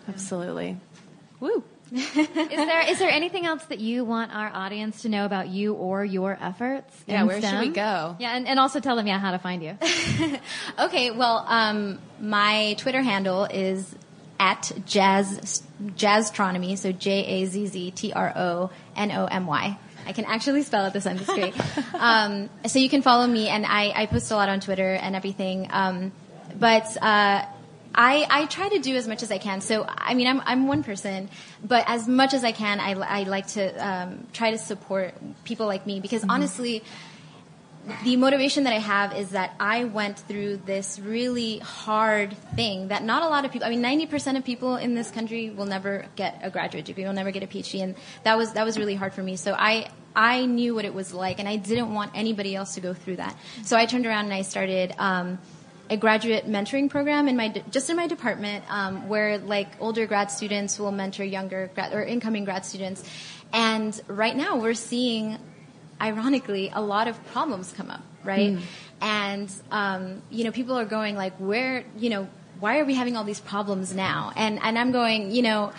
Absolutely. 0.08 0.78
Woo 1.40 1.62
is 1.92 2.24
there 2.24 2.90
is 2.90 2.98
there 2.98 3.10
anything 3.10 3.46
else 3.46 3.64
that 3.66 3.78
you 3.78 4.04
want 4.04 4.34
our 4.34 4.50
audience 4.52 5.02
to 5.02 5.08
know 5.08 5.24
about 5.24 5.48
you 5.48 5.74
or 5.74 6.04
your 6.04 6.36
efforts? 6.40 6.92
Yeah, 7.06 7.22
where 7.24 7.38
STEM? 7.38 7.50
should 7.50 7.68
we 7.68 7.74
go? 7.74 8.16
Yeah, 8.18 8.36
and, 8.36 8.48
and 8.48 8.58
also 8.58 8.80
tell 8.80 8.96
them 8.96 9.06
yeah 9.06 9.18
how 9.18 9.30
to 9.30 9.38
find 9.38 9.62
you. 9.62 9.78
okay, 10.78 11.10
well, 11.12 11.44
um, 11.46 12.00
my 12.20 12.74
Twitter 12.78 13.02
handle 13.02 13.44
is 13.44 13.94
at 14.40 14.72
jazz 14.84 15.62
jazztronomy, 15.82 16.76
so 16.76 16.92
J 16.92 17.24
A 17.24 17.46
Z 17.46 17.66
Z 17.66 17.90
T 17.92 18.12
R 18.12 18.32
O 18.36 18.70
N 18.96 19.12
O 19.12 19.26
M 19.26 19.46
Y. 19.46 19.78
I 20.06 20.12
can 20.12 20.24
actually 20.24 20.62
spell 20.62 20.86
it 20.86 20.92
this 20.92 21.04
time. 21.04 21.18
It's 21.18 21.26
great. 21.26 21.54
um, 21.94 22.48
so 22.66 22.78
you 22.78 22.88
can 22.88 23.02
follow 23.02 23.26
me, 23.26 23.48
and 23.48 23.66
I, 23.66 23.92
I, 23.94 24.06
post 24.06 24.30
a 24.30 24.36
lot 24.36 24.48
on 24.48 24.60
Twitter 24.60 24.92
and 24.92 25.16
everything. 25.16 25.66
Um, 25.68 26.12
but 26.56 26.96
uh, 27.02 27.44
I, 27.94 28.26
I 28.28 28.46
try 28.46 28.68
to 28.68 28.78
do 28.78 28.94
as 28.96 29.08
much 29.08 29.22
as 29.22 29.30
I 29.30 29.38
can. 29.38 29.60
So, 29.60 29.86
I 29.88 30.14
mean, 30.14 30.26
I'm, 30.26 30.40
I'm 30.44 30.68
one 30.68 30.82
person, 30.82 31.28
but 31.64 31.84
as 31.86 32.06
much 32.06 32.34
as 32.34 32.44
I 32.44 32.52
can, 32.52 32.80
I, 32.80 32.92
I 32.92 33.22
like 33.22 33.46
to 33.48 33.86
um, 33.86 34.26
try 34.32 34.50
to 34.50 34.58
support 34.58 35.14
people 35.44 35.66
like 35.66 35.86
me 35.86 36.00
because 36.00 36.22
mm-hmm. 36.22 36.30
honestly, 36.30 36.82
the 38.02 38.16
motivation 38.16 38.64
that 38.64 38.72
I 38.72 38.78
have 38.78 39.14
is 39.16 39.30
that 39.30 39.54
I 39.60 39.84
went 39.84 40.18
through 40.18 40.58
this 40.66 40.98
really 40.98 41.58
hard 41.58 42.36
thing 42.56 42.88
that 42.88 43.04
not 43.04 43.22
a 43.22 43.28
lot 43.28 43.44
of 43.44 43.52
people, 43.52 43.66
I 43.66 43.70
mean, 43.70 43.82
90% 43.82 44.36
of 44.36 44.44
people 44.44 44.76
in 44.76 44.94
this 44.94 45.10
country 45.10 45.50
will 45.50 45.66
never 45.66 46.06
get 46.16 46.40
a 46.42 46.50
graduate 46.50 46.84
degree, 46.84 47.04
will 47.04 47.12
never 47.12 47.30
get 47.30 47.44
a 47.44 47.46
PhD. 47.46 47.82
And 47.82 47.94
that 48.24 48.36
was, 48.36 48.54
that 48.54 48.64
was 48.64 48.76
really 48.76 48.96
hard 48.96 49.14
for 49.14 49.22
me. 49.22 49.36
So 49.36 49.54
I, 49.56 49.88
I 50.16 50.46
knew 50.46 50.74
what 50.74 50.84
it 50.84 50.94
was 50.94 51.14
like 51.14 51.38
and 51.38 51.48
I 51.48 51.56
didn't 51.56 51.94
want 51.94 52.10
anybody 52.14 52.56
else 52.56 52.74
to 52.74 52.80
go 52.80 52.92
through 52.92 53.16
that. 53.16 53.36
So 53.62 53.76
I 53.76 53.86
turned 53.86 54.06
around 54.06 54.24
and 54.24 54.34
I 54.34 54.42
started, 54.42 54.92
um, 54.98 55.38
a 55.88 55.96
graduate 55.96 56.46
mentoring 56.46 56.90
program 56.90 57.28
in 57.28 57.36
my 57.36 57.48
just 57.70 57.90
in 57.90 57.96
my 57.96 58.06
department 58.06 58.64
um, 58.68 59.08
where 59.08 59.38
like 59.38 59.68
older 59.80 60.06
grad 60.06 60.30
students 60.30 60.78
will 60.78 60.92
mentor 60.92 61.24
younger 61.24 61.70
grad 61.74 61.92
or 61.92 62.02
incoming 62.02 62.44
grad 62.44 62.64
students. 62.64 63.04
And 63.52 63.98
right 64.08 64.36
now 64.36 64.56
we're 64.58 64.74
seeing 64.74 65.38
ironically 66.00 66.70
a 66.74 66.82
lot 66.82 67.08
of 67.08 67.24
problems 67.26 67.72
come 67.72 67.90
up 67.90 68.02
right? 68.26 68.54
Mm. 68.54 68.62
and 69.00 69.52
um, 69.70 70.22
you 70.30 70.44
know 70.44 70.50
people 70.50 70.76
are 70.76 70.84
going 70.84 71.16
like 71.16 71.34
where 71.36 71.84
you 71.96 72.10
know 72.10 72.28
why 72.58 72.78
are 72.80 72.84
we 72.84 72.94
having 72.94 73.16
all 73.16 73.24
these 73.24 73.40
problems 73.40 73.94
now? 73.94 74.32
And 74.36 74.58
and 74.62 74.78
i'm 74.78 74.92
going 74.92 75.30
you 75.30 75.42
know 75.42 75.72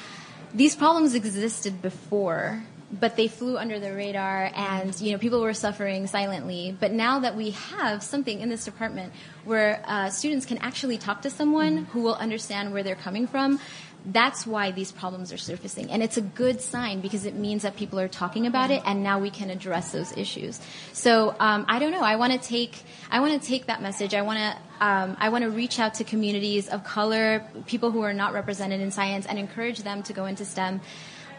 these 0.54 0.76
problems 0.76 1.14
existed 1.14 1.82
before 1.82 2.64
but 2.92 3.16
they 3.18 3.28
flew 3.28 3.58
under 3.58 3.80
the 3.80 3.94
radar 3.94 4.50
and 4.56 5.00
you 5.02 5.12
know 5.12 5.18
people 5.18 5.42
were 5.42 5.54
suffering 5.54 6.08
silently. 6.08 6.76
But 6.80 6.92
now 6.94 7.20
that 7.20 7.36
we 7.36 7.52
have 7.52 8.02
something 8.02 8.40
in 8.40 8.50
this 8.50 8.66
department 8.66 9.14
where 9.44 9.84
uh, 9.86 10.10
students 10.10 10.46
can 10.46 10.58
actually 10.60 10.98
talk 10.98 11.22
to 11.24 11.30
someone 11.30 11.86
who 11.86 12.02
will 12.02 12.16
understand 12.16 12.74
where 12.74 12.84
they're 12.84 12.96
coming 12.96 13.28
from 13.28 13.60
that's 14.06 14.48
why 14.48 14.72
these 14.72 14.92
problems 14.92 15.34
are 15.34 15.38
surfacing. 15.38 15.92
And 15.92 16.02
it's 16.02 16.18
a 16.18 16.22
good 16.22 16.62
sign 16.62 17.02
because 17.02 17.26
it 17.26 17.36
means 17.36 17.64
that 17.64 17.76
people 17.76 18.00
are 18.00 18.08
talking 18.08 18.48
about 18.48 18.72
it 18.72 18.82
and 18.86 19.04
now 19.04 19.20
we 19.20 19.30
can 19.30 19.50
address 19.50 19.92
those 19.92 20.16
issues. 20.18 20.62
So 20.94 21.36
um, 21.40 21.66
i 21.68 21.80
don't 21.80 21.92
know. 21.92 22.02
I 22.02 22.16
want 22.16 22.34
to 22.34 22.40
take 22.40 22.84
i 23.12 23.20
want 23.20 23.42
to 23.42 23.48
take 23.48 23.66
that 23.68 23.82
message. 23.82 24.14
I 24.14 24.22
want 24.22 24.40
to 24.40 24.86
um, 24.86 25.18
I 25.20 25.30
want 25.30 25.44
to 25.44 25.50
reach 25.50 25.80
out 25.80 25.96
to 25.96 26.04
communities 26.04 26.70
of 26.70 26.84
color, 26.84 27.44
people 27.66 27.92
who 27.92 28.02
are 28.02 28.14
not 28.14 28.34
represented 28.34 28.80
in 28.80 28.92
science, 28.92 29.26
and 29.26 29.40
encourage 29.40 29.80
them 29.80 30.04
to 30.04 30.14
go 30.14 30.26
into 30.26 30.46
STEM 30.46 30.82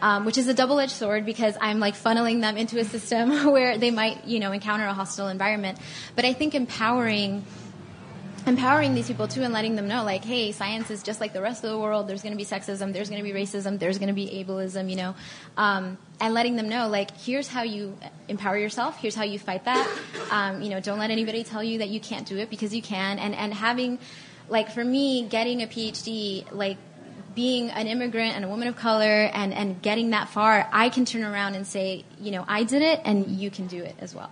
um, 0.01 0.25
which 0.25 0.37
is 0.37 0.47
a 0.47 0.53
double-edged 0.53 0.91
sword 0.91 1.25
because 1.25 1.55
I'm 1.59 1.79
like 1.79 1.95
funneling 1.95 2.41
them 2.41 2.57
into 2.57 2.79
a 2.79 2.85
system 2.85 3.45
where 3.51 3.77
they 3.77 3.91
might, 3.91 4.25
you 4.25 4.39
know, 4.39 4.51
encounter 4.51 4.85
a 4.85 4.93
hostile 4.93 5.27
environment. 5.27 5.77
But 6.15 6.25
I 6.25 6.33
think 6.33 6.55
empowering 6.55 7.45
empowering 8.47 8.95
these 8.95 9.07
people 9.07 9.27
too 9.27 9.43
and 9.43 9.53
letting 9.53 9.75
them 9.75 9.87
know 9.87 10.03
like 10.03 10.23
hey 10.23 10.51
science 10.53 10.89
is 10.89 11.03
just 11.03 11.19
like 11.19 11.33
the 11.33 11.41
rest 11.41 11.63
of 11.63 11.69
the 11.69 11.77
world. 11.77 12.07
There's 12.07 12.21
going 12.21 12.31
to 12.31 12.37
be 12.37 12.45
sexism. 12.45 12.93
There's 12.93 13.09
going 13.09 13.23
to 13.23 13.33
be 13.33 13.37
racism. 13.37 13.77
There's 13.77 13.97
going 13.97 14.07
to 14.07 14.13
be 14.13 14.43
ableism 14.43 14.89
you 14.89 14.95
know. 14.95 15.15
Um, 15.57 15.97
and 16.21 16.33
letting 16.33 16.55
them 16.55 16.69
know 16.69 16.87
like 16.87 17.15
here's 17.17 17.47
how 17.47 17.63
you 17.63 17.97
empower 18.27 18.57
yourself. 18.57 18.97
Here's 18.97 19.15
how 19.15 19.23
you 19.23 19.39
fight 19.39 19.65
that. 19.65 19.87
Um, 20.31 20.61
you 20.61 20.69
know 20.69 20.79
don't 20.79 20.99
let 20.99 21.11
anybody 21.11 21.43
tell 21.43 21.63
you 21.63 21.79
that 21.79 21.89
you 21.89 21.99
can't 21.99 22.25
do 22.25 22.37
it 22.37 22.49
because 22.49 22.73
you 22.73 22.81
can. 22.81 23.19
And 23.19 23.35
and 23.35 23.53
having 23.53 23.99
like 24.49 24.71
for 24.71 24.83
me 24.83 25.27
getting 25.27 25.61
a 25.61 25.67
phd 25.67 26.51
like 26.51 26.77
being 27.35 27.69
an 27.69 27.87
immigrant 27.87 28.35
and 28.35 28.45
a 28.45 28.47
woman 28.47 28.67
of 28.67 28.75
color 28.75 29.29
and, 29.33 29.53
and 29.53 29.81
getting 29.81 30.11
that 30.11 30.29
far, 30.29 30.67
I 30.71 30.89
can 30.89 31.05
turn 31.05 31.23
around 31.23 31.55
and 31.55 31.65
say, 31.65 32.05
you 32.19 32.31
know, 32.31 32.45
I 32.47 32.63
did 32.63 32.81
it 32.81 33.01
and 33.05 33.27
you 33.27 33.51
can 33.51 33.67
do 33.67 33.83
it 33.83 33.95
as 33.99 34.15
well. 34.15 34.31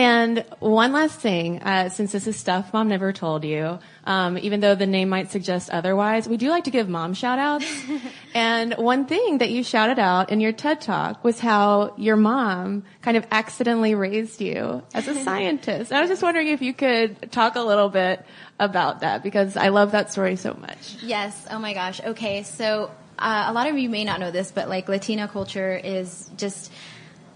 And 0.00 0.46
one 0.60 0.92
last 0.92 1.20
thing, 1.20 1.60
uh, 1.60 1.90
since 1.90 2.12
this 2.12 2.26
is 2.26 2.34
stuff 2.34 2.72
mom 2.72 2.88
never 2.88 3.12
told 3.12 3.44
you, 3.44 3.78
um, 4.04 4.38
even 4.38 4.60
though 4.60 4.74
the 4.74 4.86
name 4.86 5.10
might 5.10 5.30
suggest 5.30 5.68
otherwise, 5.68 6.26
we 6.26 6.38
do 6.38 6.48
like 6.48 6.64
to 6.64 6.70
give 6.70 6.88
mom 6.88 7.12
shout 7.12 7.38
outs. 7.38 7.70
and 8.34 8.72
one 8.78 9.04
thing 9.04 9.36
that 9.38 9.50
you 9.50 9.62
shouted 9.62 9.98
out 9.98 10.30
in 10.30 10.40
your 10.40 10.52
TED 10.52 10.80
talk 10.80 11.22
was 11.22 11.38
how 11.38 11.92
your 11.98 12.16
mom 12.16 12.82
kind 13.02 13.18
of 13.18 13.26
accidentally 13.30 13.94
raised 13.94 14.40
you 14.40 14.82
as 14.94 15.06
a 15.06 15.14
scientist. 15.22 15.90
And 15.90 15.98
I 15.98 16.00
was 16.00 16.08
just 16.08 16.22
wondering 16.22 16.48
if 16.48 16.62
you 16.62 16.72
could 16.72 17.30
talk 17.30 17.56
a 17.56 17.60
little 17.60 17.90
bit 17.90 18.24
about 18.58 19.00
that 19.00 19.22
because 19.22 19.54
I 19.54 19.68
love 19.68 19.92
that 19.92 20.10
story 20.10 20.36
so 20.36 20.54
much. 20.54 20.96
Yes. 21.02 21.46
Oh 21.50 21.58
my 21.58 21.74
gosh. 21.74 22.00
Okay. 22.00 22.42
So, 22.42 22.90
uh, 23.18 23.44
a 23.48 23.52
lot 23.52 23.66
of 23.66 23.76
you 23.76 23.90
may 23.90 24.04
not 24.04 24.18
know 24.18 24.30
this, 24.30 24.50
but 24.50 24.66
like 24.70 24.88
Latina 24.88 25.28
culture 25.28 25.76
is 25.76 26.30
just, 26.38 26.72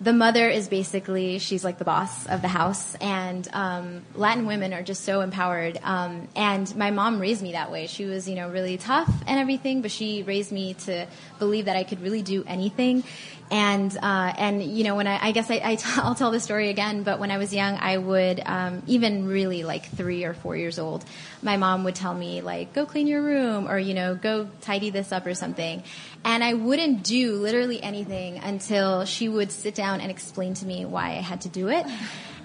the 0.01 0.13
mother 0.13 0.49
is 0.49 0.69
basically 0.69 1.39
she's 1.39 1.65
like 1.65 1.79
the 1.79 1.85
boss 1.85 2.27
of 2.27 2.43
the 2.43 2.49
house 2.49 2.95
and 2.97 3.49
um, 3.53 4.03
latin 4.15 4.47
women 4.47 4.73
are 4.73 4.83
just 4.83 5.05
so 5.05 5.21
empowered 5.21 5.79
um, 5.83 6.29
and 6.35 6.75
my 6.77 6.91
mom 6.91 7.21
raised 7.21 7.43
me 7.43 7.53
that 7.53 7.71
way. 7.71 7.87
She 7.87 8.05
was 8.05 8.29
you 8.29 8.35
know 8.35 8.49
really 8.49 8.77
tough 8.77 9.13
and 9.27 9.39
everything 9.39 9.83
but 9.83 9.91
she 9.91 10.23
raised 10.23 10.53
me 10.53 10.75
to 10.75 11.07
believe 11.39 11.67
that 11.67 11.77
i 11.77 11.85
could 11.85 12.01
really 12.01 12.23
do 12.23 12.45
anything 12.47 13.05
and 13.51 13.97
uh, 13.97 14.33
and 14.37 14.63
you 14.63 14.85
know 14.85 14.97
when 14.97 15.07
I, 15.07 15.29
I 15.29 15.33
guess 15.33 15.51
I, 15.51 15.61
I 15.63 15.75
t- 15.77 15.89
I'll 15.97 16.15
tell 16.15 16.31
the 16.31 16.41
story 16.41 16.71
again. 16.71 17.03
But 17.03 17.19
when 17.19 17.31
I 17.31 17.39
was 17.39 17.53
young, 17.53 17.77
I 17.77 17.99
would 17.99 18.43
um, 18.45 18.83
even 18.87 19.27
really 19.27 19.63
like 19.63 19.91
three 19.91 20.25
or 20.25 20.35
four 20.35 20.57
years 20.57 20.79
old, 20.79 21.05
my 21.43 21.57
mom 21.57 21.85
would 21.85 21.95
tell 21.95 22.15
me 22.15 22.41
like 22.41 22.73
go 22.73 22.87
clean 22.87 23.07
your 23.07 23.23
room 23.23 23.69
or 23.69 23.79
you 23.79 23.95
know 23.95 24.15
go 24.15 24.49
tidy 24.61 24.91
this 24.91 25.13
up 25.13 25.27
or 25.27 25.35
something, 25.35 25.83
and 26.25 26.43
I 26.43 26.55
wouldn't 26.55 27.03
do 27.03 27.35
literally 27.37 27.83
anything 27.83 28.39
until 28.39 29.05
she 29.05 29.29
would 29.29 29.53
sit 29.53 29.75
down 29.75 30.01
and 30.01 30.11
explain 30.11 30.55
to 30.55 30.67
me 30.67 30.85
why 30.85 31.11
I 31.11 31.23
had 31.23 31.43
to 31.43 31.49
do 31.49 31.69
it 31.69 31.87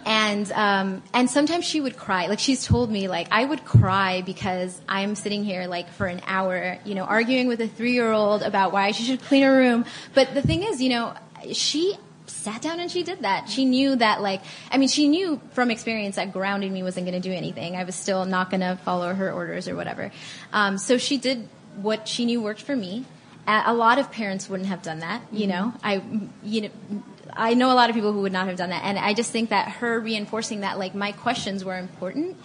and 0.09 0.51
um, 0.53 1.03
and 1.13 1.29
sometimes 1.29 1.65
she 1.65 1.79
would 1.79 1.95
cry. 1.95 2.25
Like 2.25 2.39
she's 2.39 2.65
told 2.65 2.89
me, 2.89 3.07
like 3.07 3.27
I 3.29 3.45
would 3.45 3.63
cry 3.63 4.23
because 4.23 4.81
I'm 4.89 5.13
sitting 5.13 5.43
here 5.43 5.67
like 5.67 5.87
for 5.91 6.07
an 6.07 6.19
hour, 6.25 6.79
you 6.83 6.95
know, 6.95 7.03
arguing 7.03 7.47
with 7.47 7.61
a 7.61 7.67
three 7.67 7.93
year 7.93 8.11
old 8.11 8.41
about 8.41 8.73
why 8.73 8.89
she 8.89 9.03
should 9.03 9.21
clean 9.21 9.43
her 9.43 9.55
room. 9.55 9.85
But 10.15 10.33
the 10.33 10.41
thing 10.41 10.63
is, 10.63 10.81
you 10.81 10.89
know, 10.89 11.13
she 11.53 11.95
sat 12.25 12.59
down 12.63 12.79
and 12.79 12.89
she 12.89 13.03
did 13.03 13.21
that. 13.21 13.49
She 13.49 13.65
knew 13.65 13.95
that 13.97 14.19
like, 14.19 14.41
I 14.71 14.79
mean, 14.79 14.89
she 14.89 15.07
knew 15.07 15.39
from 15.51 15.69
experience 15.69 16.15
that 16.15 16.33
grounding 16.33 16.73
me 16.73 16.81
wasn't 16.81 17.05
going 17.05 17.21
to 17.21 17.29
do 17.29 17.33
anything. 17.33 17.75
I 17.75 17.83
was 17.83 17.93
still 17.93 18.25
not 18.25 18.49
going 18.49 18.61
to 18.61 18.79
follow 18.83 19.13
her 19.13 19.31
orders 19.31 19.67
or 19.67 19.75
whatever. 19.75 20.11
Um, 20.51 20.79
so 20.79 20.97
she 20.97 21.19
did 21.19 21.47
what 21.75 22.07
she 22.07 22.25
knew 22.25 22.41
worked 22.41 22.63
for 22.63 22.75
me. 22.75 23.05
A 23.47 23.73
lot 23.73 23.97
of 23.99 24.11
parents 24.11 24.47
wouldn't 24.47 24.69
have 24.69 24.83
done 24.83 24.99
that, 24.99 25.21
you 25.31 25.47
know. 25.47 25.73
I, 25.83 26.03
you 26.43 26.61
know, 26.61 26.69
I 27.33 27.53
know 27.53 27.71
a 27.71 27.75
lot 27.75 27.89
of 27.89 27.95
people 27.95 28.13
who 28.13 28.21
would 28.21 28.33
not 28.33 28.47
have 28.47 28.57
done 28.57 28.69
that, 28.69 28.83
and 28.83 28.97
I 28.97 29.13
just 29.13 29.31
think 29.31 29.49
that 29.49 29.69
her 29.73 29.99
reinforcing 29.99 30.61
that 30.61 30.79
like 30.79 30.95
my 30.95 31.11
questions 31.11 31.63
were 31.63 31.77
important 31.77 32.37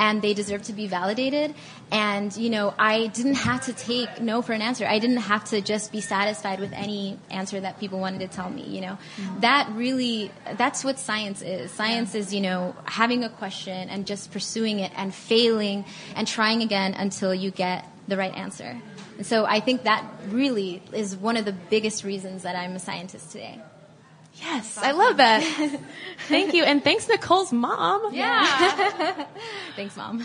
and 0.00 0.22
they 0.22 0.32
deserve 0.32 0.62
to 0.62 0.72
be 0.72 0.86
validated. 0.86 1.54
And, 1.92 2.34
you 2.34 2.48
know, 2.48 2.74
I 2.78 3.08
didn't 3.08 3.34
have 3.34 3.66
to 3.66 3.74
take 3.74 4.20
no 4.20 4.40
for 4.40 4.54
an 4.54 4.62
answer. 4.62 4.86
I 4.86 4.98
didn't 4.98 5.18
have 5.18 5.44
to 5.50 5.60
just 5.60 5.92
be 5.92 6.00
satisfied 6.00 6.58
with 6.58 6.72
any 6.72 7.18
answer 7.30 7.60
that 7.60 7.78
people 7.78 8.00
wanted 8.00 8.20
to 8.20 8.28
tell 8.28 8.48
me, 8.48 8.62
you 8.62 8.80
know. 8.80 8.96
Mm-hmm. 9.16 9.40
That 9.40 9.68
really, 9.74 10.30
that's 10.56 10.82
what 10.84 10.98
science 10.98 11.42
is. 11.42 11.70
Science 11.70 12.14
yeah. 12.14 12.20
is, 12.20 12.34
you 12.34 12.40
know, 12.40 12.74
having 12.86 13.24
a 13.24 13.28
question 13.28 13.90
and 13.90 14.06
just 14.06 14.32
pursuing 14.32 14.78
it 14.78 14.90
and 14.96 15.14
failing 15.14 15.84
and 16.16 16.26
trying 16.26 16.62
again 16.62 16.94
until 16.94 17.34
you 17.34 17.50
get 17.50 17.86
the 18.08 18.16
right 18.16 18.34
answer. 18.34 18.80
And 19.18 19.26
so 19.26 19.44
I 19.44 19.60
think 19.60 19.82
that 19.82 20.02
really 20.28 20.82
is 20.94 21.14
one 21.14 21.36
of 21.36 21.44
the 21.44 21.52
biggest 21.52 22.04
reasons 22.04 22.44
that 22.44 22.56
I'm 22.56 22.74
a 22.74 22.78
scientist 22.78 23.32
today. 23.32 23.60
Yes, 24.40 24.78
I 24.78 24.92
love 24.92 25.18
that. 25.18 25.42
Thank 26.28 26.54
you. 26.54 26.64
And 26.64 26.82
thanks 26.82 27.08
Nicole's 27.08 27.52
mom. 27.52 28.14
Yeah. 28.14 29.26
thanks 29.76 29.96
mom. 29.96 30.24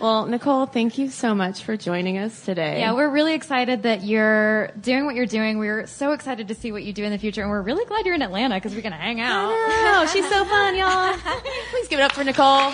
Well, 0.00 0.26
Nicole, 0.26 0.66
thank 0.66 0.98
you 0.98 1.08
so 1.08 1.34
much 1.34 1.62
for 1.62 1.76
joining 1.76 2.18
us 2.18 2.44
today. 2.44 2.80
Yeah, 2.80 2.94
we're 2.94 3.10
really 3.10 3.34
excited 3.34 3.82
that 3.82 4.02
you're 4.02 4.68
doing 4.80 5.06
what 5.06 5.14
you're 5.14 5.26
doing. 5.26 5.58
We're 5.58 5.86
so 5.86 6.12
excited 6.12 6.48
to 6.48 6.54
see 6.54 6.72
what 6.72 6.84
you 6.84 6.92
do 6.92 7.04
in 7.04 7.10
the 7.10 7.18
future 7.18 7.42
and 7.42 7.50
we're 7.50 7.62
really 7.62 7.84
glad 7.86 8.06
you're 8.06 8.14
in 8.14 8.22
Atlanta 8.22 8.54
because 8.54 8.74
we're 8.74 8.82
going 8.82 8.92
to 8.92 8.98
hang 8.98 9.20
out. 9.20 9.50
Oh, 9.52 10.08
she's 10.12 10.28
so 10.28 10.44
fun, 10.44 10.76
y'all. 10.76 11.16
Please 11.70 11.88
give 11.88 11.98
it 11.98 12.02
up 12.02 12.12
for 12.12 12.24
Nicole. 12.24 12.72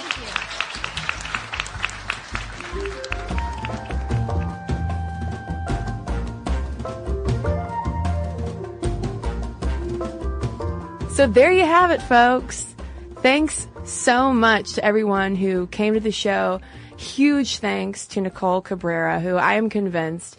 So 11.16 11.26
there 11.26 11.50
you 11.50 11.64
have 11.64 11.92
it, 11.92 12.02
folks. 12.02 12.76
Thanks 13.22 13.66
so 13.84 14.34
much 14.34 14.74
to 14.74 14.84
everyone 14.84 15.34
who 15.34 15.66
came 15.68 15.94
to 15.94 16.00
the 16.00 16.12
show. 16.12 16.60
Huge 16.98 17.56
thanks 17.56 18.06
to 18.08 18.20
Nicole 18.20 18.60
Cabrera, 18.60 19.18
who 19.18 19.36
I 19.36 19.54
am 19.54 19.70
convinced 19.70 20.36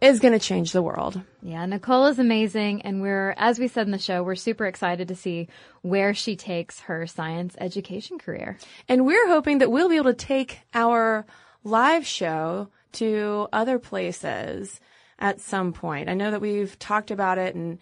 is 0.00 0.20
going 0.20 0.32
to 0.32 0.38
change 0.38 0.70
the 0.70 0.82
world. 0.82 1.20
Yeah, 1.42 1.66
Nicole 1.66 2.06
is 2.06 2.20
amazing. 2.20 2.82
And 2.82 3.02
we're, 3.02 3.34
as 3.38 3.58
we 3.58 3.66
said 3.66 3.86
in 3.88 3.90
the 3.90 3.98
show, 3.98 4.22
we're 4.22 4.36
super 4.36 4.66
excited 4.66 5.08
to 5.08 5.16
see 5.16 5.48
where 5.82 6.14
she 6.14 6.36
takes 6.36 6.78
her 6.82 7.08
science 7.08 7.56
education 7.58 8.16
career. 8.16 8.56
And 8.88 9.04
we're 9.04 9.26
hoping 9.26 9.58
that 9.58 9.72
we'll 9.72 9.88
be 9.88 9.96
able 9.96 10.12
to 10.12 10.14
take 10.14 10.60
our 10.72 11.26
live 11.64 12.06
show 12.06 12.68
to 12.92 13.48
other 13.52 13.80
places 13.80 14.78
at 15.18 15.40
some 15.40 15.72
point. 15.72 16.08
I 16.08 16.14
know 16.14 16.30
that 16.30 16.40
we've 16.40 16.78
talked 16.78 17.10
about 17.10 17.36
it 17.36 17.56
and 17.56 17.80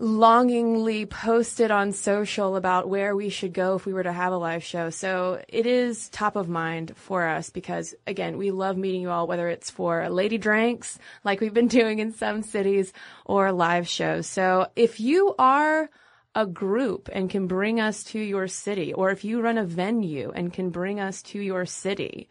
longingly 0.00 1.04
posted 1.04 1.70
on 1.70 1.92
social 1.92 2.56
about 2.56 2.88
where 2.88 3.14
we 3.14 3.28
should 3.28 3.52
go 3.52 3.76
if 3.76 3.84
we 3.84 3.92
were 3.92 4.02
to 4.02 4.12
have 4.12 4.32
a 4.32 4.36
live 4.36 4.64
show. 4.64 4.88
So 4.88 5.44
it 5.46 5.66
is 5.66 6.08
top 6.08 6.36
of 6.36 6.48
mind 6.48 6.94
for 6.96 7.26
us 7.26 7.50
because 7.50 7.94
again, 8.06 8.38
we 8.38 8.50
love 8.50 8.78
meeting 8.78 9.02
you 9.02 9.10
all, 9.10 9.26
whether 9.26 9.46
it's 9.48 9.70
for 9.70 10.02
a 10.02 10.08
lady 10.08 10.38
drinks 10.38 10.98
like 11.22 11.40
we've 11.40 11.52
been 11.52 11.68
doing 11.80 11.98
in 11.98 12.14
some 12.14 12.42
cities 12.42 12.94
or 13.26 13.52
live 13.52 13.86
shows. 13.86 14.26
So 14.26 14.68
if 14.74 15.00
you 15.00 15.34
are 15.38 15.90
a 16.34 16.46
group 16.46 17.10
and 17.12 17.28
can 17.28 17.46
bring 17.46 17.78
us 17.78 18.02
to 18.04 18.18
your 18.18 18.48
city, 18.48 18.94
or 18.94 19.10
if 19.10 19.22
you 19.22 19.42
run 19.42 19.58
a 19.58 19.64
venue 19.64 20.32
and 20.34 20.52
can 20.52 20.70
bring 20.70 20.98
us 20.98 21.22
to 21.22 21.40
your 21.40 21.66
city, 21.66 22.28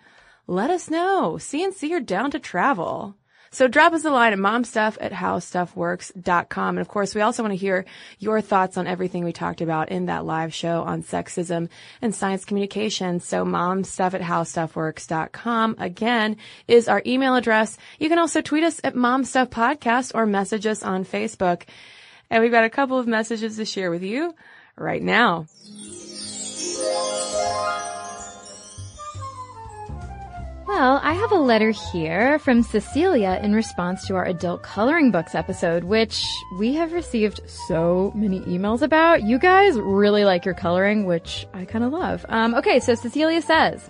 let 0.48 0.72
us 0.72 0.90
know. 0.90 1.36
CNC 1.38 1.92
are 1.92 2.00
down 2.00 2.32
to 2.32 2.40
travel. 2.40 3.16
So 3.52 3.68
drop 3.68 3.94
us 3.94 4.06
a 4.06 4.12
line 4.12 4.34
at 4.34 4.40
momstuff 4.40 4.98
at 5.02 5.12
howstuffworks.com. 5.12 6.78
And 6.78 6.82
of 6.82 6.88
course, 6.88 7.16
we 7.16 7.22
also 7.22 7.44
want 7.44 7.54
to 7.54 7.58
hear 7.58 7.86
your 8.20 8.42
thoughts 8.42 8.78
on 8.78 8.88
everything 8.88 9.24
we 9.24 9.34
talked 9.34 9.62
about 9.62 9.90
in 9.90 10.06
that 10.06 10.26
live 10.26 10.54
show 10.54 10.82
on 10.84 11.04
sexism 11.04 11.70
and 12.02 12.14
science 12.14 12.46
communication. 12.46 13.20
So 13.20 13.46
momstuff 13.46 14.14
at 14.14 14.22
howstuffworks.com 14.22 15.76
again 15.80 16.38
is 16.68 16.88
our 16.88 17.02
email 17.06 17.36
address. 17.36 17.78
You 18.00 18.10
can 18.10 18.20
also 18.20 18.42
tweet 18.42 18.64
us 18.64 18.80
at 18.84 18.96
momstuffpodcast 18.96 20.12
or 20.14 20.26
message 20.26 20.66
us 20.66 20.84
on 20.84 21.06
Facebook. 21.06 21.64
And 22.30 22.44
we've 22.44 22.52
got 22.52 22.64
a 22.64 22.70
couple 22.70 23.00
of 23.00 23.08
messages 23.08 23.58
to 23.58 23.66
share 23.66 23.90
with 23.90 24.04
you 24.04 24.36
right 24.78 25.02
now. 25.02 25.48
Well, 30.70 31.00
I 31.02 31.14
have 31.14 31.32
a 31.32 31.36
letter 31.36 31.72
here 31.72 32.38
from 32.38 32.62
Cecilia 32.62 33.40
in 33.42 33.56
response 33.56 34.06
to 34.06 34.16
our 34.16 34.26
adult 34.26 34.62
coloring 34.62 35.10
books 35.10 35.34
episode, 35.34 35.84
which 35.84 36.24
we 36.60 36.76
have 36.76 36.94
received 36.94 37.42
so 37.50 38.12
many 38.14 38.42
emails 38.42 38.84
about. 38.84 39.24
You 39.24 39.40
guys 39.40 39.80
really 39.80 40.26
like 40.26 40.46
your 40.46 40.54
coloring, 40.54 41.08
which 41.08 41.48
I 41.56 41.66
kind 41.66 41.84
of 41.84 41.92
love. 41.92 42.24
Um, 42.30 42.54
okay, 42.54 42.80
so 42.80 42.94
Cecilia 42.94 43.42
says, 43.42 43.90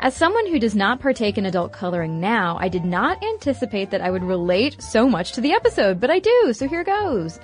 as 0.00 0.14
someone 0.14 0.46
who 0.46 0.58
does 0.58 0.76
not 0.76 1.00
partake 1.00 1.38
in 1.38 1.46
adult 1.46 1.72
coloring 1.72 2.20
now, 2.20 2.58
I 2.60 2.68
did 2.68 2.84
not 2.84 3.24
anticipate 3.24 3.90
that 3.90 4.02
I 4.02 4.10
would 4.10 4.22
relate 4.22 4.82
so 4.82 5.08
much 5.08 5.32
to 5.32 5.40
the 5.40 5.54
episode, 5.54 6.00
but 6.00 6.10
I 6.10 6.18
do, 6.18 6.52
so 6.52 6.68
here 6.68 6.84
goes. 6.84 7.40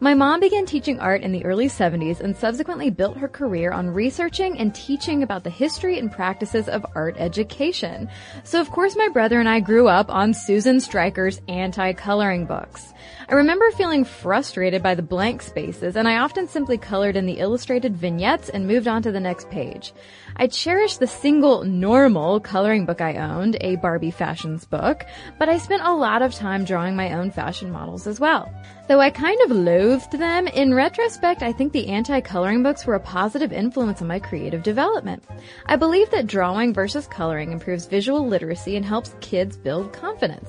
My 0.00 0.14
mom 0.14 0.38
began 0.38 0.64
teaching 0.64 1.00
art 1.00 1.22
in 1.22 1.32
the 1.32 1.44
early 1.44 1.66
70s 1.66 2.20
and 2.20 2.36
subsequently 2.36 2.88
built 2.88 3.16
her 3.16 3.26
career 3.26 3.72
on 3.72 3.90
researching 3.90 4.56
and 4.56 4.72
teaching 4.72 5.24
about 5.24 5.42
the 5.42 5.50
history 5.50 5.98
and 5.98 6.10
practices 6.10 6.68
of 6.68 6.86
art 6.94 7.16
education. 7.18 8.08
So 8.44 8.60
of 8.60 8.70
course 8.70 8.94
my 8.94 9.08
brother 9.08 9.40
and 9.40 9.48
I 9.48 9.58
grew 9.58 9.88
up 9.88 10.08
on 10.08 10.34
Susan 10.34 10.78
Striker's 10.78 11.40
anti-coloring 11.48 12.46
books. 12.46 12.94
I 13.28 13.34
remember 13.34 13.72
feeling 13.72 14.04
frustrated 14.04 14.84
by 14.84 14.94
the 14.94 15.02
blank 15.02 15.42
spaces 15.42 15.96
and 15.96 16.06
I 16.06 16.18
often 16.18 16.46
simply 16.46 16.78
colored 16.78 17.16
in 17.16 17.26
the 17.26 17.40
illustrated 17.40 17.96
vignettes 17.96 18.50
and 18.50 18.68
moved 18.68 18.86
on 18.86 19.02
to 19.02 19.10
the 19.10 19.18
next 19.18 19.50
page. 19.50 19.92
I 20.36 20.46
cherished 20.46 21.00
the 21.00 21.08
single 21.08 21.64
normal 21.64 22.38
coloring 22.38 22.86
book 22.86 23.00
I 23.00 23.16
owned, 23.16 23.56
a 23.60 23.74
Barbie 23.74 24.12
Fashions 24.12 24.64
book, 24.64 25.04
but 25.40 25.48
I 25.48 25.58
spent 25.58 25.82
a 25.82 25.92
lot 25.92 26.22
of 26.22 26.34
time 26.34 26.64
drawing 26.64 26.94
my 26.94 27.14
own 27.14 27.32
fashion 27.32 27.72
models 27.72 28.06
as 28.06 28.20
well. 28.20 28.48
Though 28.88 29.00
I 29.00 29.10
kind 29.10 29.38
of 29.42 29.50
loathed 29.50 30.12
them, 30.12 30.46
in 30.46 30.72
retrospect, 30.72 31.42
I 31.42 31.52
think 31.52 31.74
the 31.74 31.88
anti-coloring 31.88 32.62
books 32.62 32.86
were 32.86 32.94
a 32.94 33.00
positive 33.00 33.52
influence 33.52 34.00
on 34.00 34.08
my 34.08 34.18
creative 34.18 34.62
development. 34.62 35.22
I 35.66 35.76
believe 35.76 36.10
that 36.10 36.26
drawing 36.26 36.72
versus 36.72 37.06
coloring 37.06 37.52
improves 37.52 37.84
visual 37.84 38.26
literacy 38.26 38.76
and 38.76 38.86
helps 38.86 39.14
kids 39.20 39.58
build 39.58 39.92
confidence. 39.92 40.48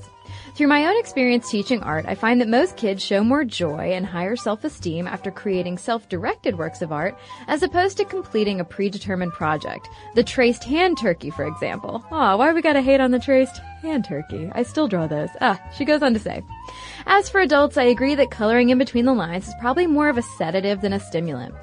Through 0.60 0.68
my 0.68 0.88
own 0.88 0.99
experience 0.99 1.49
teaching 1.49 1.82
art, 1.84 2.03
I 2.05 2.16
find 2.16 2.41
that 2.41 2.49
most 2.49 2.76
kids 2.76 3.01
show 3.01 3.24
more 3.24 3.45
joy 3.45 3.93
and 3.93 4.05
higher 4.05 4.36
self-esteem 4.36 5.07
after 5.07 5.32
creating 5.32 5.78
self-directed 5.78 6.57
works 6.57 6.82
of 6.82 6.91
art 6.91 7.18
as 7.47 7.64
opposed 7.64 7.95
to 7.95 8.03
completing 8.03 8.60
a 8.60 8.66
predetermined 8.66 9.32
project. 9.32 9.88
The 10.16 10.24
traced 10.26 10.66
hand 10.66 10.97
turkey, 10.99 11.30
for 11.30 11.45
example. 11.45 12.03
Aw, 12.12 12.36
why 12.36 12.51
we 12.51 12.62
gotta 12.62 12.82
hate 12.82 12.99
on 12.99 13.12
the 13.12 13.20
traced 13.20 13.62
hand 13.82 14.03
turkey? 14.03 14.49
I 14.51 14.64
still 14.64 14.89
draw 14.89 15.07
those. 15.07 15.30
Ah, 15.39 15.57
she 15.78 15.86
goes 15.86 16.03
on 16.03 16.14
to 16.14 16.20
say. 16.20 16.43
As 17.05 17.30
for 17.30 17.39
adults, 17.39 17.78
I 17.78 17.84
agree 17.84 18.16
that 18.16 18.30
coloring 18.30 18.68
in 18.68 18.78
between 18.78 19.05
the 19.05 19.14
lines 19.14 19.47
is 19.47 19.53
probably 19.62 19.88
more 19.88 20.10
of 20.10 20.18
a 20.18 20.22
sedative 20.22 20.82
than 20.82 20.91
a 20.91 20.99
stimulant. 20.99 21.55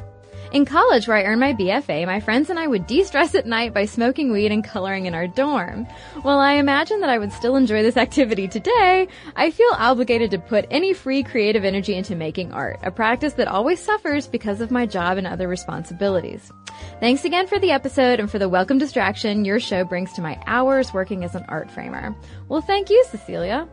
In 0.52 0.64
college, 0.64 1.08
where 1.08 1.16
I 1.16 1.24
earned 1.24 1.40
my 1.40 1.52
BFA, 1.54 2.06
my 2.06 2.20
friends 2.20 2.50
and 2.50 2.58
I 2.58 2.68
would 2.68 2.86
de-stress 2.86 3.34
at 3.34 3.46
night 3.46 3.74
by 3.74 3.84
smoking 3.84 4.30
weed 4.30 4.52
and 4.52 4.62
coloring 4.62 5.06
in 5.06 5.14
our 5.14 5.26
dorm. 5.26 5.86
While 6.22 6.38
I 6.38 6.54
imagine 6.54 7.00
that 7.00 7.10
I 7.10 7.18
would 7.18 7.32
still 7.32 7.56
enjoy 7.56 7.82
this 7.82 7.96
activity 7.96 8.46
today, 8.46 9.08
I 9.34 9.50
feel 9.50 9.68
obligated 9.72 10.30
to 10.30 10.38
put 10.38 10.66
any 10.70 10.94
free 10.94 11.24
creative 11.24 11.64
energy 11.64 11.94
into 11.94 12.14
making 12.14 12.52
art, 12.52 12.78
a 12.84 12.92
practice 12.92 13.32
that 13.34 13.48
always 13.48 13.82
suffers 13.82 14.28
because 14.28 14.60
of 14.60 14.70
my 14.70 14.86
job 14.86 15.18
and 15.18 15.26
other 15.26 15.48
responsibilities. 15.48 16.52
Thanks 17.00 17.24
again 17.24 17.48
for 17.48 17.58
the 17.58 17.72
episode 17.72 18.20
and 18.20 18.30
for 18.30 18.38
the 18.38 18.48
welcome 18.48 18.78
distraction 18.78 19.44
your 19.44 19.58
show 19.58 19.84
brings 19.84 20.12
to 20.12 20.22
my 20.22 20.40
hours 20.46 20.94
working 20.94 21.24
as 21.24 21.34
an 21.34 21.44
art 21.48 21.70
framer. 21.70 22.14
Well, 22.48 22.60
thank 22.62 22.88
you, 22.88 23.04
Cecilia. 23.10 23.68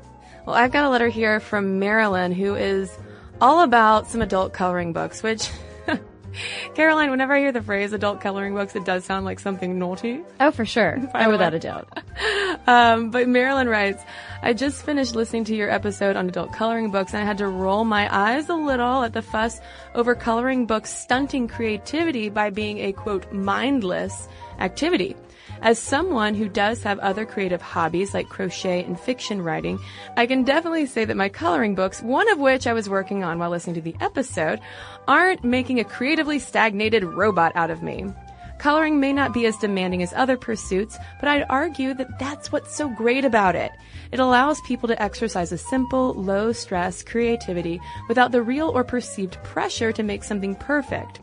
Well, 0.48 0.56
I've 0.56 0.72
got 0.72 0.86
a 0.86 0.90
letter 0.90 1.08
here 1.08 1.40
from 1.40 1.78
Marilyn 1.78 2.32
who 2.32 2.56
is 2.56 2.92
all 3.40 3.62
about 3.62 4.08
some 4.08 4.24
adult 4.24 4.54
coloring 4.54 4.92
books, 4.92 5.22
which 5.22 5.50
Caroline, 6.76 7.12
whenever 7.12 7.34
I 7.34 7.40
hear 7.40 7.52
the 7.52 7.62
phrase 7.62 7.94
adult 7.94 8.22
coloring 8.22 8.54
books, 8.54 8.76
it 8.76 8.86
does 8.86 9.06
sound 9.06 9.26
like 9.26 9.40
something 9.40 9.78
naughty. 9.78 10.22
Oh, 10.40 10.52
for 10.52 10.66
sure. 10.66 10.98
oh, 11.16 11.30
without 11.30 11.54
a 11.54 11.60
doubt. 11.60 11.88
Um, 12.66 13.10
but 13.10 13.28
Marilyn 13.28 13.68
writes, 13.68 14.02
I 14.42 14.54
just 14.54 14.86
finished 14.86 15.16
listening 15.16 15.44
to 15.46 15.56
your 15.56 15.70
episode 15.70 16.16
on 16.16 16.30
adult 16.30 16.54
coloring 16.54 16.92
books 16.92 17.14
and 17.14 17.22
I 17.22 17.26
had 17.26 17.40
to 17.40 17.48
roll 17.48 17.84
my 17.84 18.08
eyes 18.16 18.48
a 18.48 18.54
little 18.54 19.04
at 19.04 19.12
the 19.12 19.22
fuss 19.22 19.60
over 19.96 20.16
coloring 20.16 20.66
books 20.66 20.96
stunting 20.96 21.50
creativity 21.50 22.30
by 22.30 22.52
being 22.52 22.78
a 22.80 22.94
quote, 22.94 23.30
mindless 23.34 24.30
activity. 24.60 25.18
As 25.64 25.80
someone 25.80 26.36
who 26.36 26.50
does 26.50 26.84
have 26.84 27.00
other 27.00 27.26
creative 27.26 27.62
hobbies 27.62 28.14
like 28.14 28.28
crochet 28.28 28.84
and 28.84 29.00
fiction 29.00 29.42
writing, 29.42 29.80
I 30.18 30.26
can 30.26 30.44
definitely 30.44 30.86
say 30.86 31.06
that 31.06 31.16
my 31.16 31.30
coloring 31.30 31.74
books, 31.74 32.02
one 32.02 32.30
of 32.30 32.38
which 32.38 32.68
I 32.68 32.74
was 32.74 32.90
working 32.90 33.24
on 33.24 33.40
while 33.40 33.50
listening 33.50 33.76
to 33.76 33.82
the 33.82 33.96
episode, 34.02 34.60
aren't 35.08 35.46
making 35.46 35.80
a 35.80 35.86
creatively 35.86 36.38
stagnated 36.38 37.06
robot 37.06 37.54
out 37.56 37.72
of 37.72 37.82
me. 37.82 38.06
Coloring 38.58 39.00
may 39.00 39.14
not 39.14 39.34
be 39.34 39.46
as 39.46 39.56
demanding 39.56 40.04
as 40.04 40.12
other 40.12 40.36
pursuits, 40.36 40.98
but 41.22 41.30
I'd 41.30 41.46
argue 41.50 41.94
that 41.94 42.20
that's 42.20 42.52
what's 42.52 42.76
so 42.76 42.90
great 42.90 43.24
about 43.24 43.56
it. 43.56 43.72
It 44.12 44.20
allows 44.20 44.60
people 44.68 44.90
to 44.90 45.02
exercise 45.02 45.54
a 45.54 45.58
simple, 45.58 46.14
low 46.16 46.52
stress 46.52 47.04
creativity 47.04 47.80
without 48.10 48.34
the 48.34 48.44
real 48.44 48.68
or 48.68 48.84
perceived 48.84 49.42
pressure 49.44 49.94
to 49.94 50.04
make 50.04 50.26
something 50.26 50.56
perfect. 50.56 51.22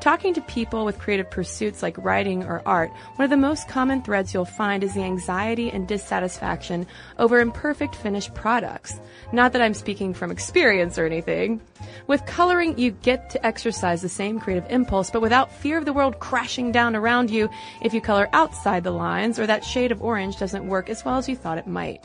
Talking 0.00 0.32
to 0.34 0.40
people 0.42 0.84
with 0.84 1.00
creative 1.00 1.28
pursuits 1.28 1.82
like 1.82 1.98
writing 1.98 2.44
or 2.44 2.62
art, 2.64 2.92
one 3.16 3.24
of 3.24 3.30
the 3.30 3.36
most 3.36 3.68
common 3.68 4.00
threads 4.00 4.32
you'll 4.32 4.44
find 4.44 4.84
is 4.84 4.94
the 4.94 5.02
anxiety 5.02 5.70
and 5.70 5.88
dissatisfaction 5.88 6.86
over 7.18 7.40
imperfect 7.40 7.96
finished 7.96 8.32
products. 8.32 9.00
Not 9.32 9.52
that 9.52 9.62
I'm 9.62 9.74
speaking 9.74 10.14
from 10.14 10.30
experience 10.30 10.98
or 10.98 11.06
anything. 11.06 11.60
With 12.06 12.24
coloring, 12.26 12.78
you 12.78 12.92
get 12.92 13.30
to 13.30 13.44
exercise 13.44 14.00
the 14.00 14.08
same 14.08 14.38
creative 14.38 14.70
impulse, 14.70 15.10
but 15.10 15.20
without 15.20 15.52
fear 15.52 15.78
of 15.78 15.84
the 15.84 15.92
world 15.92 16.20
crashing 16.20 16.70
down 16.70 16.94
around 16.94 17.30
you 17.30 17.50
if 17.82 17.92
you 17.92 18.00
color 18.00 18.28
outside 18.32 18.84
the 18.84 18.92
lines 18.92 19.40
or 19.40 19.48
that 19.48 19.64
shade 19.64 19.90
of 19.90 20.00
orange 20.00 20.38
doesn't 20.38 20.68
work 20.68 20.88
as 20.88 21.04
well 21.04 21.16
as 21.16 21.28
you 21.28 21.34
thought 21.34 21.58
it 21.58 21.66
might. 21.66 22.04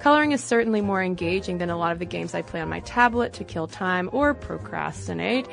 Coloring 0.00 0.32
is 0.32 0.42
certainly 0.42 0.80
more 0.80 1.02
engaging 1.02 1.58
than 1.58 1.68
a 1.68 1.76
lot 1.76 1.92
of 1.92 1.98
the 1.98 2.06
games 2.06 2.34
I 2.34 2.40
play 2.40 2.60
on 2.62 2.68
my 2.70 2.80
tablet 2.80 3.34
to 3.34 3.44
kill 3.44 3.66
time 3.66 4.08
or 4.12 4.32
procrastinate. 4.32 5.46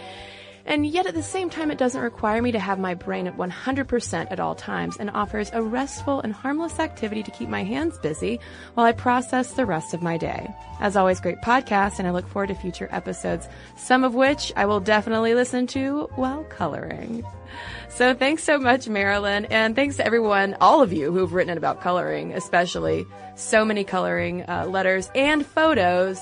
And 0.66 0.86
yet 0.86 1.05
at 1.05 1.13
the 1.13 1.22
same 1.22 1.49
time, 1.49 1.70
it 1.70 1.78
doesn't 1.78 2.01
require 2.01 2.41
me 2.41 2.51
to 2.51 2.59
have 2.59 2.80
my 2.80 2.95
brain 2.95 3.28
at 3.28 3.38
100% 3.38 4.32
at 4.32 4.39
all 4.39 4.55
times 4.55 4.97
and 4.97 5.11
offers 5.11 5.51
a 5.53 5.61
restful 5.61 6.22
and 6.22 6.34
harmless 6.34 6.80
activity 6.80 7.22
to 7.24 7.32
keep 7.32 7.49
my 7.49 7.63
hands 7.63 7.99
busy 7.99 8.39
while 8.74 8.86
I 8.86 8.91
process 8.91 9.53
the 9.53 9.66
rest 9.66 9.93
of 9.93 10.01
my 10.01 10.18
day. 10.18 10.47
As 10.80 10.95
always, 10.95 11.20
great 11.20 11.41
podcast, 11.41 11.99
and 11.99 12.07
I 12.07 12.11
look 12.11 12.28
forward 12.28 12.47
to 12.47 12.55
future 12.55 12.89
episodes, 12.91 13.47
some 13.76 14.03
of 14.03 14.16
which 14.16 14.51
I 14.55 14.66
will 14.66 14.80
definitely 14.80 15.36
listen 15.36 15.68
to 15.68 16.09
while 16.16 16.43
coloring. 16.45 17.24
So 17.89 18.13
thanks 18.13 18.43
so 18.43 18.57
much, 18.57 18.89
Marilyn, 18.89 19.45
and 19.45 19.76
thanks 19.76 19.97
to 19.97 20.05
everyone, 20.05 20.57
all 20.59 20.82
of 20.82 20.91
you 20.91 21.11
who've 21.11 21.32
written 21.32 21.57
about 21.57 21.82
coloring, 21.82 22.34
especially 22.34 23.05
so 23.36 23.63
many 23.63 23.84
coloring 23.84 24.43
uh, 24.49 24.66
letters 24.66 25.09
and 25.16 25.45
photos. 25.45 26.20